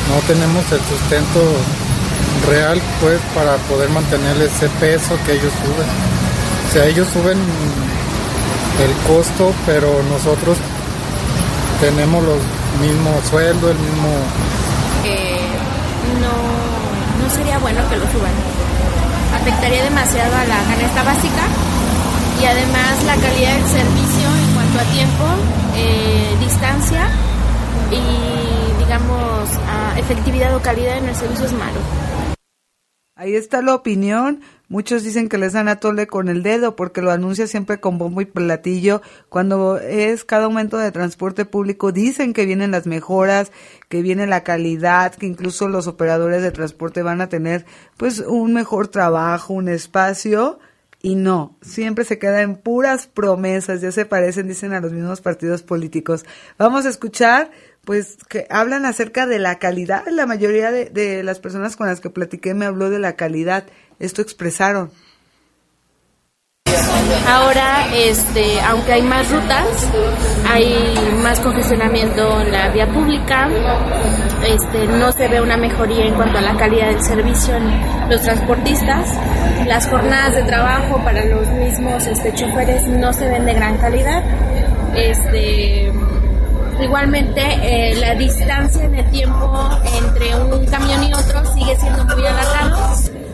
no 0.10 0.16
tenemos 0.28 0.64
el 0.72 0.80
sustento 0.80 1.42
real 2.50 2.82
pues 3.02 3.20
para 3.36 3.58
poder 3.68 3.90
mantener 3.90 4.42
ese 4.42 4.70
peso 4.80 5.18
que 5.26 5.34
ellos 5.34 5.54
suben. 5.62 5.90
O 6.70 6.74
sea, 6.74 6.86
ellos 6.86 7.08
suben 7.12 7.38
el 7.38 8.94
costo, 9.08 9.54
pero 9.66 10.02
nosotros 10.04 10.58
tenemos 11.80 12.24
los 12.24 12.40
mismos 12.82 13.26
sueldos, 13.30 13.72
el 13.72 13.80
mismo... 13.80 14.10
Eh, 15.06 15.40
no, 16.20 17.24
no 17.24 17.30
sería 17.34 17.58
bueno 17.60 17.82
que 17.90 17.98
lo 17.98 18.06
suban. 18.12 18.32
Afectaría 19.34 19.84
demasiado 19.84 20.36
a 20.36 20.46
la 20.46 20.60
canasta 20.64 21.04
básica 21.04 21.44
y 22.42 22.46
además 22.46 23.04
la 23.06 23.16
calidad 23.16 23.54
del 23.54 23.68
servicio 23.68 24.28
en 24.28 24.54
cuanto 24.54 24.80
a 24.80 24.84
tiempo, 24.92 25.24
eh, 25.76 26.36
distancia 26.40 27.08
y 27.92 28.80
digamos 28.80 29.50
efectividad 29.98 30.56
o 30.56 30.62
calidad 30.62 30.98
en 30.98 31.10
el 31.10 31.16
servicio 31.16 31.46
es 31.46 31.54
malo. 31.54 31.80
Ahí 33.20 33.36
está 33.36 33.62
la 33.62 33.76
opinión. 33.76 34.40
Muchos 34.70 35.04
dicen 35.04 35.28
que 35.28 35.38
les 35.38 35.52
dan 35.52 35.68
a 35.68 35.82
tole 35.82 36.08
con 36.08 36.30
el 36.30 36.42
dedo 36.42 36.78
porque 36.78 37.02
lo 37.02 37.12
anuncia 37.12 37.48
siempre 37.48 37.82
con 37.82 37.98
bombo 37.98 38.22
y 38.22 38.26
platillo. 38.26 39.02
Cuando 39.28 39.78
es 39.78 40.24
cada 40.24 40.46
aumento 40.46 40.78
de 40.78 40.94
transporte 40.94 41.44
público, 41.44 41.92
dicen 41.92 42.32
que 42.32 42.46
vienen 42.46 42.72
las 42.72 42.88
mejoras, 42.88 43.52
que 43.90 44.02
viene 44.02 44.26
la 44.26 44.46
calidad, 44.46 45.14
que 45.16 45.26
incluso 45.26 45.68
los 45.68 45.86
operadores 45.88 46.42
de 46.42 46.52
transporte 46.52 47.02
van 47.02 47.20
a 47.20 47.28
tener 47.28 47.66
pues 47.98 48.22
un 48.22 48.54
mejor 48.54 48.88
trabajo, 48.88 49.54
un 49.54 49.68
espacio. 49.68 50.60
Y 51.02 51.16
no, 51.16 51.58
siempre 51.62 52.06
se 52.06 52.20
queda 52.20 52.42
en 52.42 52.56
puras 52.56 53.08
promesas, 53.08 53.82
ya 53.82 53.92
se 53.92 54.06
parecen, 54.06 54.48
dicen 54.48 54.72
a 54.72 54.80
los 54.80 54.94
mismos 54.94 55.20
partidos 55.20 55.62
políticos. 55.62 56.26
Vamos 56.58 56.86
a 56.86 56.90
escuchar 56.90 57.52
pues 57.90 58.18
que 58.30 58.46
hablan 58.52 58.86
acerca 58.86 59.26
de 59.26 59.40
la 59.40 59.58
calidad. 59.58 60.06
La 60.12 60.28
mayoría 60.28 60.70
de, 60.70 61.24
las 61.24 61.40
personas 61.40 61.76
con 61.76 61.88
las 61.88 62.00
que 62.00 62.12
platiqué 62.12 62.54
me 62.54 62.68
habló 62.68 62.92
de 62.92 63.00
la 63.00 63.14
calidad. 63.14 63.64
Esto 63.98 64.22
expresaron. 64.22 64.92
Ahora, 67.28 67.88
este, 67.96 68.62
aunque 68.62 68.94
hay 68.94 69.02
más 69.02 69.32
rutas, 69.32 69.66
hay 70.48 70.94
más 71.24 71.40
congestionamiento 71.40 72.42
en 72.42 72.52
la 72.52 72.70
vía 72.70 72.86
pública, 72.94 73.50
este, 74.48 74.86
no 74.86 75.12
se 75.12 75.28
ve 75.28 75.42
una 75.42 75.58
mejoría 75.58 76.06
en 76.06 76.14
cuanto 76.14 76.38
a 76.38 76.42
la 76.42 76.56
calidad 76.58 76.90
del 76.90 77.02
servicio 77.02 77.56
en 77.56 78.08
los 78.08 78.22
transportistas, 78.22 79.16
las 79.66 79.88
jornadas 79.90 80.36
de 80.36 80.44
trabajo 80.44 81.04
para 81.04 81.26
los 81.26 81.48
mismos 81.54 82.06
este, 82.06 82.36
choferes 82.36 82.88
no 82.88 83.12
se 83.14 83.28
ven 83.28 83.46
de 83.46 83.54
gran 83.56 83.78
calidad. 83.80 84.24
Este, 84.96 85.92
Igualmente, 86.82 87.42
eh, 87.42 87.96
la 87.96 88.16
distancia 88.16 88.86
en 88.86 88.96
el 88.96 89.12
tiempo 89.12 89.70
entre 89.98 90.36
un 90.36 90.66
camión 90.66 91.04
y 91.04 91.14
otro 91.14 91.54
sigue 91.54 91.76
siendo 91.78 92.06
muy 92.06 92.26
alargado. 92.26 92.78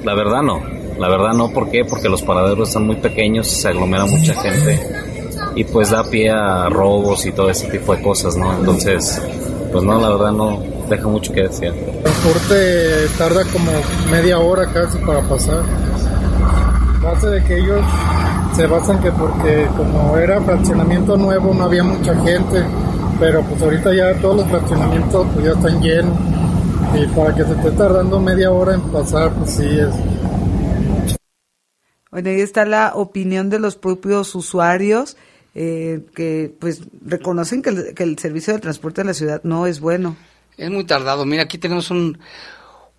La 0.04 0.16
verdad 0.16 0.41
no, 0.41 0.62
la 0.98 1.10
verdad 1.10 1.34
no, 1.34 1.50
¿por 1.52 1.70
qué? 1.70 1.86
Porque 1.86 2.10
los 2.10 2.22
paraderos 2.24 2.70
están 2.70 2.86
muy 2.86 2.96
pequeños, 2.96 3.48
se 3.48 3.70
aglomera 3.70 4.06
mucha 4.06 4.34
gente 4.34 4.80
y 5.56 5.64
pues 5.64 5.89
da 5.89 6.04
pie 6.04 6.32
a 6.32 6.70
robos 6.70 7.26
y 7.26 7.32
todo 7.32 7.50
ese 7.50 7.68
tipo 7.68 7.96
de 7.96 8.02
cosas, 8.02 8.36
¿no? 8.36 8.52
Entonces, 8.58 9.22
pues 9.72 9.84
no, 9.84 10.00
la 10.00 10.10
verdad 10.10 10.32
no, 10.32 10.62
deja 10.89 11.08
mucho 11.08 11.32
que 11.32 11.43
decir. 11.43 11.68
El 11.68 12.02
transporte 12.02 13.08
tarda 13.18 13.43
como 13.46 13.72
media 14.12 14.39
hora 14.39 14.66
casi 14.72 14.98
para 15.00 15.22
pasar. 15.22 15.64
Base 17.02 17.28
de 17.28 17.43
que 17.43 17.60
ellos 17.60 17.82
se 18.56 18.66
basan 18.68 19.00
que 19.02 19.12
porque 19.12 19.68
como 19.78 20.18
era 20.18 20.41
fraccionamiento 20.41 21.16
nuevo 21.18 21.54
no 21.54 21.66
había 21.66 21.84
mucha 21.84 22.16
gente 22.22 22.64
pero 23.20 23.41
pues 23.43 23.61
ahorita 23.61 23.93
ya 23.93 24.13
todos 24.22 24.38
los 24.38 24.47
fraccionamientos 24.47 25.28
pues 25.34 25.45
ya 25.45 25.51
están 25.51 25.82
llenos. 25.82 26.18
Y 26.93 27.07
para 27.07 27.36
que 27.36 27.43
se 27.43 27.51
esté 27.51 27.72
tardando 27.72 28.20
media 28.20 28.51
hora 28.51 28.76
en 28.76 28.82
pasar 28.91 29.34
pues 29.34 29.55
sí 29.55 29.68
es. 29.68 29.89
Bueno 32.11 32.30
ahí 32.30 32.41
está 32.41 32.66
la 32.66 32.93
opinión 32.95 33.49
de 33.49 33.59
los 33.59 33.76
propios 33.76 34.34
usuarios 34.36 35.18
eh, 35.53 36.01
que 36.16 36.53
pues 36.59 36.82
reconocen 37.05 37.61
que 37.61 37.70
el, 37.70 37.93
que 37.93 38.03
el 38.03 38.18
servicio 38.20 38.53
de 38.53 38.59
transporte 38.59 39.01
de 39.01 39.07
la 39.07 39.13
ciudad 39.13 39.41
no 39.43 39.68
es 39.68 39.80
bueno. 39.80 40.16
Es 40.57 40.70
muy 40.70 40.86
tardado. 40.86 41.26
Mira 41.26 41.43
aquí 41.43 41.57
tenemos 41.57 41.91
un 41.91 42.20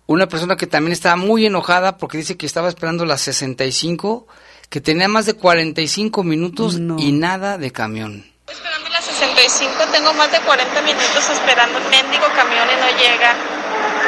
una 0.07 0.27
persona 0.27 0.55
que 0.55 0.67
también 0.67 0.93
está 0.93 1.15
muy 1.15 1.45
enojada 1.45 1.97
porque 1.97 2.17
dice 2.17 2.37
que 2.37 2.45
estaba 2.45 2.69
esperando 2.69 3.05
las 3.05 3.21
65 3.21 4.27
que 4.69 4.81
tenía 4.81 5.07
más 5.07 5.25
de 5.25 5.33
45 5.33 6.23
minutos 6.23 6.79
no. 6.79 6.97
y 6.99 7.11
nada 7.11 7.57
de 7.57 7.71
camión. 7.71 8.25
Esperando 8.47 8.71
las 8.71 8.76
65, 9.17 9.73
tengo 9.91 10.13
más 10.13 10.31
de 10.31 10.39
40 10.41 10.81
minutos 10.83 11.29
esperando 11.29 11.79
un 11.79 11.89
mendigo 11.89 12.27
camión 12.35 12.67
y 12.69 12.75
no 12.79 12.89
llega. 13.01 13.33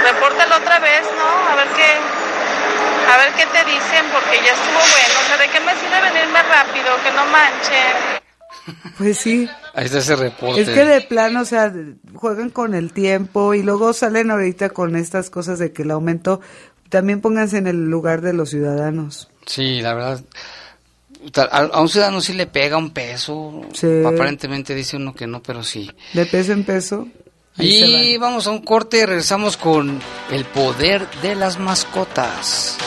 Repórtalo 0.06 0.58
otra 0.58 0.78
vez, 0.78 1.02
¿no? 1.18 1.52
A 1.52 1.56
ver 1.56 1.68
qué, 1.76 1.98
a 3.12 3.18
ver 3.18 3.34
qué 3.34 3.46
te 3.48 3.66
dicen, 3.66 4.06
porque 4.14 4.38
ya 4.46 4.54
estuvo 4.54 4.78
bueno. 4.78 5.20
O 5.20 5.26
sea, 5.26 5.38
¿de 5.38 5.50
qué 5.50 5.60
me 5.62 5.74
sirve 5.82 6.00
venirme 6.14 6.44
rápido? 6.44 6.96
Que 7.04 7.12
no 7.12 7.26
manchen. 7.26 8.20
Pues 8.98 9.18
sí. 9.18 9.50
Ahí 9.74 9.86
está 9.86 10.00
ese 10.00 10.16
reporte. 10.16 10.62
Es 10.62 10.70
que 10.70 10.86
de 10.86 11.02
plano, 11.02 11.42
o 11.42 11.46
sea, 11.46 11.72
juegan 12.14 12.50
con 12.50 12.76
el 12.76 12.92
tiempo 12.94 13.54
y 13.54 13.64
luego 13.64 13.94
salen 13.94 14.30
ahorita 14.30 14.70
con 14.70 14.96
estas 14.96 15.30
cosas 15.30 15.58
de 15.58 15.72
que 15.72 15.84
el 15.84 15.92
aumento, 15.92 16.42
también 16.90 17.22
pónganse 17.22 17.58
en 17.58 17.66
el 17.68 17.90
lugar 17.90 18.22
de 18.22 18.34
los 18.34 18.50
ciudadanos. 18.50 19.30
Sí, 19.46 19.82
la 19.82 19.94
verdad 19.94 20.22
a 21.52 21.82
un 21.82 21.90
ciudadano 21.90 22.22
sí 22.22 22.34
le 22.34 22.48
pega 22.48 22.78
un 22.78 22.92
peso. 22.92 23.62
Sí. 23.74 23.88
Aparentemente 24.06 24.74
dice 24.74 24.98
uno 24.98 25.14
que 25.14 25.28
no, 25.28 25.42
pero 25.42 25.64
sí. 25.64 25.90
De 26.14 26.26
peso 26.26 26.54
en 26.54 26.64
peso. 26.64 27.08
Y 27.58 28.18
vamos 28.18 28.48
a 28.48 28.52
un 28.52 28.60
corte, 28.60 29.06
regresamos 29.06 29.58
con 29.58 30.02
el 30.32 30.46
poder 30.46 31.10
de 31.22 31.36
las 31.36 31.60
mascotas. 31.60 32.78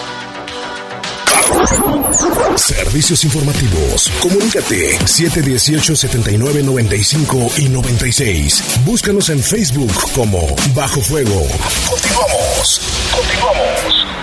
Servicios 2.57 3.25
informativos. 3.25 4.11
Comunícate 4.21 4.99
718-7995 5.01 7.59
y 7.59 7.69
96. 7.69 8.81
Búscanos 8.85 9.29
en 9.29 9.43
Facebook 9.43 9.93
como 10.15 10.57
Bajo 10.75 11.01
Fuego. 11.01 11.47
Continuamos. 11.91 12.81
Continuamos. 13.15 14.22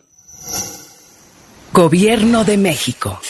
Gobierno 1.71 2.43
de 2.43 2.57
México. 2.57 3.21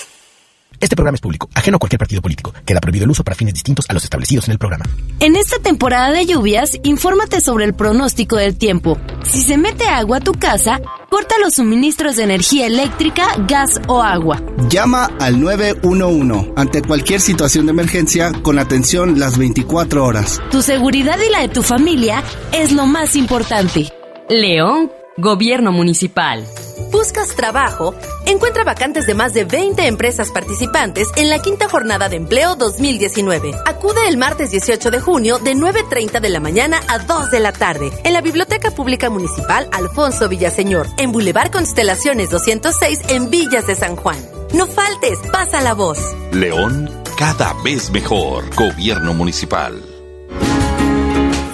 Este 0.80 0.96
programa 0.96 1.16
es 1.16 1.22
público, 1.22 1.50
ajeno 1.54 1.78
a 1.78 1.80
cualquier 1.80 2.00
partido 2.00 2.22
político. 2.22 2.54
Queda 2.66 2.80
prohibido 2.80 3.06
el 3.06 3.12
uso 3.12 3.24
para 3.24 3.36
fines 3.36 3.54
distintos 3.54 3.86
a 3.90 3.94
los 3.94 4.04
establecidos 4.04 4.48
en 4.48 4.54
el 4.54 4.60
programa. 4.60 4.86
En 5.20 5.36
esta 5.36 5.60
temporada 5.60 6.12
de 6.12 6.26
lluvias, 6.26 6.80
infórmate 6.84 7.42
sobre 7.42 7.66
el 7.66 7.74
pronóstico 7.74 8.36
del 8.36 8.58
tiempo. 8.58 8.98
Si 9.24 9.42
se 9.42 9.58
mete 9.58 9.86
agua 9.86 10.18
a 10.18 10.22
tu 10.22 10.34
casa, 10.34 10.82
corta 11.10 11.36
los 11.40 11.56
suministros 11.56 12.16
de 12.18 12.24
energía 12.24 12.68
eléctrica, 12.68 13.28
gas 13.48 13.80
o 13.88 14.02
agua. 14.02 14.42
Llama 14.70 15.10
al 15.20 15.40
911 15.40 16.54
ante 16.56 16.82
cualquier 16.82 17.22
situación 17.22 17.66
de 17.66 17.72
emergencia 17.72 18.32
con 18.42 18.60
atención 18.60 19.20
las 19.20 19.38
24 19.38 20.04
horas. 20.04 20.42
Tu 20.52 20.62
seguridad 20.62 21.18
y 21.26 21.32
la 21.32 21.42
de 21.42 21.50
tu 21.50 21.64
familia 21.64 22.24
es 22.52 22.72
lo 22.72 22.86
más 22.86 23.16
importante. 23.16 23.92
León, 24.30 24.92
Gobierno 25.18 25.72
Municipal. 25.72 26.46
¿Buscas 26.92 27.38
trabajo? 27.38 27.96
Encuentra 28.26 28.66
vacantes 28.66 29.08
de 29.08 29.14
más 29.14 29.34
de 29.34 29.46
20 29.46 29.88
empresas 29.88 30.30
participantes 30.30 31.08
en 31.16 31.30
la 31.30 31.40
quinta 31.40 31.70
jornada 31.70 32.10
de 32.10 32.18
empleo 32.18 32.58
2019. 32.58 33.54
Acude 33.66 34.10
el 34.10 34.18
martes 34.18 34.52
18 34.52 34.92
de 34.92 35.00
junio 35.00 35.40
de 35.40 35.56
9.30 35.56 36.20
de 36.20 36.30
la 36.30 36.42
mañana 36.42 36.82
a 36.90 37.00
2 37.00 37.32
de 37.32 37.40
la 37.40 37.54
tarde 37.54 37.92
en 38.04 38.12
la 38.12 38.20
Biblioteca 38.20 38.72
Pública 38.72 39.10
Municipal 39.10 39.70
Alfonso 39.72 40.28
Villaseñor, 40.28 40.88
en 40.98 41.14
Boulevard 41.14 41.50
Constelaciones 41.50 42.30
206 42.30 43.00
en 43.08 43.30
Villas 43.30 43.68
de 43.68 43.76
San 43.76 43.96
Juan. 43.96 44.18
No 44.54 44.68
faltes, 44.68 45.18
pasa 45.32 45.62
la 45.62 45.74
voz. 45.74 45.98
León, 46.34 46.92
cada 47.18 47.54
vez 47.64 47.90
mejor. 47.90 48.54
Gobierno 48.54 49.14
Municipal. 49.14 49.95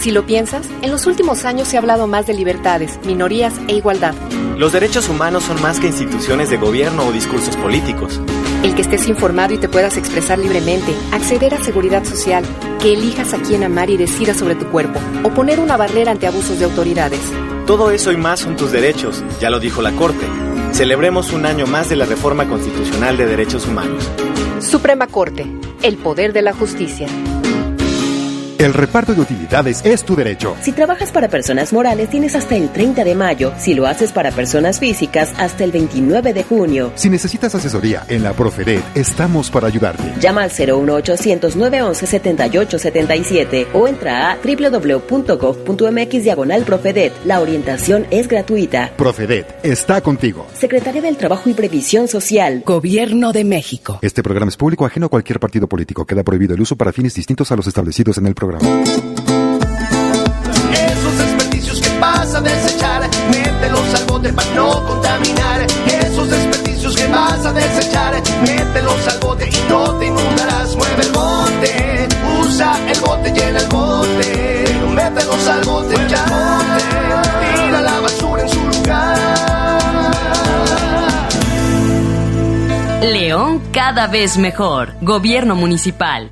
Si 0.01 0.09
lo 0.09 0.25
piensas, 0.25 0.67
en 0.81 0.89
los 0.89 1.05
últimos 1.05 1.45
años 1.45 1.67
se 1.67 1.77
ha 1.77 1.79
hablado 1.79 2.07
más 2.07 2.25
de 2.25 2.33
libertades, 2.33 2.99
minorías 3.05 3.53
e 3.67 3.75
igualdad. 3.75 4.15
Los 4.57 4.73
derechos 4.73 5.07
humanos 5.09 5.43
son 5.43 5.61
más 5.61 5.79
que 5.79 5.85
instituciones 5.85 6.49
de 6.49 6.57
gobierno 6.57 7.05
o 7.05 7.11
discursos 7.11 7.55
políticos. 7.55 8.19
El 8.63 8.73
que 8.73 8.81
estés 8.81 9.07
informado 9.07 9.53
y 9.53 9.59
te 9.59 9.69
puedas 9.69 9.97
expresar 9.97 10.39
libremente, 10.39 10.91
acceder 11.11 11.53
a 11.53 11.63
seguridad 11.63 12.03
social, 12.03 12.43
que 12.81 12.93
elijas 12.93 13.35
a 13.35 13.43
quién 13.43 13.63
amar 13.63 13.91
y 13.91 13.97
decidas 13.97 14.37
sobre 14.37 14.55
tu 14.55 14.65
cuerpo, 14.71 14.99
o 15.21 15.29
poner 15.35 15.59
una 15.59 15.77
barrera 15.77 16.11
ante 16.11 16.25
abusos 16.25 16.57
de 16.57 16.65
autoridades. 16.65 17.21
Todo 17.67 17.91
eso 17.91 18.11
y 18.11 18.17
más 18.17 18.39
son 18.39 18.55
tus 18.55 18.71
derechos, 18.71 19.23
ya 19.39 19.51
lo 19.51 19.59
dijo 19.59 19.83
la 19.83 19.91
Corte. 19.91 20.25
Celebremos 20.71 21.31
un 21.31 21.45
año 21.45 21.67
más 21.67 21.89
de 21.89 21.97
la 21.97 22.07
reforma 22.07 22.47
constitucional 22.49 23.17
de 23.17 23.27
derechos 23.27 23.67
humanos. 23.67 24.09
Suprema 24.61 25.05
Corte, 25.05 25.45
el 25.83 25.97
poder 25.97 26.33
de 26.33 26.41
la 26.41 26.53
justicia. 26.53 27.07
El 28.61 28.75
reparto 28.75 29.15
de 29.15 29.21
utilidades 29.21 29.83
es 29.83 30.03
tu 30.03 30.15
derecho. 30.15 30.55
Si 30.61 30.71
trabajas 30.71 31.11
para 31.11 31.29
personas 31.29 31.73
morales, 31.73 32.11
tienes 32.11 32.35
hasta 32.35 32.55
el 32.55 32.69
30 32.69 33.03
de 33.03 33.15
mayo. 33.15 33.53
Si 33.57 33.73
lo 33.73 33.87
haces 33.87 34.11
para 34.11 34.29
personas 34.29 34.79
físicas, 34.79 35.33
hasta 35.39 35.63
el 35.63 35.71
29 35.71 36.31
de 36.31 36.43
junio. 36.43 36.91
Si 36.93 37.09
necesitas 37.09 37.55
asesoría 37.55 38.03
en 38.07 38.21
la 38.21 38.33
Profedet, 38.33 38.83
estamos 38.93 39.49
para 39.49 39.65
ayudarte. 39.65 40.03
Llama 40.19 40.43
al 40.43 40.51
01800 40.51 41.55
911 41.55 42.05
7877 42.05 43.67
o 43.73 43.87
entra 43.87 44.31
a 44.31 44.37
www.gov.mx 44.37 46.23
diagonal 46.23 46.63
Profedet. 46.63 47.13
La 47.25 47.39
orientación 47.39 48.05
es 48.11 48.27
gratuita. 48.27 48.91
Profedet 48.95 49.47
está 49.63 50.01
contigo. 50.01 50.45
Secretaría 50.53 51.01
del 51.01 51.17
Trabajo 51.17 51.49
y 51.49 51.53
Previsión 51.53 52.07
Social. 52.07 52.61
Gobierno 52.63 53.31
de 53.31 53.43
México. 53.43 53.97
Este 54.03 54.21
programa 54.21 54.49
es 54.49 54.57
público 54.57 54.85
ajeno 54.85 55.07
a 55.07 55.09
cualquier 55.09 55.39
partido 55.39 55.67
político. 55.67 56.05
Queda 56.05 56.21
prohibido 56.21 56.53
el 56.53 56.61
uso 56.61 56.75
para 56.75 56.93
fines 56.93 57.15
distintos 57.15 57.51
a 57.51 57.55
los 57.55 57.65
establecidos 57.65 58.19
en 58.19 58.27
el 58.27 58.35
programa. 58.35 58.50
Esos 60.73 61.17
desperdicios 61.17 61.81
que 61.81 61.99
vas 61.99 62.35
a 62.35 62.41
desechar, 62.41 63.01
mételos 63.29 63.93
al 63.95 64.05
bote 64.05 64.33
para 64.33 64.53
no 64.53 64.85
contaminar. 64.85 65.61
Esos 65.87 66.29
desperdicios 66.29 66.95
que 66.95 67.07
vas 67.07 67.45
a 67.45 67.53
desechar, 67.53 68.21
mételos 68.41 69.07
al 69.07 69.19
bote 69.19 69.49
y 69.49 69.69
no 69.69 69.93
te 69.95 70.05
inundarás. 70.07 70.75
Mueve 70.75 71.01
el 71.03 71.11
bote, 71.11 72.07
usa 72.41 72.79
el 72.89 72.99
bote, 72.99 73.31
llena 73.31 73.59
el 73.59 73.67
bote. 73.67 74.63
Pero 74.65 74.87
mételos 74.89 75.47
al 75.47 75.63
bote 75.63 75.95
ya. 76.09 76.25
Tira 77.55 77.81
la 77.81 77.99
basura 78.01 78.41
en 78.41 78.49
su 78.49 78.59
lugar. 78.59 79.17
León 83.01 83.61
cada 83.71 84.07
vez 84.07 84.37
mejor. 84.37 84.93
Gobierno 85.01 85.55
municipal. 85.55 86.31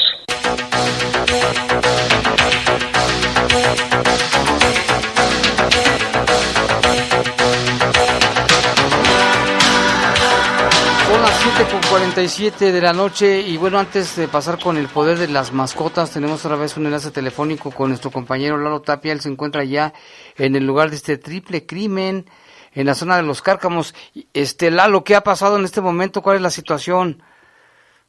7 12.11 12.15
con 12.15 12.25
47 12.25 12.71
de 12.73 12.81
la 12.81 12.91
noche 12.91 13.39
y 13.39 13.57
bueno, 13.57 13.79
antes 13.79 14.17
de 14.17 14.27
pasar 14.27 14.59
con 14.59 14.75
el 14.75 14.87
poder 14.87 15.17
de 15.17 15.29
las 15.29 15.53
mascotas, 15.53 16.11
tenemos 16.11 16.43
otra 16.45 16.57
vez 16.57 16.75
un 16.75 16.85
enlace 16.85 17.09
telefónico 17.09 17.71
con 17.71 17.87
nuestro 17.87 18.11
compañero 18.11 18.57
Lalo 18.57 18.81
Tapia. 18.81 19.13
Él 19.13 19.21
se 19.21 19.29
encuentra 19.29 19.63
ya 19.63 19.93
en 20.37 20.55
el 20.55 20.65
lugar 20.65 20.89
de 20.89 20.97
este 20.97 21.17
triple 21.17 21.65
crimen 21.65 22.25
en 22.73 22.85
la 22.85 22.95
zona 22.95 23.15
de 23.15 23.23
los 23.23 23.41
Cárcamos. 23.41 23.95
Este 24.33 24.71
Lalo, 24.71 25.05
¿qué 25.05 25.15
ha 25.15 25.21
pasado 25.21 25.57
en 25.57 25.63
este 25.63 25.79
momento? 25.79 26.21
¿Cuál 26.21 26.35
es 26.37 26.41
la 26.41 26.49
situación? 26.49 27.23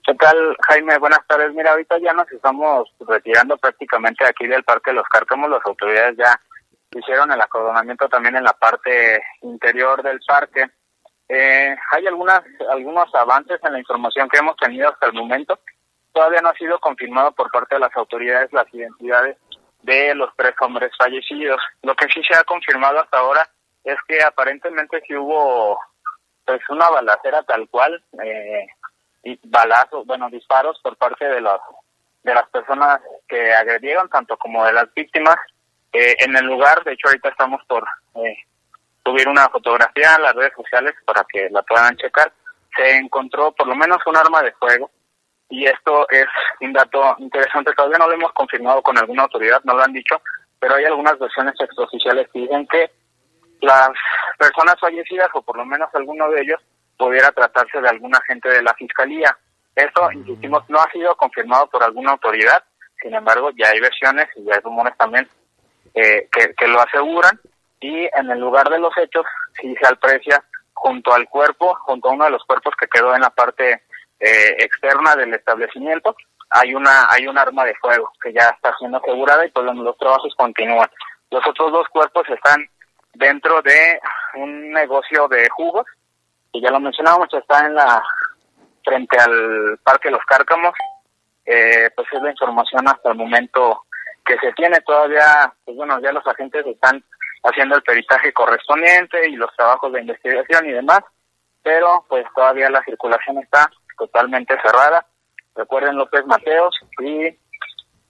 ¿Qué 0.05 0.15
Jaime? 0.69 0.99
Buenas 0.99 1.25
tardes. 1.29 1.55
Mira, 1.55 1.71
ahorita 1.71 1.97
ya 1.99 2.13
nos 2.13 2.31
estamos 2.33 2.89
retirando 3.07 3.57
prácticamente 3.57 4.25
aquí 4.25 4.49
del 4.49 4.65
Parque 4.65 4.91
de 4.91 4.97
los 4.97 5.09
Cárcamos. 5.09 5.49
Las 5.49 5.65
autoridades 5.65 6.17
ya 6.17 6.41
hicieron 6.99 7.31
el 7.31 7.41
acordonamiento 7.41 8.09
también 8.09 8.35
en 8.37 8.45
la 8.45 8.53
parte 8.53 9.23
interior 9.43 10.03
del 10.03 10.19
parque. 10.27 10.67
Eh, 11.29 11.75
hay 11.91 12.07
algunas 12.07 12.43
algunos 12.71 13.15
avances 13.15 13.59
en 13.63 13.73
la 13.73 13.79
información 13.79 14.29
que 14.29 14.39
hemos 14.39 14.57
tenido 14.57 14.89
hasta 14.89 15.07
el 15.07 15.15
momento. 15.15 15.59
Todavía 16.13 16.41
no 16.43 16.51
ha 16.51 16.55
sido 16.55 16.79
confirmado 16.79 17.33
por 17.33 17.51
parte 17.51 17.77
de 17.77 17.81
las 17.81 17.97
autoridades 17.97 18.53
las 18.53 18.73
identidades 18.73 19.39
de 19.83 20.15
los 20.15 20.31
tres 20.37 20.55
hombres 20.61 20.93
fallecidos. 20.99 21.61
Lo 21.83 21.95
que 21.95 22.07
sí 22.09 22.23
se 22.23 22.35
ha 22.35 22.45
confirmado 22.45 23.01
hasta 23.01 23.19
ahora 23.19 23.49
es 23.85 23.97
que 24.07 24.23
aparentemente 24.23 25.03
sí 25.07 25.15
hubo 25.17 25.79
pues 26.45 26.61
una 26.69 26.91
balacera 26.91 27.43
tal 27.45 27.69
cual, 27.69 28.03
eh, 28.23 28.67
balazos, 29.45 30.07
bueno, 30.07 30.29
disparos 30.29 30.79
por 30.83 30.97
parte 30.97 31.25
de 31.25 31.41
los 31.41 31.61
de 32.23 32.35
las 32.35 32.49
personas 32.51 33.01
que 33.29 33.53
agredieron, 33.53 34.09
tanto 34.09 34.37
como 34.37 34.65
de 34.65 34.73
las 34.73 34.93
víctimas 34.95 35.37
eh, 35.93 36.15
en 36.21 36.37
el 36.37 36.47
lugar. 36.47 36.85
De 36.85 36.93
hecho, 36.93 37.09
ahorita 37.09 37.31
estamos 37.31 37.61
por 37.67 37.85
eh, 38.15 38.37
subir 39.05 39.29
una 39.29 39.49
fotografía 39.49 40.15
a 40.15 40.21
las 40.21 40.35
redes 40.35 40.53
sociales 40.57 40.95
para 41.05 41.25
que 41.29 41.49
la 41.51 41.63
puedan 41.63 41.97
checar. 41.97 42.33
Se 42.77 42.97
encontró 42.97 43.53
por 43.53 43.67
lo 43.67 43.75
menos 43.75 43.99
un 44.07 44.17
arma 44.17 44.43
de 44.43 44.53
fuego 44.53 44.91
y 45.49 45.67
esto 45.67 46.09
es 46.09 46.27
un 46.61 46.73
dato 46.73 47.17
interesante. 47.19 47.73
Todavía 47.75 47.99
no 47.99 48.07
lo 48.07 48.15
hemos 48.15 48.33
confirmado 48.33 48.83
con 48.83 48.97
alguna 48.99 49.25
autoridad, 49.25 49.61
no 49.65 49.75
lo 49.75 49.83
han 49.83 49.93
dicho, 49.93 50.21
pero 50.59 50.77
hay 50.77 50.85
algunas 50.85 51.19
versiones 51.19 51.55
extraoficiales 51.61 52.29
que 52.33 52.41
dicen 52.41 52.67
que 52.69 52.91
las 53.61 53.91
personas 54.39 54.77
fallecidas, 54.81 55.29
o 55.35 55.43
por 55.43 55.57
lo 55.57 55.65
menos 55.65 55.89
alguno 55.95 56.29
de 56.31 56.41
ellos, 56.41 56.61
pudiera 56.97 57.31
tratarse 57.33 57.81
de 57.81 57.89
algún 57.89 58.15
agente 58.15 58.49
de 58.49 58.63
la 58.63 58.75
fiscalía. 58.75 59.37
Eso, 59.75 60.11
insistimos, 60.13 60.65
no 60.69 60.79
ha 60.79 60.91
sido 60.91 61.15
confirmado 61.17 61.69
por 61.69 61.83
alguna 61.83 62.13
autoridad, 62.13 62.63
sin 63.01 63.15
embargo, 63.15 63.51
ya 63.57 63.69
hay 63.69 63.81
versiones 63.81 64.29
y 64.37 64.45
ya 64.45 64.55
hay 64.55 64.61
rumores 64.61 64.97
también 64.97 65.29
eh, 65.95 66.29
que, 66.33 66.55
que 66.55 66.67
lo 66.69 66.81
aseguran 66.81 67.39
y 67.83 68.09
en 68.15 68.31
el 68.31 68.39
lugar 68.39 68.71
de 68.71 68.79
los 68.79 68.97
hechos 68.97 69.27
sí 69.61 69.75
se 69.81 69.87
aprecia 69.87 70.43
junto 70.73 71.13
al 71.13 71.29
cuerpo, 71.29 71.75
junto 71.83 72.09
a 72.09 72.13
uno 72.13 72.25
de 72.25 72.31
los 72.31 72.45
cuerpos 72.45 72.75
que 72.79 72.87
quedó 72.87 73.15
en 73.15 73.21
la 73.21 73.31
parte 73.31 73.83
eh, 74.21 74.57
externa 74.59 75.17
del 75.17 75.35
establecimiento, 75.35 76.15
hay 76.51 76.75
una 76.75 77.07
hay 77.11 77.27
un 77.27 77.39
arma 77.39 77.65
de 77.65 77.75
fuego 77.77 78.13
que 78.23 78.33
ya 78.33 78.49
está 78.51 78.75
siendo 78.79 78.99
asegurada 78.99 79.45
y 79.45 79.51
pues 79.51 79.67
los, 79.67 79.97
trabajos 79.99 80.35
continúan. 80.37 80.89
Los 81.31 81.47
otros 81.47 81.73
dos 81.73 81.89
cuerpos 81.89 82.29
están 82.29 82.67
dentro 83.15 83.61
de 83.63 84.01
un 84.35 84.71
negocio 84.71 85.29
de 85.29 85.49
jugos, 85.51 85.87
que 86.53 86.61
ya 86.61 86.71
lo 86.71 86.81
mencionábamos, 86.81 87.33
está 87.33 87.67
en 87.67 87.75
la 87.75 88.03
frente 88.85 89.19
al 89.19 89.79
Parque 89.83 90.11
Los 90.11 90.25
Cárcamos, 90.25 90.75
eh, 91.47 91.91
pues 91.97 92.07
es 92.13 92.23
la 92.23 92.31
información 92.31 92.87
hasta 92.87 93.11
el 93.11 93.17
momento 93.17 93.85
que 94.25 94.37
se 94.39 94.53
tiene 94.53 94.81
todavía, 94.83 95.53
pues 95.65 95.77
bueno, 95.77 96.01
ya 96.01 96.13
los 96.13 96.27
agentes 96.27 96.65
están 96.67 97.03
haciendo 97.43 97.77
el 97.77 97.83
peritaje 97.83 98.33
correspondiente 98.33 99.29
y 99.29 99.37
los 99.37 99.55
trabajos 99.57 99.93
de 99.93 100.01
investigación 100.01 100.67
y 100.67 100.73
demás, 100.73 101.01
pero 101.63 102.05
pues 102.09 102.25
todavía 102.35 102.71
la 102.71 102.83
circulación 102.85 103.39
está 103.39 103.71
totalmente 103.97 104.55
cerrada. 104.63 105.07
Recuerden 105.55 105.97
López 105.97 106.25
Mateos 106.27 106.75
y 107.01 107.27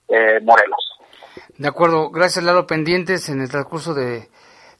eh, 0.08 0.40
Morelos. 0.42 0.98
De 1.58 1.68
acuerdo, 1.68 2.10
gracias 2.10 2.44
Lalo, 2.44 2.66
pendientes 2.66 3.28
en 3.28 3.40
el 3.40 3.50
transcurso 3.50 3.94
de 3.94 4.28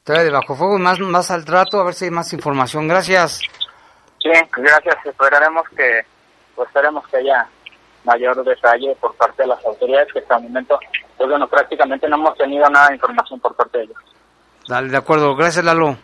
todavía 0.05 0.25
de 0.25 0.33
Bajo 0.33 0.55
Fuego, 0.55 0.79
más, 0.79 0.99
más 1.01 1.31
al 1.31 1.45
trato, 1.45 1.81
a 1.81 1.85
ver 1.85 1.95
si 1.95 2.07
hay 2.07 2.11
más 2.11 2.33
información. 2.33 2.89
Gracias. 2.89 3.41
Sí, 4.21 4.31
gracias. 4.57 4.97
Esperaremos 5.05 5.69
que, 5.71 6.03
pues 6.55 6.69
esperemos 6.69 7.07
que 7.09 7.19
haya 7.19 7.49
mayor 8.05 8.45
detalle 8.45 8.97
por 9.01 9.15
parte 9.17 9.43
de 9.43 9.49
las 9.49 9.65
autoridades 9.65 10.13
que 10.13 10.21
hasta 10.21 10.37
el 10.37 10.45
momento, 10.45 10.79
pues 11.17 11.29
bueno, 11.29 11.49
prácticamente 11.49 12.09
no 12.09 12.17
hemos 12.17 12.37
tenido 12.37 12.69
nada 12.69 12.89
de 12.89 12.95
información 12.95 13.41
por 13.41 13.55
parte 13.55 13.79
de 13.79 13.85
ellos. 13.85 13.99
Dale, 14.69 14.89
de 14.89 14.97
acuerdo. 14.97 15.35
Gracias, 15.35 15.65
Lalo. 15.65 15.97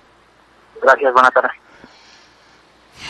Gracias, 0.82 1.12
buenas 1.12 1.32
tardes. 1.32 1.52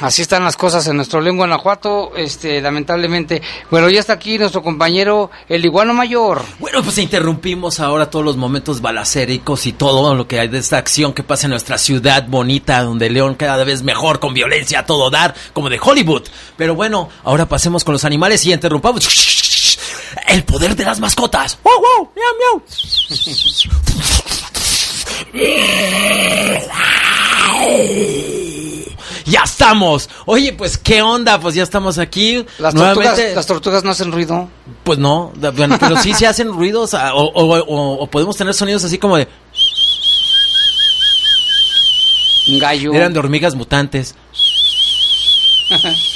Así 0.00 0.22
están 0.22 0.44
las 0.44 0.56
cosas 0.56 0.86
en 0.86 0.94
nuestro 0.94 1.20
León, 1.20 1.38
Guanajuato, 1.38 2.12
este, 2.14 2.60
lamentablemente. 2.60 3.42
Bueno, 3.68 3.88
ya 3.88 3.98
está 3.98 4.12
aquí 4.12 4.38
nuestro 4.38 4.62
compañero, 4.62 5.32
el 5.48 5.64
iguano 5.64 5.92
mayor. 5.92 6.42
Bueno, 6.60 6.84
pues 6.84 6.98
interrumpimos 6.98 7.80
ahora 7.80 8.08
todos 8.08 8.24
los 8.24 8.36
momentos 8.36 8.80
balacéricos 8.80 9.66
y 9.66 9.72
todo 9.72 10.14
lo 10.14 10.28
que 10.28 10.38
hay 10.38 10.46
de 10.46 10.58
esta 10.58 10.78
acción 10.78 11.12
que 11.12 11.24
pasa 11.24 11.46
en 11.46 11.50
nuestra 11.50 11.78
ciudad 11.78 12.28
bonita, 12.28 12.80
donde 12.82 13.10
León 13.10 13.34
cada 13.34 13.64
vez 13.64 13.82
mejor, 13.82 14.20
con 14.20 14.34
violencia 14.34 14.80
a 14.80 14.86
todo 14.86 15.10
dar, 15.10 15.34
como 15.52 15.68
de 15.68 15.80
Hollywood. 15.82 16.28
Pero 16.56 16.76
bueno, 16.76 17.08
ahora 17.24 17.46
pasemos 17.46 17.82
con 17.82 17.92
los 17.94 18.04
animales 18.04 18.46
y 18.46 18.52
interrumpamos. 18.52 19.08
El 20.28 20.44
poder 20.44 20.76
de 20.76 20.84
las 20.84 21.00
mascotas. 21.00 21.58
¡Wow, 21.64 21.74
wow! 21.74 22.10
¡Miau, 22.14 22.34
miau! 22.38 22.62
Ya 29.26 29.42
estamos. 29.42 30.08
Oye, 30.24 30.52
pues 30.54 30.78
qué 30.78 31.02
onda, 31.02 31.38
pues 31.38 31.54
ya 31.54 31.62
estamos 31.62 31.98
aquí. 31.98 32.44
Las 32.58 32.74
Nuevamente- 32.74 33.08
tortugas, 33.10 33.34
las 33.36 33.46
tortugas 33.46 33.84
no 33.84 33.90
hacen 33.90 34.10
ruido. 34.12 34.48
Pues 34.84 34.98
no, 34.98 35.32
bueno, 35.54 35.76
pero 35.78 35.96
sí 35.98 36.14
se 36.14 36.26
hacen 36.26 36.48
ruidos 36.52 36.94
o, 36.94 36.98
o- 36.98 37.58
o- 37.58 37.92
o 38.02 38.06
podemos 38.06 38.36
tener 38.36 38.54
sonidos 38.54 38.84
así 38.84 38.96
como 38.98 39.16
de 39.18 39.28
Un 42.48 42.58
gallo. 42.58 42.94
eran 42.94 43.12
de 43.12 43.18
hormigas 43.18 43.54
mutantes. 43.54 44.14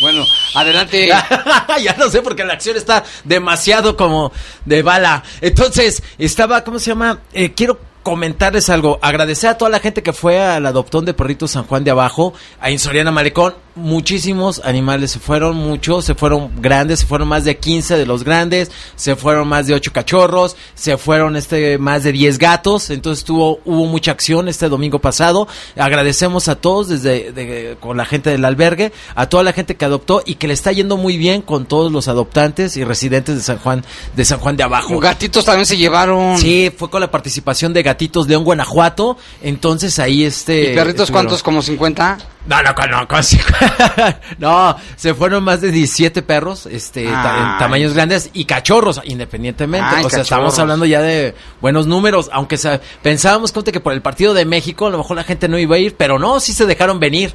Bueno, 0.00 0.26
adelante. 0.54 1.06
ya 1.82 1.94
no 1.96 2.10
sé 2.10 2.20
porque 2.20 2.44
la 2.44 2.54
acción 2.54 2.76
está 2.76 3.04
demasiado 3.22 3.96
como 3.96 4.32
de 4.64 4.82
bala. 4.82 5.22
Entonces, 5.40 6.02
estaba, 6.18 6.64
¿cómo 6.64 6.80
se 6.80 6.86
llama? 6.90 7.20
Eh, 7.32 7.52
quiero 7.54 7.78
comentarles 8.04 8.70
algo. 8.70 9.00
Agradecer 9.02 9.50
a 9.50 9.58
toda 9.58 9.70
la 9.70 9.80
gente 9.80 10.04
que 10.04 10.12
fue 10.12 10.40
al 10.40 10.64
adoptón 10.66 11.04
de 11.04 11.14
perritos 11.14 11.50
San 11.50 11.64
Juan 11.64 11.82
de 11.82 11.90
Abajo, 11.90 12.32
a 12.60 12.70
Insoriana 12.70 13.10
Malecón. 13.10 13.54
Muchísimos 13.76 14.60
animales 14.64 15.10
se 15.10 15.18
fueron, 15.18 15.56
muchos, 15.56 16.04
se 16.04 16.14
fueron 16.14 16.52
grandes, 16.62 17.00
se 17.00 17.06
fueron 17.06 17.26
más 17.26 17.42
de 17.44 17.56
15 17.56 17.96
de 17.96 18.06
los 18.06 18.22
grandes, 18.22 18.70
se 18.94 19.16
fueron 19.16 19.48
más 19.48 19.66
de 19.66 19.74
8 19.74 19.92
cachorros, 19.92 20.54
se 20.76 20.96
fueron 20.96 21.34
este 21.34 21.76
más 21.78 22.04
de 22.04 22.12
10 22.12 22.38
gatos. 22.38 22.90
Entonces 22.90 23.24
tuvo, 23.24 23.58
hubo 23.64 23.86
mucha 23.86 24.12
acción 24.12 24.46
este 24.46 24.68
domingo 24.68 25.00
pasado. 25.00 25.48
Agradecemos 25.76 26.46
a 26.46 26.54
todos 26.54 26.88
desde 26.88 27.32
de- 27.32 27.76
con 27.80 27.96
la 27.96 28.04
gente 28.04 28.30
del 28.30 28.44
albergue, 28.44 28.92
a 29.16 29.28
toda 29.28 29.42
la 29.42 29.52
gente 29.52 29.74
que 29.74 29.84
adoptó 29.86 30.22
y 30.24 30.36
que 30.36 30.46
le 30.46 30.54
está 30.54 30.70
yendo 30.70 30.96
muy 30.96 31.16
bien 31.16 31.42
con 31.42 31.66
todos 31.66 31.90
los 31.90 32.06
adoptantes 32.06 32.76
y 32.76 32.84
residentes 32.84 33.34
de 33.34 33.42
San 33.42 33.58
Juan 33.58 33.84
de 34.14 34.24
San 34.24 34.38
Juan 34.38 34.56
de 34.56 34.62
Abajo. 34.62 35.00
Gatitos 35.00 35.44
también 35.44 35.66
se 35.66 35.76
llevaron. 35.76 36.38
Sí, 36.38 36.70
fue 36.76 36.88
con 36.90 37.00
la 37.00 37.10
participación 37.10 37.72
de 37.72 37.82
Gatitos 37.82 37.93
León 38.28 38.44
Guanajuato. 38.44 39.16
Entonces 39.42 39.98
ahí 39.98 40.24
este. 40.24 40.72
¿Y 40.72 40.74
perritos 40.74 41.10
cuántos? 41.10 41.42
¿Como 41.42 41.62
50? 41.62 42.18
No, 42.46 42.62
no, 42.62 42.74
no, 42.90 43.06
no, 44.38 44.76
se 44.96 45.14
fueron 45.14 45.44
más 45.44 45.62
de 45.62 45.70
17 45.70 46.20
perros, 46.22 46.66
este, 46.66 47.04
ta- 47.04 47.38
en 47.38 47.44
Ay. 47.46 47.58
tamaños 47.58 47.94
grandes 47.94 48.28
y 48.34 48.44
cachorros, 48.44 49.00
independientemente. 49.04 49.88
Ay, 49.96 50.04
o 50.04 50.10
sea, 50.10 50.20
estamos 50.20 50.58
hablando 50.58 50.84
ya 50.84 51.00
de 51.00 51.34
buenos 51.62 51.86
números, 51.86 52.28
aunque 52.32 52.58
pensábamos 53.02 53.50
Conte, 53.52 53.72
que 53.72 53.80
por 53.80 53.94
el 53.94 54.02
partido 54.02 54.34
de 54.34 54.44
México 54.44 54.86
a 54.86 54.90
lo 54.90 54.98
mejor 54.98 55.16
la 55.16 55.24
gente 55.24 55.48
no 55.48 55.58
iba 55.58 55.76
a 55.76 55.78
ir, 55.78 55.96
pero 55.96 56.18
no, 56.18 56.38
sí 56.38 56.52
se 56.52 56.66
dejaron 56.66 57.00
venir, 57.00 57.32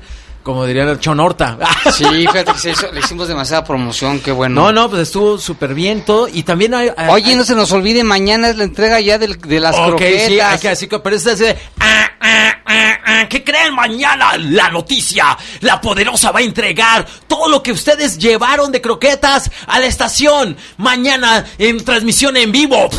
como 0.49 0.65
diría 0.65 0.83
el 0.83 0.99
Chon 0.99 1.19
Horta. 1.19 1.57
Sí, 1.93 2.03
fíjate 2.05 2.51
que 2.53 2.59
se 2.59 2.71
hizo- 2.71 2.91
le 2.91 2.99
hicimos 2.99 3.27
demasiada 3.27 3.63
promoción, 3.63 4.19
qué 4.19 4.31
bueno. 4.31 4.61
No, 4.61 4.71
no, 4.71 4.89
pues 4.89 5.03
estuvo 5.03 5.37
súper 5.37 5.73
bien 5.73 6.03
todo. 6.05 6.27
Y 6.27 6.43
también 6.43 6.73
hay. 6.73 6.89
hay- 6.95 7.09
Oye, 7.09 7.35
no 7.35 7.43
se 7.43 7.55
nos 7.55 7.71
olvide, 7.71 8.03
mañana 8.03 8.49
es 8.49 8.57
la 8.57 8.63
entrega 8.63 8.99
ya 8.99 9.17
del- 9.17 9.39
de 9.39 9.59
las 9.59 9.75
croquetas. 9.75 10.27
sí, 10.27 10.39
hay 10.39 10.59
que 10.59 10.69
así 10.69 10.87
que, 10.87 10.99
pero 10.99 11.15
es 11.15 11.25
así 11.27 11.43
de, 11.43 11.57
ah, 11.79 12.09
ah, 12.21 12.53
ah, 13.05 13.25
¿qué 13.29 13.43
creen 13.43 13.73
mañana? 13.75 14.37
La 14.37 14.69
noticia, 14.69 15.37
la 15.61 15.79
poderosa 15.81 16.31
va 16.31 16.39
a 16.39 16.43
entregar 16.43 17.05
todo 17.27 17.47
lo 17.49 17.61
que 17.63 17.71
ustedes 17.71 18.17
llevaron 18.17 18.71
de 18.71 18.81
croquetas 18.81 19.49
a 19.67 19.79
la 19.79 19.85
estación. 19.87 20.55
Mañana 20.77 21.45
en 21.57 21.83
transmisión 21.83 22.37
en 22.37 22.51
vivo. 22.51 22.89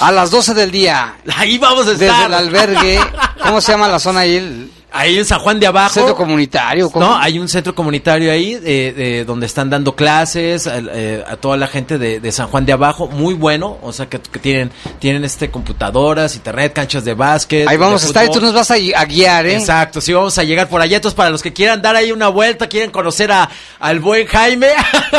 A 0.00 0.10
las 0.12 0.30
12 0.30 0.54
del 0.54 0.70
día. 0.70 1.16
Ahí 1.36 1.58
vamos 1.58 1.86
a 1.86 1.92
estar. 1.92 2.08
Desde 2.08 2.24
el 2.26 2.34
albergue. 2.34 3.00
¿Cómo 3.42 3.60
se 3.60 3.72
llama 3.72 3.86
la 3.88 3.98
zona 3.98 4.20
ahí? 4.20 4.70
Ahí 4.92 5.18
en 5.18 5.24
San 5.24 5.38
Juan 5.40 5.60
de 5.60 5.66
Abajo. 5.66 5.94
centro 5.94 6.16
comunitario. 6.16 6.90
¿cómo? 6.90 7.06
No, 7.06 7.16
hay 7.16 7.38
un 7.38 7.48
centro 7.48 7.74
comunitario 7.74 8.32
ahí 8.32 8.54
eh, 8.64 8.92
de- 8.96 9.24
donde 9.24 9.46
están 9.46 9.70
dando 9.70 9.94
clases 9.94 10.68
eh, 10.70 11.24
a 11.28 11.36
toda 11.36 11.56
la 11.56 11.66
gente 11.68 11.96
de, 11.98 12.18
de 12.20 12.32
San 12.32 12.48
Juan 12.48 12.66
de 12.66 12.72
Abajo, 12.72 13.06
muy 13.08 13.34
bueno, 13.34 13.78
o 13.82 13.92
sea 13.92 14.06
que, 14.08 14.18
que 14.20 14.38
tienen 14.40 14.70
tienen 14.98 15.24
este 15.24 15.50
computadoras, 15.50 16.34
internet, 16.34 16.72
canchas 16.72 17.04
de 17.04 17.14
básquet. 17.14 17.68
Ahí 17.68 17.76
vamos 17.76 18.02
a 18.02 18.06
estar 18.06 18.26
y 18.26 18.30
tú 18.30 18.40
nos 18.40 18.52
vas 18.52 18.70
a, 18.70 18.76
gui- 18.78 18.94
a 18.94 19.04
guiar, 19.04 19.46
¿eh? 19.46 19.54
Exacto, 19.56 20.00
sí 20.00 20.12
vamos 20.12 20.36
a 20.38 20.42
llegar 20.44 20.68
por 20.68 20.80
allá. 20.80 20.96
Entonces, 20.96 21.16
para 21.16 21.30
los 21.30 21.42
que 21.42 21.52
quieran 21.52 21.80
dar 21.82 21.94
ahí 21.96 22.10
una 22.12 22.28
vuelta, 22.28 22.68
quieren 22.68 22.90
conocer 22.90 23.30
a, 23.32 23.48
al 23.78 24.00
buen 24.00 24.26
Jaime. 24.26 24.68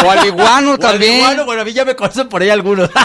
O 0.05 0.11
al 0.11 0.26
iguano 0.28 0.72
O 0.72 0.74
al 0.74 0.80
también. 0.80 1.17
iguano, 1.17 1.45
bueno, 1.45 1.61
a 1.61 1.65
mí 1.65 1.74
ya 1.74 1.86
me 1.86 1.95
conocen 1.95 2.28
por 2.28 2.41
ahí 2.41 2.49
algunos. 2.49 2.89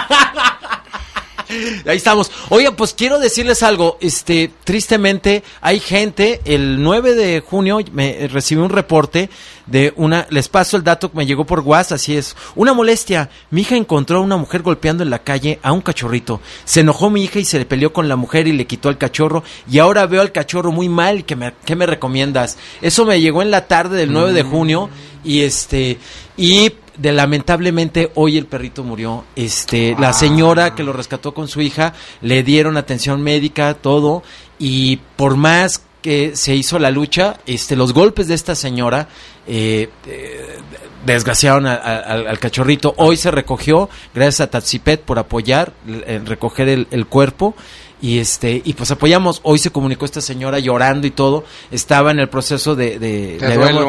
Ahí 1.86 1.96
estamos. 1.96 2.30
Oigan, 2.48 2.74
pues 2.76 2.94
quiero 2.94 3.18
decirles 3.18 3.62
algo. 3.62 3.98
Este, 4.00 4.50
tristemente, 4.64 5.42
hay 5.60 5.80
gente. 5.80 6.40
El 6.44 6.82
9 6.82 7.14
de 7.14 7.40
junio 7.40 7.78
me 7.92 8.24
eh, 8.24 8.28
recibí 8.28 8.60
un 8.60 8.70
reporte 8.70 9.30
de 9.66 9.92
una. 9.96 10.26
Les 10.30 10.48
paso 10.48 10.76
el 10.76 10.84
dato 10.84 11.10
que 11.10 11.18
me 11.18 11.26
llegó 11.26 11.44
por 11.44 11.60
WhatsApp. 11.60 11.96
Así 11.96 12.16
es. 12.16 12.36
Una 12.54 12.72
molestia. 12.72 13.30
Mi 13.50 13.62
hija 13.62 13.76
encontró 13.76 14.18
a 14.18 14.22
una 14.22 14.36
mujer 14.36 14.62
golpeando 14.62 15.02
en 15.02 15.10
la 15.10 15.20
calle 15.20 15.58
a 15.62 15.72
un 15.72 15.80
cachorrito. 15.80 16.40
Se 16.64 16.80
enojó 16.80 17.10
mi 17.10 17.24
hija 17.24 17.38
y 17.38 17.44
se 17.44 17.58
le 17.58 17.66
peleó 17.66 17.92
con 17.92 18.08
la 18.08 18.16
mujer 18.16 18.48
y 18.48 18.52
le 18.52 18.66
quitó 18.66 18.88
al 18.88 18.98
cachorro. 18.98 19.44
Y 19.70 19.78
ahora 19.78 20.06
veo 20.06 20.20
al 20.20 20.32
cachorro 20.32 20.72
muy 20.72 20.88
mal. 20.88 21.24
¿Qué 21.24 21.36
me, 21.36 21.54
qué 21.64 21.76
me 21.76 21.86
recomiendas? 21.86 22.58
Eso 22.82 23.04
me 23.04 23.20
llegó 23.20 23.42
en 23.42 23.50
la 23.50 23.66
tarde 23.66 23.96
del 23.96 24.12
9 24.12 24.32
de 24.32 24.42
junio. 24.42 24.90
Y 25.24 25.42
este. 25.42 25.98
Y 26.36 26.70
de 26.98 27.12
lamentablemente 27.12 28.10
hoy 28.14 28.38
el 28.38 28.46
perrito 28.46 28.82
murió. 28.84 29.24
Este, 29.36 29.94
la 29.98 30.12
señora 30.12 30.74
que 30.74 30.82
lo 30.82 30.92
rescató 30.92 31.34
con 31.34 31.48
su 31.48 31.60
hija 31.60 31.92
le 32.22 32.42
dieron 32.42 32.76
atención 32.76 33.22
médica, 33.22 33.74
todo 33.74 34.22
y 34.58 34.96
por 35.16 35.36
más 35.36 35.82
que 36.02 36.36
se 36.36 36.54
hizo 36.54 36.78
la 36.78 36.90
lucha, 36.90 37.40
este, 37.46 37.74
los 37.74 37.92
golpes 37.92 38.28
de 38.28 38.34
esta 38.34 38.54
señora 38.54 39.08
eh, 39.48 39.88
eh, 40.06 40.58
desgraciaron 41.04 41.66
a- 41.66 41.74
a- 41.74 41.98
al, 42.12 42.38
cachorrito. 42.38 42.94
Hoy 42.96 43.16
se 43.16 43.30
recogió, 43.30 43.88
gracias 44.14 44.40
a 44.42 44.50
Tatsipet 44.50 45.00
por 45.02 45.18
apoyar, 45.18 45.72
en 45.86 46.26
recoger 46.26 46.68
el, 46.68 46.86
el 46.90 47.06
cuerpo. 47.06 47.54
Y 48.02 48.18
este, 48.18 48.60
y 48.62 48.74
pues 48.74 48.90
apoyamos, 48.90 49.40
hoy 49.42 49.58
se 49.58 49.70
comunicó 49.70 50.04
esta 50.04 50.20
señora 50.20 50.58
llorando 50.58 51.06
y 51.06 51.10
todo, 51.10 51.44
estaba 51.70 52.10
en 52.10 52.18
el 52.18 52.28
proceso 52.28 52.74
de, 52.76 52.98
de, 52.98 53.38
De 53.38 53.46
habíamos- 53.54 53.82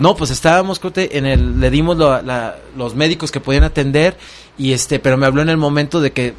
no, 0.00 0.16
pues 0.16 0.30
estábamos, 0.32 0.80
que 0.80 1.10
en 1.12 1.26
el, 1.26 1.60
le 1.60 1.70
dimos 1.70 1.96
lo- 1.96 2.20
la- 2.22 2.56
los 2.76 2.96
médicos 2.96 3.30
que 3.30 3.38
podían 3.38 3.62
atender 3.62 4.16
y 4.58 4.72
este, 4.72 4.98
pero 4.98 5.16
me 5.16 5.26
habló 5.26 5.42
en 5.42 5.48
el 5.48 5.58
momento 5.58 6.00
de 6.00 6.10
que, 6.12 6.34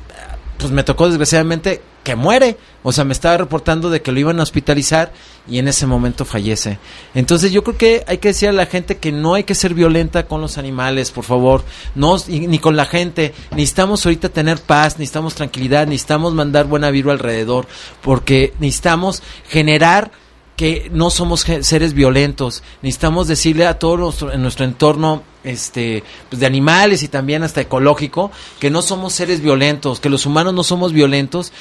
pues 0.63 0.71
me 0.71 0.85
tocó 0.85 1.09
desgraciadamente 1.09 1.81
que 2.05 2.15
muere, 2.15 2.57
o 2.83 2.93
sea, 2.93 3.03
me 3.03 3.11
estaba 3.11 3.35
reportando 3.35 3.89
de 3.89 4.01
que 4.01 4.13
lo 4.13 4.19
iban 4.21 4.39
a 4.39 4.43
hospitalizar 4.43 5.11
y 5.45 5.57
en 5.57 5.67
ese 5.67 5.85
momento 5.85 6.23
fallece. 6.23 6.79
Entonces 7.13 7.51
yo 7.51 7.65
creo 7.65 7.77
que 7.77 8.05
hay 8.07 8.19
que 8.19 8.29
decir 8.29 8.47
a 8.47 8.53
la 8.53 8.65
gente 8.65 8.95
que 8.95 9.11
no 9.11 9.33
hay 9.33 9.43
que 9.43 9.55
ser 9.55 9.73
violenta 9.73 10.25
con 10.25 10.39
los 10.39 10.57
animales, 10.57 11.11
por 11.11 11.25
favor, 11.25 11.65
no 11.95 12.15
ni 12.29 12.59
con 12.59 12.77
la 12.77 12.85
gente. 12.85 13.33
Necesitamos 13.51 14.05
ahorita 14.05 14.29
tener 14.29 14.57
paz, 14.61 14.99
necesitamos 14.99 15.35
tranquilidad, 15.35 15.85
necesitamos 15.85 16.33
mandar 16.33 16.65
buena 16.65 16.91
vibra 16.91 17.11
alrededor, 17.11 17.67
porque 18.01 18.53
necesitamos 18.59 19.21
generar 19.49 20.11
que 20.55 20.89
no 20.91 21.09
somos 21.09 21.41
seres 21.61 21.93
violentos. 21.93 22.63
Necesitamos 22.81 23.27
decirle 23.27 23.65
a 23.65 23.79
todo 23.79 23.97
nuestro, 23.97 24.31
en 24.31 24.41
nuestro 24.41 24.65
entorno 24.65 25.23
este 25.43 26.03
pues 26.29 26.39
de 26.39 26.45
animales 26.45 27.03
y 27.03 27.09
también 27.09 27.43
hasta 27.43 27.59
ecológico 27.59 28.31
que 28.59 28.69
no 28.69 28.81
somos 28.81 29.13
seres 29.13 29.41
violentos, 29.41 29.99
que 29.99 30.09
los 30.09 30.25
humanos 30.25 30.53
no 30.53 30.63
somos 30.63 30.93
violentos 30.93 31.51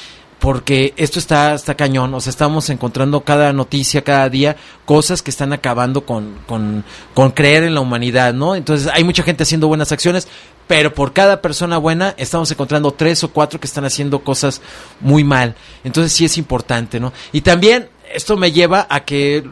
porque 0.43 0.93
esto 0.97 1.21
está, 1.21 1.55
está 1.55 1.77
cañón, 1.77 2.13
o 2.15 2.21
sea, 2.21 2.31
estamos 2.33 2.69
encontrando 2.69 3.21
cada 3.21 3.53
noticia, 3.53 4.03
cada 4.03 4.29
día, 4.29 4.57
cosas 4.85 5.23
que 5.23 5.31
están 5.31 5.53
acabando 5.53 6.05
con, 6.05 6.37
con, 6.49 6.85
con 7.15 7.31
creer 7.31 7.63
en 7.63 7.75
la 7.75 7.81
humanidad, 7.81 8.35
¿no? 8.35 8.57
Entonces 8.57 8.91
hay 8.93 9.05
mucha 9.05 9.23
gente 9.23 9.45
haciendo 9.45 9.69
buenas 9.69 9.93
acciones, 9.93 10.27
pero 10.67 10.93
por 10.93 11.13
cada 11.13 11.41
persona 11.41 11.79
buena 11.79 12.17
estamos 12.19 12.51
encontrando 12.51 12.91
tres 12.91 13.23
o 13.23 13.31
cuatro 13.31 13.61
que 13.61 13.69
están 13.69 13.85
haciendo 13.85 14.25
cosas 14.25 14.61
muy 14.99 15.23
mal. 15.23 15.55
Entonces 15.85 16.13
sí 16.13 16.25
es 16.25 16.37
importante, 16.37 16.99
¿no? 16.99 17.13
Y 17.31 17.43
también 17.43 17.89
esto 18.15 18.37
me 18.37 18.53
lleva 18.53 18.87
a 18.89 19.05
que 19.05 19.45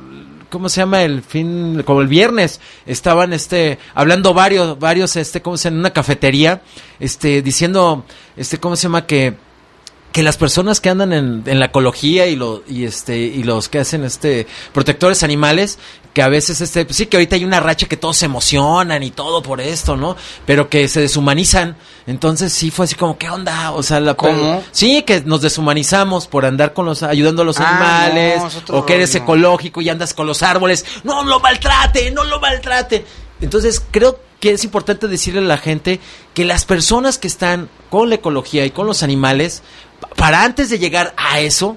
¿cómo 0.50 0.68
se 0.68 0.80
llama? 0.80 1.02
El 1.02 1.22
fin, 1.22 1.82
como 1.84 2.02
el 2.02 2.08
viernes, 2.08 2.60
estaban, 2.84 3.32
este, 3.32 3.78
hablando 3.94 4.34
varios, 4.34 4.78
varios, 4.78 5.16
este, 5.16 5.40
¿cómo 5.40 5.56
se? 5.56 5.68
En 5.68 5.78
una 5.78 5.92
cafetería, 5.92 6.62
este, 6.98 7.40
diciendo, 7.40 8.04
este, 8.36 8.58
¿cómo 8.58 8.76
se 8.76 8.82
llama? 8.82 9.06
Que, 9.06 9.36
que 10.12 10.24
las 10.24 10.36
personas 10.36 10.80
que 10.80 10.90
andan 10.90 11.12
en, 11.12 11.44
en 11.46 11.60
la 11.60 11.66
ecología 11.66 12.26
y 12.26 12.34
lo, 12.34 12.64
y 12.66 12.84
este, 12.84 13.16
y 13.16 13.44
los 13.44 13.68
que 13.68 13.78
hacen, 13.78 14.04
este, 14.04 14.46
protectores 14.74 15.22
animales, 15.22 15.78
que 16.12 16.22
a 16.22 16.28
veces, 16.28 16.60
este, 16.60 16.84
pues 16.84 16.96
sí, 16.96 17.06
que 17.06 17.16
ahorita 17.16 17.36
hay 17.36 17.44
una 17.44 17.60
racha 17.60 17.86
que 17.86 17.96
todos 17.96 18.16
se 18.16 18.24
emocionan 18.26 19.02
y 19.04 19.12
todo 19.12 19.42
por 19.42 19.60
esto, 19.60 19.96
¿no? 19.96 20.16
Pero 20.44 20.68
que 20.68 20.88
se 20.88 21.00
deshumanizan. 21.00 21.76
Entonces 22.06 22.52
sí 22.52 22.70
fue 22.72 22.86
así 22.86 22.96
como, 22.96 23.16
¿qué 23.16 23.30
onda? 23.30 23.70
O 23.72 23.82
sea, 23.84 24.00
la 24.00 24.14
¿Cómo? 24.14 24.62
Sí, 24.72 25.02
que 25.02 25.20
nos 25.20 25.40
deshumanizamos 25.42 26.26
por 26.26 26.44
andar 26.44 26.72
con 26.72 26.84
los, 26.86 27.02
ayudando 27.04 27.42
a 27.42 27.44
los 27.44 27.60
Ah, 27.60 27.68
animales, 27.68 28.42
no, 28.68 28.78
o 28.78 28.86
que 28.86 28.94
eres 28.96 29.14
ecológico 29.14 29.80
y 29.80 29.88
andas 29.88 30.12
con 30.12 30.26
los 30.26 30.42
árboles. 30.42 30.84
No 31.04 31.22
lo 31.22 31.38
maltrate, 31.38 32.10
no 32.10 32.24
lo 32.24 32.40
maltrate. 32.40 33.04
Entonces 33.40 33.80
creo 33.92 34.18
que 34.40 34.52
es 34.52 34.64
importante 34.64 35.06
decirle 35.06 35.40
a 35.40 35.44
la 35.44 35.58
gente 35.58 36.00
que 36.34 36.44
las 36.44 36.64
personas 36.64 37.18
que 37.18 37.28
están 37.28 37.68
con 37.88 38.08
la 38.08 38.16
ecología 38.16 38.64
y 38.66 38.70
con 38.70 38.86
los 38.86 39.02
animales, 39.04 39.62
pa- 40.00 40.08
para 40.16 40.42
antes 40.42 40.70
de 40.70 40.78
llegar 40.80 41.14
a 41.16 41.38
eso, 41.40 41.76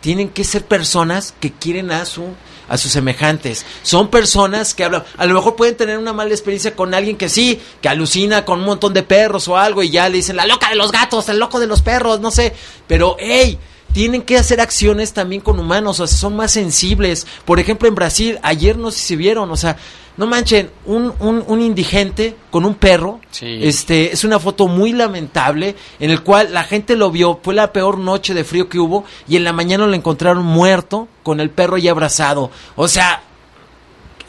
tienen 0.00 0.28
que 0.28 0.44
ser 0.44 0.64
personas 0.66 1.34
que 1.40 1.50
quieren 1.52 1.90
a 1.90 2.04
su 2.04 2.24
a 2.68 2.78
sus 2.78 2.92
semejantes. 2.92 3.64
Son 3.82 4.08
personas 4.08 4.74
que 4.74 4.84
hablan, 4.84 5.04
a 5.16 5.26
lo 5.26 5.34
mejor 5.34 5.56
pueden 5.56 5.76
tener 5.76 5.98
una 5.98 6.12
mala 6.12 6.30
experiencia 6.30 6.74
con 6.74 6.94
alguien 6.94 7.16
que 7.16 7.28
sí, 7.28 7.60
que 7.80 7.88
alucina 7.88 8.44
con 8.44 8.60
un 8.60 8.66
montón 8.66 8.94
de 8.94 9.02
perros 9.02 9.48
o 9.48 9.56
algo 9.56 9.82
y 9.82 9.90
ya 9.90 10.08
le 10.08 10.16
dicen 10.16 10.36
la 10.36 10.46
loca 10.46 10.68
de 10.68 10.76
los 10.76 10.92
gatos, 10.92 11.28
el 11.28 11.38
loco 11.38 11.60
de 11.60 11.66
los 11.66 11.82
perros, 11.82 12.20
no 12.20 12.30
sé, 12.30 12.52
pero 12.86 13.16
hey, 13.18 13.58
tienen 13.92 14.22
que 14.22 14.36
hacer 14.36 14.60
acciones 14.60 15.12
también 15.12 15.42
con 15.42 15.58
humanos, 15.58 16.00
o 16.00 16.06
sea, 16.06 16.16
son 16.16 16.36
más 16.36 16.52
sensibles. 16.52 17.26
Por 17.44 17.60
ejemplo, 17.60 17.88
en 17.88 17.94
Brasil, 17.94 18.38
ayer 18.42 18.76
no 18.76 18.90
sé 18.90 19.00
si 19.00 19.16
vieron, 19.16 19.50
o 19.50 19.56
sea, 19.56 19.76
no 20.16 20.26
manchen, 20.26 20.70
un, 20.84 21.12
un, 21.20 21.42
un 21.46 21.60
indigente 21.60 22.36
con 22.50 22.64
un 22.64 22.74
perro, 22.74 23.20
este, 23.40 24.12
es 24.12 24.24
una 24.24 24.38
foto 24.38 24.68
muy 24.68 24.92
lamentable, 24.92 25.74
en 26.00 26.10
el 26.10 26.22
cual 26.22 26.52
la 26.52 26.64
gente 26.64 26.96
lo 26.96 27.10
vio, 27.10 27.40
fue 27.42 27.54
la 27.54 27.72
peor 27.72 27.98
noche 27.98 28.34
de 28.34 28.44
frío 28.44 28.68
que 28.68 28.78
hubo, 28.78 29.04
y 29.26 29.36
en 29.36 29.44
la 29.44 29.52
mañana 29.52 29.86
lo 29.86 29.94
encontraron 29.94 30.44
muerto, 30.44 31.08
con 31.22 31.40
el 31.40 31.50
perro 31.50 31.78
ya 31.78 31.92
abrazado. 31.92 32.50
O 32.76 32.88
sea, 32.88 33.22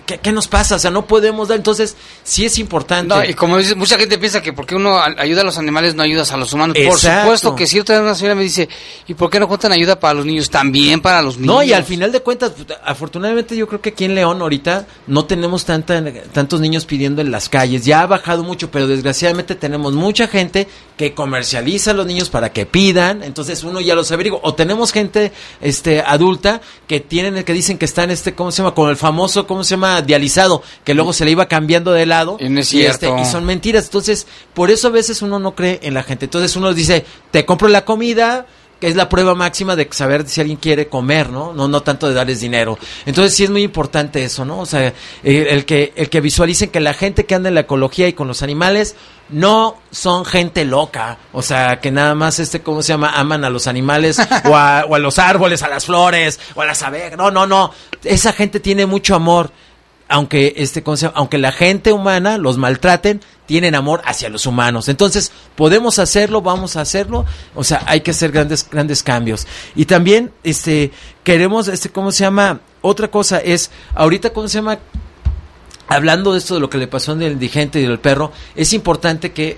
¿qué, 0.05 0.19
qué 0.19 0.31
nos 0.31 0.47
pasa? 0.47 0.75
O 0.75 0.79
sea, 0.79 0.91
no 0.91 1.05
podemos 1.05 1.47
dar, 1.47 1.57
entonces 1.57 1.95
sí 2.23 2.45
es 2.45 2.57
importante. 2.59 3.13
No, 3.13 3.23
y 3.23 3.33
como 3.33 3.57
dices, 3.57 3.75
mucha 3.75 3.97
gente 3.97 4.17
piensa 4.17 4.41
que 4.41 4.53
porque 4.53 4.75
uno 4.75 4.99
ayuda 4.99 5.41
a 5.41 5.43
los 5.43 5.57
animales 5.57 5.95
no 5.95 6.03
ayudas 6.03 6.31
a 6.31 6.37
los 6.37 6.53
humanos. 6.53 6.77
Por 6.85 6.99
supuesto 6.99 7.55
que 7.55 7.67
sí, 7.67 7.79
otra 7.79 7.95
vez 7.95 8.03
una 8.03 8.15
señora 8.15 8.35
me 8.35 8.43
dice, 8.43 8.69
¿y 9.07 9.13
por 9.13 9.29
qué 9.29 9.39
no 9.39 9.47
cuentan 9.47 9.71
ayuda 9.71 9.99
para 9.99 10.13
los 10.13 10.25
niños? 10.25 10.49
También 10.49 11.01
para 11.01 11.21
los 11.21 11.37
niños. 11.37 11.55
No, 11.55 11.63
y 11.63 11.73
al 11.73 11.83
final 11.83 12.11
de 12.11 12.21
cuentas, 12.21 12.51
pues, 12.55 12.77
afortunadamente 12.83 13.55
yo 13.55 13.67
creo 13.67 13.81
que 13.81 13.89
aquí 13.89 14.05
en 14.05 14.15
León 14.15 14.41
ahorita 14.41 14.87
no 15.07 15.25
tenemos 15.25 15.65
tanta, 15.65 16.03
tantos 16.31 16.59
niños 16.59 16.85
pidiendo 16.85 17.21
en 17.21 17.31
las 17.31 17.49
calles. 17.49 17.85
Ya 17.85 18.01
ha 18.01 18.07
bajado 18.07 18.43
mucho, 18.43 18.71
pero 18.71 18.87
desgraciadamente 18.87 19.55
tenemos 19.55 19.93
mucha 19.93 20.27
gente 20.27 20.67
que 20.97 21.13
comercializa 21.13 21.91
a 21.91 21.93
los 21.93 22.05
niños 22.05 22.29
para 22.29 22.51
que 22.51 22.65
pidan. 22.65 23.23
Entonces 23.23 23.63
uno 23.63 23.79
ya 23.81 23.95
los 23.95 24.11
averigua. 24.11 24.39
O 24.43 24.53
tenemos 24.53 24.91
gente 24.91 25.31
este, 25.61 26.01
adulta 26.01 26.61
que 26.87 26.99
tienen, 26.99 27.43
que 27.43 27.53
dicen 27.53 27.77
que 27.77 27.85
están, 27.85 28.11
este, 28.11 28.33
¿cómo 28.35 28.51
se 28.51 28.61
llama? 28.61 28.73
Con 28.73 28.89
el 28.89 28.97
famoso, 28.97 29.47
¿cómo 29.47 29.63
se 29.63 29.71
llama? 29.71 29.92
Dializado, 30.01 30.63
que 30.83 30.93
luego 30.93 31.13
se 31.13 31.25
le 31.25 31.31
iba 31.31 31.47
cambiando 31.47 31.91
de 31.91 32.05
lado. 32.05 32.37
Y 32.39 32.49
no 32.49 32.59
es 32.61 32.73
y, 32.73 32.85
este, 32.85 33.09
y 33.19 33.25
son 33.25 33.45
mentiras. 33.45 33.85
Entonces, 33.85 34.27
por 34.53 34.71
eso 34.71 34.87
a 34.87 34.91
veces 34.91 35.21
uno 35.21 35.39
no 35.39 35.55
cree 35.55 35.79
en 35.83 35.93
la 35.93 36.03
gente. 36.03 36.25
Entonces 36.25 36.55
uno 36.55 36.73
dice, 36.73 37.05
te 37.31 37.45
compro 37.45 37.67
la 37.67 37.85
comida, 37.85 38.45
que 38.83 38.89
es 38.89 38.97
la 38.97 39.07
prueba 39.07 39.33
máxima 39.33 39.77
de 39.77 39.87
saber 39.91 40.27
si 40.27 40.41
alguien 40.41 40.57
quiere 40.57 40.89
comer, 40.89 41.29
¿no? 41.29 41.53
No, 41.53 41.69
no 41.69 41.81
tanto 41.83 42.09
de 42.09 42.13
darles 42.13 42.41
dinero. 42.41 42.77
Entonces 43.05 43.33
sí 43.33 43.45
es 43.45 43.49
muy 43.49 43.63
importante 43.63 44.25
eso, 44.25 44.43
¿no? 44.43 44.59
O 44.59 44.65
sea, 44.65 44.87
eh, 45.23 45.47
el 45.51 45.63
que, 45.63 45.93
el 45.95 46.09
que 46.09 46.19
visualicen 46.19 46.69
que 46.69 46.81
la 46.81 46.93
gente 46.93 47.25
que 47.25 47.33
anda 47.33 47.47
en 47.47 47.55
la 47.55 47.61
ecología 47.61 48.09
y 48.09 48.13
con 48.13 48.27
los 48.27 48.43
animales 48.43 48.97
no 49.29 49.77
son 49.89 50.25
gente 50.25 50.65
loca, 50.65 51.17
o 51.31 51.41
sea, 51.41 51.79
que 51.79 51.91
nada 51.91 52.13
más 52.13 52.39
este, 52.39 52.61
¿cómo 52.61 52.81
se 52.81 52.89
llama? 52.89 53.13
Aman 53.15 53.45
a 53.45 53.49
los 53.49 53.67
animales 53.67 54.19
o 54.43 54.53
a, 54.53 54.83
o 54.85 54.95
a 54.95 54.99
los 54.99 55.17
árboles, 55.17 55.63
a 55.63 55.69
las 55.69 55.85
flores, 55.85 56.41
o 56.53 56.61
a 56.61 56.65
las 56.65 56.81
abejas. 56.83 57.17
No, 57.17 57.31
no, 57.31 57.47
no. 57.47 57.71
Esa 58.03 58.33
gente 58.33 58.59
tiene 58.59 58.85
mucho 58.85 59.15
amor 59.15 59.49
aunque 60.13 60.53
este 60.57 60.83
aunque 61.15 61.39
la 61.39 61.51
gente 61.51 61.91
humana 61.91 62.37
los 62.37 62.59
maltraten, 62.59 63.21
tienen 63.47 63.73
amor 63.73 64.03
hacia 64.05 64.29
los 64.29 64.45
humanos. 64.45 64.87
Entonces, 64.87 65.31
podemos 65.55 65.97
hacerlo, 65.97 66.43
vamos 66.43 66.75
a 66.75 66.81
hacerlo, 66.81 67.25
o 67.55 67.63
sea, 67.63 67.81
hay 67.87 68.01
que 68.01 68.11
hacer 68.11 68.31
grandes 68.31 68.69
grandes 68.69 69.01
cambios. 69.01 69.47
Y 69.75 69.85
también 69.85 70.31
este 70.43 70.91
queremos 71.23 71.67
este 71.67 71.89
¿cómo 71.89 72.11
se 72.11 72.25
llama? 72.25 72.59
Otra 72.81 73.07
cosa 73.07 73.39
es 73.39 73.71
ahorita 73.95 74.29
¿cómo 74.33 74.47
se 74.47 74.59
llama? 74.59 74.77
Hablando 75.87 76.33
de 76.33 76.37
esto 76.37 76.53
de 76.53 76.59
lo 76.59 76.69
que 76.69 76.77
le 76.77 76.85
pasó 76.85 77.13
al 77.13 77.23
indigente 77.23 77.79
y 77.79 77.83
del 77.83 77.97
perro, 77.97 78.31
es 78.55 78.71
importante 78.73 79.31
que 79.31 79.57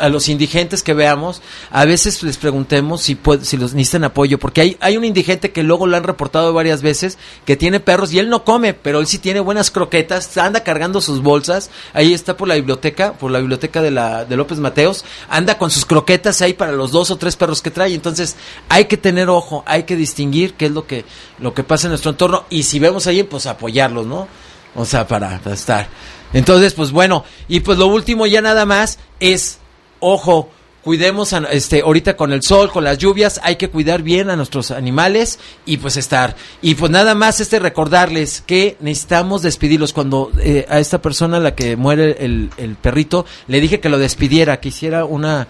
a 0.00 0.08
los 0.08 0.28
indigentes 0.28 0.82
que 0.82 0.94
veamos, 0.94 1.42
a 1.70 1.84
veces 1.84 2.22
les 2.22 2.36
preguntemos 2.36 3.02
si 3.02 3.14
puede- 3.14 3.44
si 3.44 3.56
los 3.56 3.74
necesitan 3.74 4.04
apoyo, 4.04 4.38
porque 4.38 4.60
hay, 4.60 4.76
hay 4.80 4.96
un 4.96 5.04
indigente 5.04 5.52
que 5.52 5.62
luego 5.62 5.86
lo 5.86 5.96
han 5.96 6.04
reportado 6.04 6.52
varias 6.52 6.82
veces, 6.82 7.18
que 7.44 7.56
tiene 7.56 7.80
perros 7.80 8.12
y 8.12 8.18
él 8.18 8.28
no 8.28 8.44
come, 8.44 8.74
pero 8.74 9.00
él 9.00 9.06
sí 9.06 9.18
tiene 9.18 9.40
buenas 9.40 9.70
croquetas, 9.70 10.36
anda 10.36 10.62
cargando 10.64 11.00
sus 11.00 11.22
bolsas, 11.22 11.70
ahí 11.92 12.12
está 12.14 12.36
por 12.36 12.48
la 12.48 12.54
biblioteca, 12.56 13.12
por 13.14 13.30
la 13.30 13.38
biblioteca 13.38 13.82
de 13.82 13.90
la 13.90 14.24
de 14.24 14.36
López 14.36 14.58
Mateos, 14.58 15.04
anda 15.28 15.58
con 15.58 15.70
sus 15.70 15.84
croquetas 15.86 16.42
ahí 16.42 16.52
para 16.52 16.72
los 16.72 16.90
dos 16.92 17.10
o 17.10 17.16
tres 17.16 17.36
perros 17.36 17.62
que 17.62 17.70
trae, 17.70 17.94
entonces 17.94 18.36
hay 18.68 18.86
que 18.86 18.96
tener 18.96 19.28
ojo, 19.28 19.62
hay 19.66 19.84
que 19.84 19.96
distinguir 19.96 20.54
qué 20.54 20.66
es 20.66 20.72
lo 20.72 20.86
que 20.86 21.04
lo 21.38 21.54
que 21.54 21.62
pasa 21.64 21.86
en 21.86 21.90
nuestro 21.90 22.10
entorno 22.10 22.44
y 22.50 22.62
si 22.64 22.78
vemos 22.78 23.06
ahí 23.06 23.22
pues 23.22 23.46
apoyarlos, 23.46 24.06
¿no? 24.06 24.26
O 24.74 24.84
sea, 24.84 25.06
para, 25.06 25.38
para 25.40 25.54
estar. 25.54 25.88
Entonces, 26.32 26.74
pues 26.74 26.90
bueno, 26.90 27.24
y 27.48 27.60
pues 27.60 27.78
lo 27.78 27.86
último 27.86 28.26
ya 28.26 28.42
nada 28.42 28.66
más 28.66 28.98
es, 29.20 29.58
ojo, 30.00 30.50
cuidemos 30.82 31.32
a- 31.32 31.38
este 31.50 31.80
ahorita 31.80 32.16
con 32.16 32.32
el 32.32 32.42
sol, 32.42 32.70
con 32.70 32.84
las 32.84 32.98
lluvias, 32.98 33.40
hay 33.42 33.56
que 33.56 33.70
cuidar 33.70 34.02
bien 34.02 34.30
a 34.30 34.36
nuestros 34.36 34.70
animales 34.70 35.38
y 35.64 35.78
pues 35.78 35.96
estar. 35.96 36.36
Y 36.62 36.76
pues 36.76 36.92
nada 36.92 37.14
más 37.16 37.40
este 37.40 37.58
recordarles 37.58 38.40
que 38.46 38.76
necesitamos 38.80 39.42
despedirlos. 39.42 39.92
Cuando 39.92 40.30
eh, 40.40 40.64
a 40.68 40.78
esta 40.78 41.02
persona 41.02 41.40
la 41.40 41.54
que 41.56 41.76
muere 41.76 42.24
el, 42.24 42.50
el 42.56 42.76
perrito 42.76 43.26
le 43.48 43.60
dije 43.60 43.80
que 43.80 43.88
lo 43.88 43.98
despidiera, 43.98 44.60
que 44.60 44.68
hiciera 44.68 45.04
una 45.04 45.48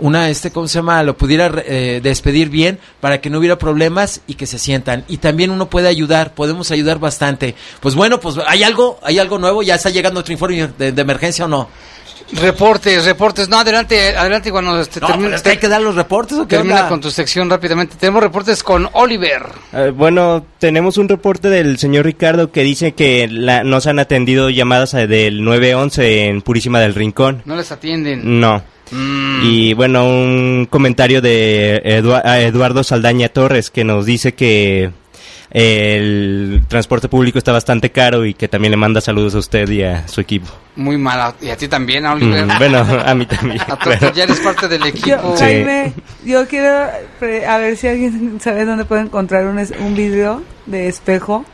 una 0.00 0.30
este 0.30 0.52
cómo 0.52 0.68
se 0.68 0.78
llama 0.78 1.02
lo 1.02 1.16
pudiera 1.16 1.52
eh, 1.66 1.98
despedir 2.00 2.50
bien 2.50 2.78
para 3.00 3.20
que 3.20 3.30
no 3.30 3.38
hubiera 3.40 3.58
problemas 3.58 4.20
y 4.28 4.34
que 4.34 4.46
se 4.46 4.58
sientan. 4.58 5.04
Y 5.08 5.16
también 5.18 5.50
uno 5.50 5.68
puede 5.68 5.88
ayudar 5.88 6.34
podemos 6.34 6.70
ayudar 6.70 6.98
bastante. 7.00 7.56
Pues 7.80 7.94
bueno 7.96 8.20
pues 8.20 8.36
hay 8.46 8.62
algo 8.62 9.00
hay 9.02 9.18
algo 9.18 9.38
nuevo 9.38 9.62
ya 9.62 9.74
está 9.74 9.90
llegando 9.90 10.20
otro 10.20 10.32
informe 10.32 10.68
de 10.78 11.02
emergencia 11.02 11.44
o 11.46 11.48
no 11.48 11.68
Reportes, 12.32 13.04
reportes. 13.06 13.48
No, 13.48 13.58
adelante, 13.58 14.16
adelante 14.16 14.50
cuando 14.50 14.78
este, 14.80 15.00
No, 15.00 15.06
termine. 15.06 15.28
pero 15.28 15.36
es 15.36 15.42
que 15.42 15.48
hay 15.50 15.56
que 15.56 15.68
dar 15.68 15.80
los 15.80 15.94
reportes 15.94 16.36
o 16.38 16.46
qué 16.46 16.56
Termina 16.56 16.76
onda? 16.76 16.88
con 16.88 17.00
tu 17.00 17.10
sección 17.10 17.48
rápidamente. 17.48 17.96
Tenemos 17.98 18.22
reportes 18.22 18.62
con 18.62 18.88
Oliver. 18.92 19.42
Eh, 19.72 19.92
bueno, 19.94 20.44
tenemos 20.58 20.98
un 20.98 21.08
reporte 21.08 21.48
del 21.48 21.78
señor 21.78 22.04
Ricardo 22.04 22.52
que 22.52 22.62
dice 22.62 22.92
que 22.92 23.28
la- 23.30 23.64
no 23.64 23.80
se 23.80 23.90
han 23.90 23.98
atendido 23.98 24.50
llamadas 24.50 24.92
del 24.92 25.42
911 25.42 26.26
en 26.26 26.42
Purísima 26.42 26.80
del 26.80 26.94
Rincón. 26.94 27.42
No 27.46 27.56
les 27.56 27.72
atienden. 27.72 28.40
No. 28.40 28.62
Mm. 28.90 29.40
Y 29.44 29.74
bueno, 29.74 30.06
un 30.08 30.66
comentario 30.70 31.20
de 31.22 31.80
Eduardo 31.84 32.84
Saldaña 32.84 33.28
Torres 33.28 33.70
que 33.70 33.84
nos 33.84 34.06
dice 34.06 34.32
que 34.34 34.90
el 35.50 36.62
transporte 36.68 37.08
público 37.08 37.38
está 37.38 37.52
bastante 37.52 37.90
caro 37.90 38.24
y 38.26 38.34
que 38.34 38.48
también 38.48 38.70
le 38.70 38.76
manda 38.76 39.00
saludos 39.00 39.34
a 39.34 39.38
usted 39.38 39.68
y 39.70 39.82
a 39.82 40.06
su 40.08 40.20
equipo. 40.20 40.48
Muy 40.76 40.96
mala. 40.96 41.34
Y 41.40 41.48
a 41.50 41.56
ti 41.56 41.66
también, 41.68 42.06
a 42.06 42.12
Oliver. 42.12 42.44
Mm, 42.46 42.58
bueno, 42.58 42.78
a 43.04 43.14
mí 43.14 43.26
también. 43.26 43.60
A 43.68 43.76
tu- 43.78 43.90
ya 44.14 44.24
eres 44.24 44.40
parte 44.40 44.68
del 44.68 44.84
equipo. 44.86 45.06
Yo, 45.08 45.36
Jaime, 45.36 45.92
yo 46.24 46.46
quiero 46.46 46.68
a 47.48 47.58
ver 47.58 47.76
si 47.76 47.88
alguien 47.88 48.38
sabe 48.40 48.64
dónde 48.64 48.84
puede 48.84 49.02
encontrar 49.02 49.46
un, 49.46 49.58
es- 49.58 49.72
un 49.78 49.94
vidrio 49.96 50.42
de 50.66 50.86
espejo 50.88 51.44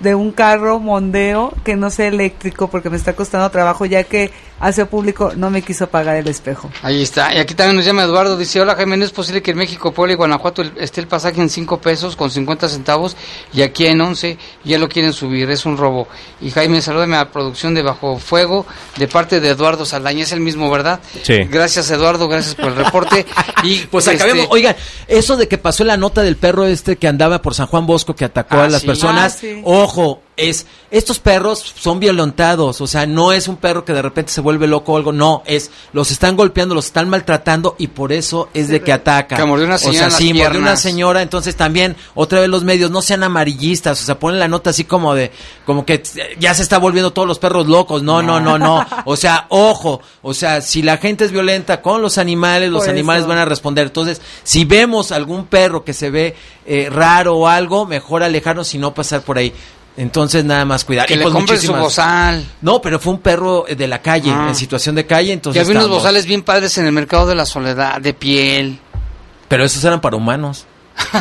de 0.00 0.14
un 0.14 0.30
carro 0.32 0.78
mondeo 0.78 1.52
que 1.64 1.76
no 1.76 1.90
sea 1.90 2.06
eléctrico 2.06 2.68
porque 2.68 2.90
me 2.90 2.96
está 2.96 3.14
costando 3.14 3.50
trabajo 3.50 3.84
ya 3.86 4.04
que 4.04 4.30
hace 4.60 4.86
público 4.86 5.32
no 5.36 5.50
me 5.50 5.62
quiso 5.62 5.88
pagar 5.88 6.16
el 6.16 6.26
espejo. 6.26 6.68
Ahí 6.82 7.02
está. 7.02 7.32
Y 7.34 7.38
aquí 7.38 7.54
también 7.54 7.76
nos 7.76 7.84
llama 7.84 8.02
Eduardo. 8.02 8.36
Dice, 8.36 8.60
hola 8.60 8.74
Jaime, 8.74 8.96
¿no 8.96 9.04
es 9.04 9.12
posible 9.12 9.40
que 9.40 9.52
en 9.52 9.56
México, 9.56 9.92
Puebla 9.92 10.14
y 10.14 10.16
Guanajuato 10.16 10.62
el- 10.62 10.72
esté 10.78 11.00
el 11.00 11.06
pasaje 11.06 11.40
en 11.40 11.48
5 11.48 11.80
pesos 11.80 12.16
con 12.16 12.30
50 12.30 12.68
centavos 12.68 13.16
y 13.52 13.62
aquí 13.62 13.86
en 13.86 14.00
11 14.00 14.36
ya 14.64 14.78
lo 14.78 14.88
quieren 14.88 15.12
subir? 15.12 15.48
Es 15.50 15.64
un 15.64 15.76
robo. 15.76 16.08
Y 16.40 16.50
Jaime, 16.50 16.80
salúdame 16.82 17.14
a 17.16 17.20
la 17.20 17.30
producción 17.30 17.72
de 17.74 17.82
Bajo 17.82 18.18
Fuego 18.18 18.66
de 18.96 19.06
parte 19.08 19.38
de 19.40 19.50
Eduardo 19.50 19.84
Saldaña. 19.86 20.24
Es 20.24 20.32
el 20.32 20.40
mismo, 20.40 20.68
¿verdad? 20.70 21.00
Sí. 21.22 21.38
Gracias 21.50 21.88
Eduardo, 21.90 22.28
gracias 22.28 22.54
por 22.54 22.66
el 22.66 22.76
reporte. 22.76 23.26
Y 23.64 23.80
Pues 23.86 24.06
este, 24.06 24.22
acabemos. 24.22 24.46
Oigan, 24.50 24.76
eso 25.08 25.36
de 25.36 25.48
que 25.48 25.58
pasó 25.58 25.82
la 25.84 25.96
nota 25.96 26.22
del 26.22 26.36
perro 26.36 26.64
este 26.66 26.96
que 26.96 27.08
andaba 27.08 27.42
por 27.42 27.54
San 27.54 27.66
Juan 27.66 27.86
Bosco 27.86 28.14
que 28.14 28.24
atacó 28.24 28.56
Ah, 28.56 28.64
a 28.64 28.68
las 28.68 28.82
sí. 28.82 28.86
personas. 28.86 29.34
Ah, 29.34 29.38
sí. 29.40 29.60
Ojo, 29.64 29.87
es 30.36 30.66
estos 30.90 31.18
perros 31.18 31.74
son 31.78 32.00
violentados, 32.00 32.80
o 32.80 32.86
sea, 32.86 33.06
no 33.06 33.32
es 33.32 33.48
un 33.48 33.56
perro 33.56 33.84
que 33.84 33.92
de 33.92 34.00
repente 34.00 34.32
se 34.32 34.40
vuelve 34.40 34.66
loco 34.66 34.92
o 34.92 34.96
algo, 34.96 35.12
no, 35.12 35.42
es 35.44 35.70
los 35.92 36.10
están 36.10 36.36
golpeando, 36.36 36.74
los 36.74 36.86
están 36.86 37.10
maltratando 37.10 37.74
y 37.78 37.88
por 37.88 38.12
eso 38.12 38.48
es 38.54 38.68
de 38.68 38.80
que 38.80 38.92
ataca. 38.92 39.36
Que 39.36 39.44
mordió 39.44 39.66
una 39.66 39.74
o 39.74 39.78
señora 39.78 39.98
sea, 39.98 40.06
en 40.06 40.12
las 40.12 40.18
sí, 40.18 40.34
mordió 40.34 40.60
una 40.60 40.76
señora, 40.76 41.22
entonces 41.22 41.56
también 41.56 41.96
otra 42.14 42.40
vez 42.40 42.48
los 42.48 42.64
medios 42.64 42.90
no 42.90 43.02
sean 43.02 43.22
amarillistas, 43.22 44.00
o 44.00 44.04
sea, 44.04 44.18
ponen 44.18 44.38
la 44.38 44.48
nota 44.48 44.70
así 44.70 44.84
como 44.84 45.14
de 45.14 45.32
como 45.66 45.84
que 45.84 46.02
ya 46.38 46.54
se 46.54 46.62
está 46.62 46.78
volviendo 46.78 47.12
todos 47.12 47.28
los 47.28 47.38
perros 47.38 47.66
locos. 47.66 48.02
No, 48.02 48.22
no, 48.22 48.40
no, 48.40 48.58
no. 48.58 48.86
O 49.04 49.16
sea, 49.16 49.46
ojo, 49.50 50.00
o 50.22 50.32
sea, 50.34 50.60
si 50.62 50.82
la 50.82 50.96
gente 50.96 51.24
es 51.24 51.32
violenta 51.32 51.82
con 51.82 52.00
los 52.00 52.18
animales, 52.18 52.70
los 52.70 52.84
Por 52.84 52.90
animales 52.90 53.20
eso. 53.20 53.28
van 53.28 53.38
a 53.38 53.44
responder. 53.44 53.86
Entonces, 53.88 54.20
si 54.42 54.64
vemos 54.64 55.12
algún 55.12 55.46
perro 55.46 55.84
que 55.84 55.92
se 55.92 56.10
ve 56.10 56.34
eh, 56.66 56.88
raro 56.90 57.36
o 57.36 57.48
algo, 57.48 57.86
mejor 57.86 58.22
alejarnos 58.22 58.74
y 58.74 58.78
no 58.78 58.94
pasar 58.94 59.22
por 59.22 59.38
ahí. 59.38 59.52
Entonces, 59.98 60.44
nada 60.44 60.64
más 60.64 60.84
cuidar. 60.84 61.06
Que 61.06 61.14
Y 61.14 61.16
le 61.16 61.24
pues 61.24 61.34
compren 61.34 61.60
su 61.60 61.72
bozal. 61.74 62.46
No, 62.62 62.80
pero 62.80 63.00
fue 63.00 63.14
un 63.14 63.18
perro 63.18 63.66
eh, 63.66 63.74
de 63.74 63.88
la 63.88 64.00
calle, 64.00 64.30
Ah. 64.32 64.46
en 64.48 64.54
situación 64.54 64.94
de 64.94 65.04
calle, 65.06 65.32
entonces. 65.32 65.60
Ya 65.60 65.68
vi 65.68 65.76
unos 65.76 65.88
bozales 65.90 66.24
bien 66.24 66.42
padres 66.42 66.78
en 66.78 66.86
el 66.86 66.92
mercado 66.92 67.26
de 67.26 67.34
la 67.34 67.44
soledad, 67.44 68.00
de 68.00 68.14
piel. 68.14 68.78
Pero 69.48 69.64
esos 69.64 69.82
eran 69.82 70.00
para 70.00 70.16
humanos. 70.16 70.66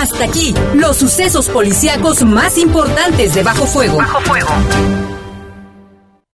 Hasta 0.00 0.24
aquí, 0.24 0.54
los 0.74 0.96
sucesos 0.96 1.48
policíacos 1.50 2.22
más 2.22 2.56
importantes 2.56 3.34
de 3.34 3.42
Bajo 3.42 3.66
Fuego. 3.66 3.98
Bajo 3.98 4.20
Fuego. 4.22 4.48